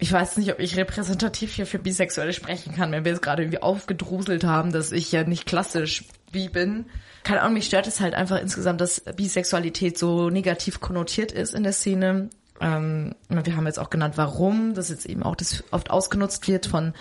Ich 0.01 0.12
weiß 0.12 0.37
nicht, 0.37 0.53
ob 0.53 0.61
ich 0.61 0.77
repräsentativ 0.77 1.55
hier 1.55 1.66
für 1.66 1.79
Bisexuelle 1.79 2.33
sprechen 2.33 2.74
kann, 2.74 2.92
wenn 2.92 3.05
wir 3.05 3.12
jetzt 3.12 3.22
gerade 3.22 3.42
irgendwie 3.42 3.62
aufgedruselt 3.62 4.44
haben, 4.44 4.72
dass 4.72 4.92
ich 4.92 5.11
ja 5.11 5.24
nicht 5.24 5.46
klassisch 5.46 6.05
bi 6.31 6.48
bin. 6.48 6.87
Keine 7.24 7.40
Ahnung, 7.42 7.55
mich 7.55 7.66
stört 7.66 7.88
es 7.88 8.01
halt 8.01 8.14
einfach 8.14 8.40
insgesamt, 8.40 8.81
dass 8.81 9.01
Bisexualität 9.01 9.98
so 9.98 10.31
negativ 10.31 10.81
konnotiert 10.81 11.33
ist 11.33 11.53
in 11.53 11.64
der 11.64 11.72
Szene. 11.72 12.31
Ähm, 12.61 13.14
wir 13.29 13.57
haben 13.57 13.66
jetzt 13.66 13.79
auch 13.79 13.90
genannt, 13.90 14.16
warum, 14.16 14.74
dass 14.74 14.88
jetzt 14.88 15.07
eben 15.07 15.24
auch 15.24 15.35
das 15.35 15.64
oft 15.72 15.90
ausgenutzt 15.90 16.46
wird 16.46 16.66
von, 16.66 16.94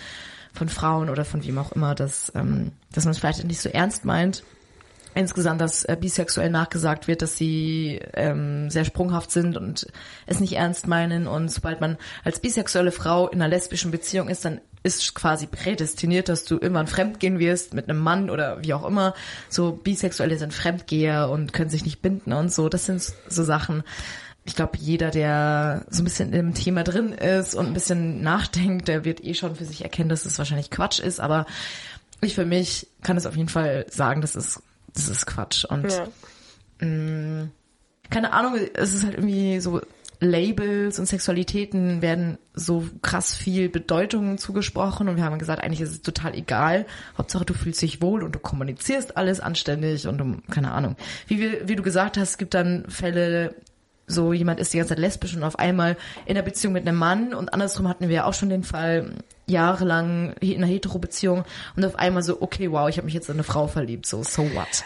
von 0.52 0.68
Frauen 0.68 1.08
oder 1.08 1.24
von 1.24 1.44
wem 1.44 1.58
auch 1.58 1.72
immer, 1.72 1.94
dass, 1.94 2.32
ähm, 2.34 2.72
dass 2.92 3.04
man 3.04 3.12
es 3.12 3.18
vielleicht 3.18 3.44
nicht 3.44 3.60
so 3.60 3.68
ernst 3.68 4.04
meint. 4.04 4.42
Insgesamt, 5.14 5.60
dass 5.60 5.84
äh, 5.84 5.96
bisexuell 6.00 6.50
nachgesagt 6.50 7.08
wird, 7.08 7.22
dass 7.22 7.36
sie 7.36 8.00
ähm, 8.14 8.70
sehr 8.70 8.84
sprunghaft 8.84 9.30
sind 9.30 9.56
und 9.56 9.86
es 10.26 10.40
nicht 10.40 10.54
ernst 10.54 10.86
meinen. 10.86 11.26
Und 11.26 11.50
sobald 11.50 11.80
man 11.80 11.96
als 12.24 12.40
bisexuelle 12.40 12.92
Frau 12.92 13.28
in 13.28 13.40
einer 13.40 13.48
lesbischen 13.48 13.90
Beziehung 13.90 14.28
ist, 14.28 14.44
dann 14.44 14.60
ist 14.82 15.14
quasi 15.14 15.46
prädestiniert, 15.46 16.28
dass 16.28 16.44
du 16.44 16.54
irgendwann 16.54 16.86
fremdgehen 16.86 17.38
wirst 17.38 17.74
mit 17.74 17.88
einem 17.88 17.98
Mann 17.98 18.30
oder 18.30 18.62
wie 18.62 18.74
auch 18.74 18.86
immer. 18.86 19.14
So 19.48 19.72
Bisexuelle 19.72 20.38
sind 20.38 20.54
Fremdgeher 20.54 21.30
und 21.30 21.52
können 21.52 21.70
sich 21.70 21.84
nicht 21.84 22.00
binden 22.00 22.32
und 22.32 22.52
so. 22.52 22.68
Das 22.68 22.86
sind 22.86 23.02
so 23.28 23.44
Sachen. 23.44 23.82
Ich 24.44 24.56
glaube, 24.56 24.78
jeder, 24.78 25.10
der 25.10 25.84
so 25.90 26.00
ein 26.02 26.04
bisschen 26.04 26.32
im 26.32 26.54
Thema 26.54 26.82
drin 26.82 27.12
ist 27.12 27.54
und 27.54 27.66
ein 27.66 27.74
bisschen 27.74 28.22
nachdenkt, 28.22 28.88
der 28.88 29.04
wird 29.04 29.22
eh 29.22 29.34
schon 29.34 29.56
für 29.56 29.64
sich 29.64 29.82
erkennen, 29.82 30.08
dass 30.08 30.24
es 30.24 30.38
wahrscheinlich 30.38 30.70
Quatsch 30.70 31.00
ist. 31.00 31.20
Aber 31.20 31.44
ich 32.20 32.34
für 32.34 32.46
mich 32.46 32.86
kann 33.02 33.16
es 33.16 33.26
auf 33.26 33.36
jeden 33.36 33.48
Fall 33.48 33.86
sagen, 33.90 34.20
das 34.20 34.36
ist, 34.36 34.62
das 34.94 35.08
ist 35.08 35.26
Quatsch. 35.26 35.64
Und 35.64 35.90
Ja. 35.90 36.86
mh, 36.86 37.48
keine 38.10 38.32
Ahnung, 38.32 38.54
es 38.74 38.94
ist 38.94 39.04
halt 39.04 39.14
irgendwie 39.14 39.60
so 39.60 39.80
Labels 40.20 40.98
und 40.98 41.06
Sexualitäten 41.06 42.02
werden 42.02 42.38
so 42.52 42.84
krass 43.02 43.36
viel 43.36 43.68
Bedeutung 43.68 44.36
zugesprochen 44.38 45.08
und 45.08 45.16
wir 45.16 45.22
haben 45.22 45.38
gesagt, 45.38 45.62
eigentlich 45.62 45.80
ist 45.80 45.90
es 45.92 46.02
total 46.02 46.34
egal. 46.34 46.86
Hauptsache 47.16 47.44
du 47.44 47.54
fühlst 47.54 47.82
dich 47.82 48.02
wohl 48.02 48.24
und 48.24 48.34
du 48.34 48.40
kommunizierst 48.40 49.16
alles 49.16 49.38
anständig 49.38 50.08
und 50.08 50.18
du, 50.18 50.38
keine 50.50 50.72
Ahnung. 50.72 50.96
Wie, 51.28 51.38
wir, 51.38 51.68
wie 51.68 51.76
du 51.76 51.84
gesagt 51.84 52.16
hast, 52.16 52.30
es 52.30 52.38
gibt 52.38 52.54
dann 52.54 52.84
Fälle, 52.88 53.54
so 54.08 54.32
jemand 54.32 54.58
ist 54.58 54.72
die 54.72 54.78
ganze 54.78 54.90
Zeit 54.94 54.98
lesbisch 54.98 55.36
und 55.36 55.44
auf 55.44 55.58
einmal 55.58 55.96
in 56.26 56.36
einer 56.36 56.42
Beziehung 56.42 56.72
mit 56.72 56.88
einem 56.88 56.98
Mann 56.98 57.34
und 57.34 57.52
andersrum 57.52 57.88
hatten 57.88 58.08
wir 58.08 58.26
auch 58.26 58.34
schon 58.34 58.48
den 58.48 58.64
Fall 58.64 59.12
jahrelang 59.46 60.34
in 60.40 60.56
einer 60.56 60.66
Hetero-Beziehung 60.66 61.44
und 61.76 61.84
auf 61.84 61.96
einmal 61.96 62.22
so, 62.22 62.42
okay, 62.42 62.72
wow, 62.72 62.88
ich 62.88 62.96
habe 62.96 63.06
mich 63.06 63.14
jetzt 63.14 63.28
in 63.28 63.36
eine 63.36 63.44
Frau 63.44 63.68
verliebt, 63.68 64.06
so, 64.06 64.22
so 64.22 64.42
what? 64.54 64.84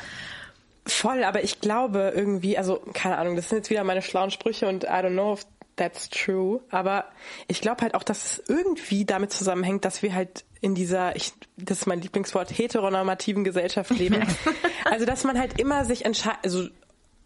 Voll, 0.85 1.25
aber 1.25 1.45
ich 1.45 1.61
glaube 1.61 2.13
irgendwie, 2.15 2.59
also 2.59 2.83
keine 2.93 3.17
Ahnung, 3.17 3.37
das 3.37 3.49
sind 3.49 3.59
jetzt 3.59 3.71
wieder 3.71 3.85
meine 3.85 4.03
schlauen 4.03 4.31
Sprüche 4.31 4.67
und 4.67 4.85
I 4.85 4.89
don't 4.89 5.13
know 5.13 5.35
if 5.35 5.47
that's 5.77 6.09
true, 6.11 6.61
aber 6.71 7.07
ich 7.49 7.61
glaube 7.61 7.83
halt 7.83 7.95
auch, 7.95 8.03
dass 8.03 8.25
es 8.25 8.43
irgendwie 8.49 9.05
damit 9.05 9.33
zusammenhängt, 9.33 9.85
dass 9.85 10.03
wir 10.03 10.15
halt 10.15 10.45
in 10.61 10.75
dieser, 10.75 11.17
ich, 11.17 11.33
das 11.57 11.81
ist 11.81 11.87
mein 11.87 12.01
Lieblingswort, 12.01 12.57
heteronormativen 12.57 13.43
Gesellschaft 13.43 13.91
leben. 13.91 14.23
also, 14.85 15.05
dass 15.05 15.25
man 15.25 15.39
halt 15.39 15.61
immer 15.61 15.85
sich 15.85 16.05
entscheidet, 16.05 16.39
also, 16.45 16.69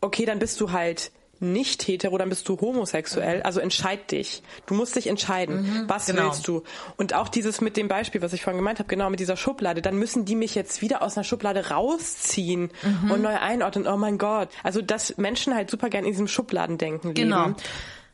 okay, 0.00 0.24
dann 0.24 0.38
bist 0.38 0.60
du 0.60 0.72
halt 0.72 1.12
nicht 1.40 1.86
hetero, 1.86 2.16
dann 2.18 2.28
bist 2.28 2.48
du 2.48 2.60
homosexuell, 2.60 3.42
also 3.42 3.60
entscheid 3.60 4.10
dich. 4.10 4.42
Du 4.66 4.74
musst 4.74 4.96
dich 4.96 5.06
entscheiden, 5.06 5.84
was 5.88 6.06
genau. 6.06 6.24
willst 6.24 6.48
du. 6.48 6.62
Und 6.96 7.14
auch 7.14 7.28
dieses 7.28 7.60
mit 7.60 7.76
dem 7.76 7.88
Beispiel, 7.88 8.22
was 8.22 8.32
ich 8.32 8.42
vorhin 8.42 8.58
gemeint 8.58 8.78
habe, 8.78 8.88
genau 8.88 9.10
mit 9.10 9.20
dieser 9.20 9.36
Schublade, 9.36 9.82
dann 9.82 9.96
müssen 9.96 10.24
die 10.24 10.34
mich 10.34 10.54
jetzt 10.54 10.82
wieder 10.82 11.02
aus 11.02 11.16
einer 11.16 11.24
Schublade 11.24 11.70
rausziehen 11.70 12.70
und 13.10 13.22
neu 13.22 13.36
einordnen. 13.36 13.86
Oh 13.86 13.96
mein 13.96 14.18
Gott. 14.18 14.48
Also, 14.62 14.82
dass 14.82 15.16
Menschen 15.18 15.54
halt 15.54 15.70
super 15.70 15.90
gern 15.90 16.04
in 16.04 16.12
diesem 16.12 16.28
Schubladendenken 16.28 17.14
leben. 17.14 17.30
Genau. 17.30 17.54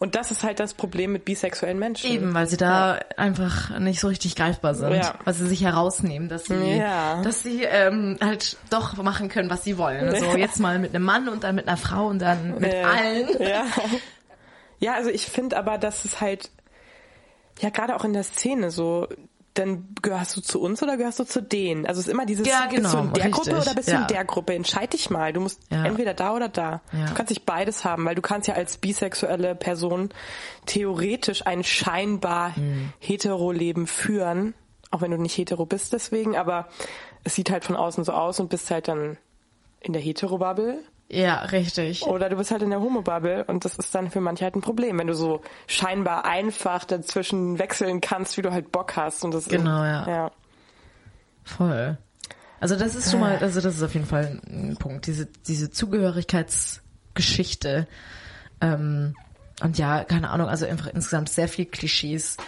Und 0.03 0.17
das 0.17 0.33
ist 0.33 0.43
halt 0.43 0.59
das 0.59 0.75
Problem 0.75 1.12
mit 1.12 1.25
bisexuellen 1.25 1.79
Menschen. 1.79 2.11
Eben, 2.11 2.35
weil 2.35 2.49
sie 2.49 2.57
da 2.57 2.99
einfach 3.17 3.79
nicht 3.79 4.01
so 4.01 4.09
richtig 4.09 4.35
greifbar 4.35 4.75
sind, 4.75 4.95
Ja. 4.95 5.15
weil 5.25 5.33
sie 5.33 5.47
sich 5.47 5.62
herausnehmen, 5.62 6.29
dass 6.29 6.47
sie, 6.47 6.55
Ja. 6.77 7.23
dass 7.23 7.45
sie 7.45 7.62
ähm, 7.62 8.19
halt 8.21 8.57
doch 8.69 8.97
machen 9.01 9.29
können, 9.29 9.49
was 9.49 9.62
sie 9.62 9.79
wollen. 9.79 10.09
Also 10.09 10.37
jetzt 10.37 10.59
mal 10.59 10.81
mit 10.81 10.93
einem 10.93 11.05
Mann 11.05 11.29
und 11.29 11.45
dann 11.45 11.55
mit 11.55 11.69
einer 11.69 11.77
Frau 11.77 12.09
und 12.09 12.19
dann 12.19 12.59
mit 12.59 12.75
allen. 12.75 13.29
Ja. 13.41 13.65
ja, 14.81 14.95
also 14.95 15.09
ich 15.09 15.27
finde 15.27 15.57
aber, 15.57 15.79
dass 15.79 16.05
es 16.05 16.21
halt, 16.21 16.51
ja, 17.61 17.71
gerade 17.71 17.95
auch 17.95 18.05
in 18.05 18.12
der 18.12 18.25
Szene 18.25 18.73
so, 18.73 19.07
dann 19.55 19.88
gehörst 20.01 20.35
du 20.37 20.41
zu 20.41 20.61
uns 20.62 20.83
oder 20.83 20.97
gehörst 20.97 21.19
du 21.19 21.25
zu 21.25 21.43
denen? 21.43 21.85
Also 21.87 22.01
es 22.01 22.07
ist 22.07 22.12
immer 22.12 22.25
dieses, 22.25 22.47
Ja, 22.47 22.62
bist 22.71 22.73
du 22.73 22.77
genau, 22.77 23.03
in 23.03 23.12
der 23.12 23.31
Gruppe 23.31 23.51
richtig, 23.51 23.67
oder 23.67 23.75
bist 23.75 23.88
du 23.88 23.93
ja. 23.93 24.01
in 24.03 24.07
der 24.07 24.25
Gruppe? 24.25 24.55
Entscheid 24.55 24.93
dich 24.93 25.11
mal. 25.11 25.33
Du 25.33 25.41
musst 25.41 25.61
Ja. 25.71 25.85
entweder 25.85 26.15
da 26.15 26.35
oder 26.35 26.49
da. 26.49 26.81
Du 26.91 27.15
kannst 27.15 27.31
nicht 27.31 27.45
beides 27.45 27.85
haben, 27.85 28.05
weil 28.07 28.15
du 28.15 28.23
kannst 28.23 28.49
ja 28.49 28.55
als 28.55 28.79
bisexuelle 28.79 29.55
Person 29.55 30.09
theoretisch 30.67 31.47
ein 31.47 31.65
scheinbar 31.65 32.57
Hm. 32.57 32.93
hetero-Leben 33.01 33.87
führen, 33.87 34.55
auch 34.91 35.01
wenn 35.03 35.11
du 35.11 35.19
nicht 35.19 35.37
hetero 35.37 35.67
bist 35.67 35.93
deswegen, 35.93 36.37
aber 36.37 36.69
es 37.25 37.35
sieht 37.35 37.51
halt 37.51 37.65
von 37.65 37.77
außen 37.77 38.05
so 38.05 38.12
aus 38.12 38.41
und 38.41 38.49
bist 38.49 38.71
halt 38.71 38.88
dann 38.88 39.17
in 39.81 39.93
der 39.93 40.03
hetero-Bubble 40.03 40.79
Ja, 41.12 41.40
richtig. 41.40 42.05
oder 42.05 42.31
du 42.31 42.37
bist 42.37 42.51
halt 42.51 42.62
in 42.62 42.70
der 42.70 42.81
Homo-Bubble 42.81 43.44
und 43.44 43.66
das 43.66 43.77
ist 43.77 43.94
dann 43.94 44.11
für 44.11 44.22
manche 44.22 44.44
halt 44.44 44.57
ein 44.57 44.62
Problem, 44.62 44.98
wenn 44.98 45.09
du 45.09 45.14
so 45.14 45.42
scheinbar 45.66 46.25
einfach 46.25 46.85
dazwischen 46.85 47.59
wechseln 47.59 48.01
kannst, 48.01 48.38
wie 48.38 48.42
du 48.42 48.51
halt 48.51 48.72
Bock 48.72 48.96
hast. 48.96 49.22
Und 49.22 49.35
das 49.35 49.46
Genau, 49.46 49.85
ja. 49.85 50.09
ja. 50.09 50.31
Voll. 51.44 51.98
Also 52.61 52.77
das 52.77 52.94
ist 52.94 53.11
schon 53.11 53.20
mal, 53.20 53.37
also 53.37 53.61
das 53.61 53.77
ist 53.77 53.83
auf 53.83 53.92
jeden 53.92 54.07
Fall 54.07 54.40
ein 54.46 54.79
Punkt, 54.79 55.07
diese, 55.07 55.27
diese 55.27 55.70
Zugehörigkeitsgeschichte. 55.70 57.87
Ähm, 58.62 59.14
und 59.62 59.77
ja, 59.77 60.05
keine 60.05 60.31
Ahnung, 60.31 60.48
also 60.48 60.64
einfach 60.64 60.87
insgesamt 60.87 61.29
sehr 61.29 61.48
viel 61.48 61.66
Klischees. 61.66 62.38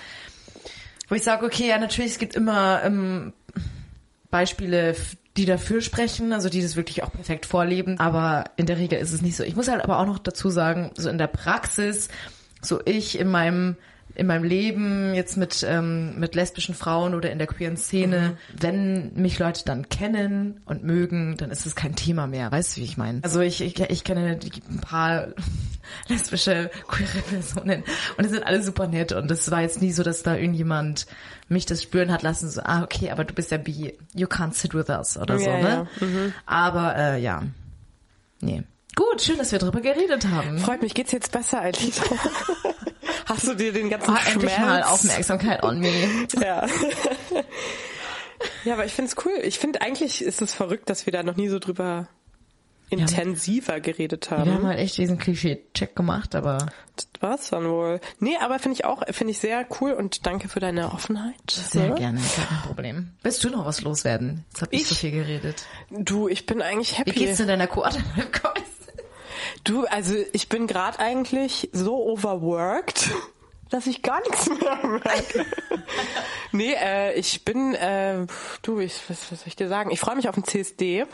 Wo 1.10 1.16
ich 1.16 1.22
sage, 1.22 1.44
okay, 1.44 1.68
ja, 1.68 1.76
natürlich, 1.76 2.12
es 2.12 2.18
gibt 2.18 2.34
immer 2.34 2.82
ähm, 2.82 3.34
Beispiele, 4.30 4.96
die 5.36 5.46
dafür 5.46 5.80
sprechen, 5.80 6.32
also 6.32 6.48
die 6.48 6.62
das 6.62 6.76
wirklich 6.76 7.02
auch 7.02 7.12
perfekt 7.12 7.46
vorleben, 7.46 7.98
aber 7.98 8.44
in 8.56 8.66
der 8.66 8.78
Regel 8.78 8.98
ist 8.98 9.12
es 9.12 9.22
nicht 9.22 9.36
so. 9.36 9.42
Ich 9.42 9.56
muss 9.56 9.68
halt 9.68 9.82
aber 9.82 9.98
auch 9.98 10.06
noch 10.06 10.18
dazu 10.18 10.50
sagen, 10.50 10.92
so 10.96 11.08
in 11.08 11.18
der 11.18 11.26
Praxis, 11.26 12.08
so 12.62 12.80
ich 12.84 13.18
in 13.18 13.28
meinem 13.28 13.76
in 14.16 14.26
meinem 14.26 14.44
Leben 14.44 15.12
jetzt 15.14 15.36
mit 15.36 15.64
ähm, 15.68 16.18
mit 16.18 16.34
lesbischen 16.34 16.74
Frauen 16.74 17.14
oder 17.14 17.30
in 17.32 17.38
der 17.38 17.46
queeren 17.48 17.76
Szene, 17.76 18.36
wenn 18.58 19.12
mich 19.14 19.38
Leute 19.38 19.64
dann 19.64 19.88
kennen 19.88 20.60
und 20.66 20.84
mögen, 20.84 21.36
dann 21.36 21.50
ist 21.50 21.66
es 21.66 21.74
kein 21.74 21.96
Thema 21.96 22.26
mehr. 22.26 22.52
Weißt 22.52 22.76
du, 22.76 22.80
wie 22.80 22.84
ich 22.84 22.96
meine? 22.96 23.20
Also 23.22 23.40
ich, 23.40 23.60
ich 23.60 23.78
ich 23.80 24.04
kenne 24.04 24.36
die- 24.36 24.52
ein 24.70 24.80
paar 24.80 25.28
lesbische 26.08 26.70
queere 26.86 27.18
Personen 27.28 27.82
und 28.16 28.24
es 28.24 28.30
sind 28.30 28.44
alle 28.46 28.62
super 28.62 28.86
nett 28.86 29.12
und 29.12 29.30
es 29.30 29.50
war 29.50 29.62
jetzt 29.62 29.82
nie 29.82 29.92
so, 29.92 30.02
dass 30.02 30.22
da 30.22 30.36
irgendjemand 30.36 31.06
mich 31.48 31.66
das 31.66 31.82
spüren 31.82 32.10
hat 32.12 32.22
lassen, 32.22 32.48
so 32.48 32.60
ah 32.64 32.82
okay, 32.82 33.10
aber 33.10 33.24
du 33.24 33.34
bist 33.34 33.50
ja 33.50 33.58
bi, 33.58 33.94
you 34.14 34.26
can't 34.26 34.54
sit 34.54 34.74
with 34.74 34.88
us 34.88 35.16
oder 35.18 35.38
so, 35.38 35.44
Ja, 35.50 35.58
ne? 35.60 35.88
Aber 36.46 36.96
äh, 36.96 37.20
ja, 37.20 37.42
nee. 38.40 38.62
Gut, 38.96 39.22
schön, 39.22 39.38
dass 39.38 39.50
wir 39.50 39.58
drüber 39.58 39.80
geredet 39.80 40.28
haben. 40.28 40.56
Freut 40.58 40.80
mich, 40.80 40.94
geht's 40.94 41.10
jetzt 41.10 41.32
besser, 41.32 41.60
Alisa? 41.60 42.04
Hast 43.26 43.46
du 43.46 43.54
dir 43.54 43.72
den 43.72 43.90
ganzen 43.90 44.10
Ah, 44.10 44.18
Schmerz... 44.18 44.34
endlich 44.34 44.58
mal 44.58 44.82
Aufmerksamkeit 44.82 45.62
on 45.62 45.80
me. 45.80 45.90
Ja. 46.40 46.66
ja, 48.64 48.74
aber 48.74 48.84
ich 48.84 48.92
find's 48.92 49.14
cool. 49.24 49.32
Ich 49.42 49.58
finde 49.58 49.80
eigentlich 49.82 50.22
ist 50.22 50.42
es 50.42 50.54
verrückt, 50.54 50.88
dass 50.90 51.06
wir 51.06 51.12
da 51.12 51.22
noch 51.22 51.36
nie 51.36 51.48
so 51.48 51.58
drüber 51.58 52.08
intensiver 52.90 53.80
geredet 53.80 54.30
haben. 54.30 54.44
Wir 54.44 54.54
haben 54.54 54.66
halt 54.66 54.78
echt 54.78 54.98
diesen 54.98 55.18
Klischee-Check 55.18 55.96
gemacht, 55.96 56.34
aber 56.34 56.58
Das 56.96 57.08
war's 57.20 57.50
dann 57.50 57.68
wohl. 57.68 57.98
Nee, 58.20 58.36
aber 58.40 58.58
finde 58.58 58.74
ich 58.76 58.84
auch, 58.84 59.02
finde 59.10 59.32
ich 59.32 59.38
sehr 59.38 59.66
cool 59.80 59.92
und 59.92 60.26
danke 60.26 60.48
für 60.48 60.60
deine 60.60 60.92
Offenheit. 60.92 61.34
sehr 61.50 61.86
Ja. 61.88 61.94
gerne, 61.94 62.20
kein 62.20 62.58
Problem. 62.62 63.10
Willst 63.22 63.42
du 63.42 63.48
noch 63.50 63.64
was 63.64 63.80
loswerden? 63.80 64.44
Jetzt 64.50 64.62
habe 64.62 64.74
ich, 64.74 64.82
Ich? 64.82 64.88
so 64.88 64.94
viel 64.94 65.10
geredet. 65.12 65.64
Du, 65.90 66.28
ich 66.28 66.46
bin 66.46 66.60
eigentlich 66.62 66.98
happy. 66.98 67.14
Wie 67.14 67.24
geht's 67.24 67.38
denn 67.38 67.48
deiner 67.48 67.66
Quarter? 67.66 68.00
Du, 69.64 69.86
also 69.86 70.14
ich 70.32 70.48
bin 70.48 70.66
gerade 70.66 70.98
eigentlich 70.98 71.70
so 71.72 71.96
overworked, 72.04 73.10
dass 73.70 73.86
ich 73.86 74.02
gar 74.02 74.20
nichts 74.20 74.48
mehr 74.48 74.78
merke. 74.86 75.46
nee, 76.52 76.74
äh, 76.74 77.14
ich 77.18 77.44
bin, 77.44 77.74
äh, 77.74 78.26
du, 78.62 78.78
ich, 78.80 79.00
was, 79.08 79.32
was 79.32 79.40
soll 79.40 79.48
ich 79.48 79.56
dir 79.56 79.68
sagen? 79.68 79.90
Ich 79.90 80.00
freue 80.00 80.16
mich 80.16 80.28
auf 80.28 80.34
den 80.34 80.44
CSD. 80.44 81.06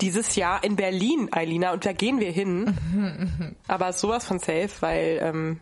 Dieses 0.00 0.36
Jahr 0.36 0.62
in 0.62 0.76
Berlin, 0.76 1.28
Eilina, 1.32 1.72
und 1.72 1.84
da 1.84 1.92
gehen 1.92 2.20
wir 2.20 2.30
hin. 2.30 3.56
Aber 3.66 3.92
sowas 3.92 4.24
von 4.24 4.38
safe, 4.38 4.70
weil, 4.78 5.18
ähm, 5.20 5.60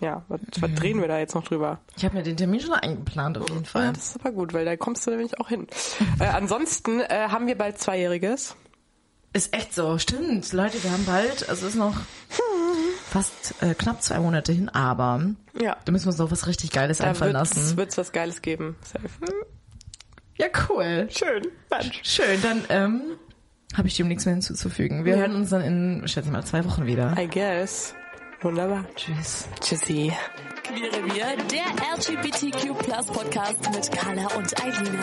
ja, 0.00 0.24
was, 0.28 0.40
was 0.60 0.74
drehen 0.74 1.00
wir 1.00 1.06
da 1.06 1.18
jetzt 1.20 1.36
noch 1.36 1.44
drüber? 1.44 1.78
Ich 1.96 2.04
habe 2.04 2.16
mir 2.16 2.22
den 2.24 2.36
Termin 2.36 2.58
schon 2.58 2.72
eingeplant, 2.72 3.38
auf 3.38 3.48
jeden 3.48 3.62
Ja, 3.62 3.68
Fall. 3.70 3.92
das 3.92 4.08
ist 4.08 4.20
aber 4.20 4.32
gut, 4.32 4.52
weil 4.52 4.64
da 4.64 4.76
kommst 4.76 5.06
du 5.06 5.10
nämlich 5.12 5.38
auch 5.38 5.48
hin. 5.48 5.68
äh, 6.18 6.24
ansonsten 6.24 6.98
äh, 7.00 7.28
haben 7.28 7.46
wir 7.46 7.56
bald 7.56 7.78
Zweijähriges. 7.78 8.56
Ist 9.32 9.54
echt 9.54 9.72
so, 9.74 9.96
stimmt. 9.98 10.52
Leute, 10.52 10.82
wir 10.82 10.90
haben 10.90 11.04
bald, 11.04 11.48
also 11.48 11.66
ist 11.68 11.76
noch 11.76 11.94
fast 13.10 13.54
äh, 13.60 13.74
knapp 13.74 14.02
zwei 14.02 14.18
Monate 14.18 14.52
hin, 14.52 14.68
aber 14.68 15.22
Ja. 15.60 15.76
da 15.84 15.92
müssen 15.92 16.06
wir 16.06 16.10
uns 16.10 16.18
noch 16.18 16.30
was 16.32 16.46
richtig 16.48 16.70
Geiles 16.72 16.98
Da 16.98 17.04
einfallen 17.04 17.34
wird's, 17.34 17.54
lassen. 17.54 17.76
wird's 17.76 17.96
was 17.98 18.10
Geiles 18.12 18.42
geben. 18.42 18.76
Safe. 18.82 19.08
Ja, 20.36 20.46
cool. 20.68 21.08
Schön. 21.10 21.46
Mensch. 21.70 22.00
Schön, 22.02 22.40
dann 22.42 22.64
ähm, 22.70 23.02
habe 23.76 23.86
ich 23.88 23.96
dem 23.96 24.08
nichts 24.08 24.24
mehr 24.24 24.34
hinzuzufügen. 24.34 25.04
Wir 25.04 25.16
hören 25.16 25.34
uns 25.36 25.50
dann 25.50 25.62
in, 25.62 26.02
schätze 26.08 26.26
ich 26.28 26.32
mal, 26.32 26.44
zwei 26.44 26.64
Wochen 26.64 26.86
wieder. 26.86 27.16
I 27.18 27.28
guess. 27.28 27.94
Wunderbar. 28.42 28.84
Tschüss. 28.96 29.46
Tschüssi. 29.60 30.12
Queerrevier, 30.64 31.36
der 31.52 31.66
LGBTQ 31.96 32.78
Plus 32.78 33.06
Podcast 33.06 33.58
mit 33.72 33.92
Carla 33.92 34.26
und 34.36 34.60
Eilina. 34.64 35.02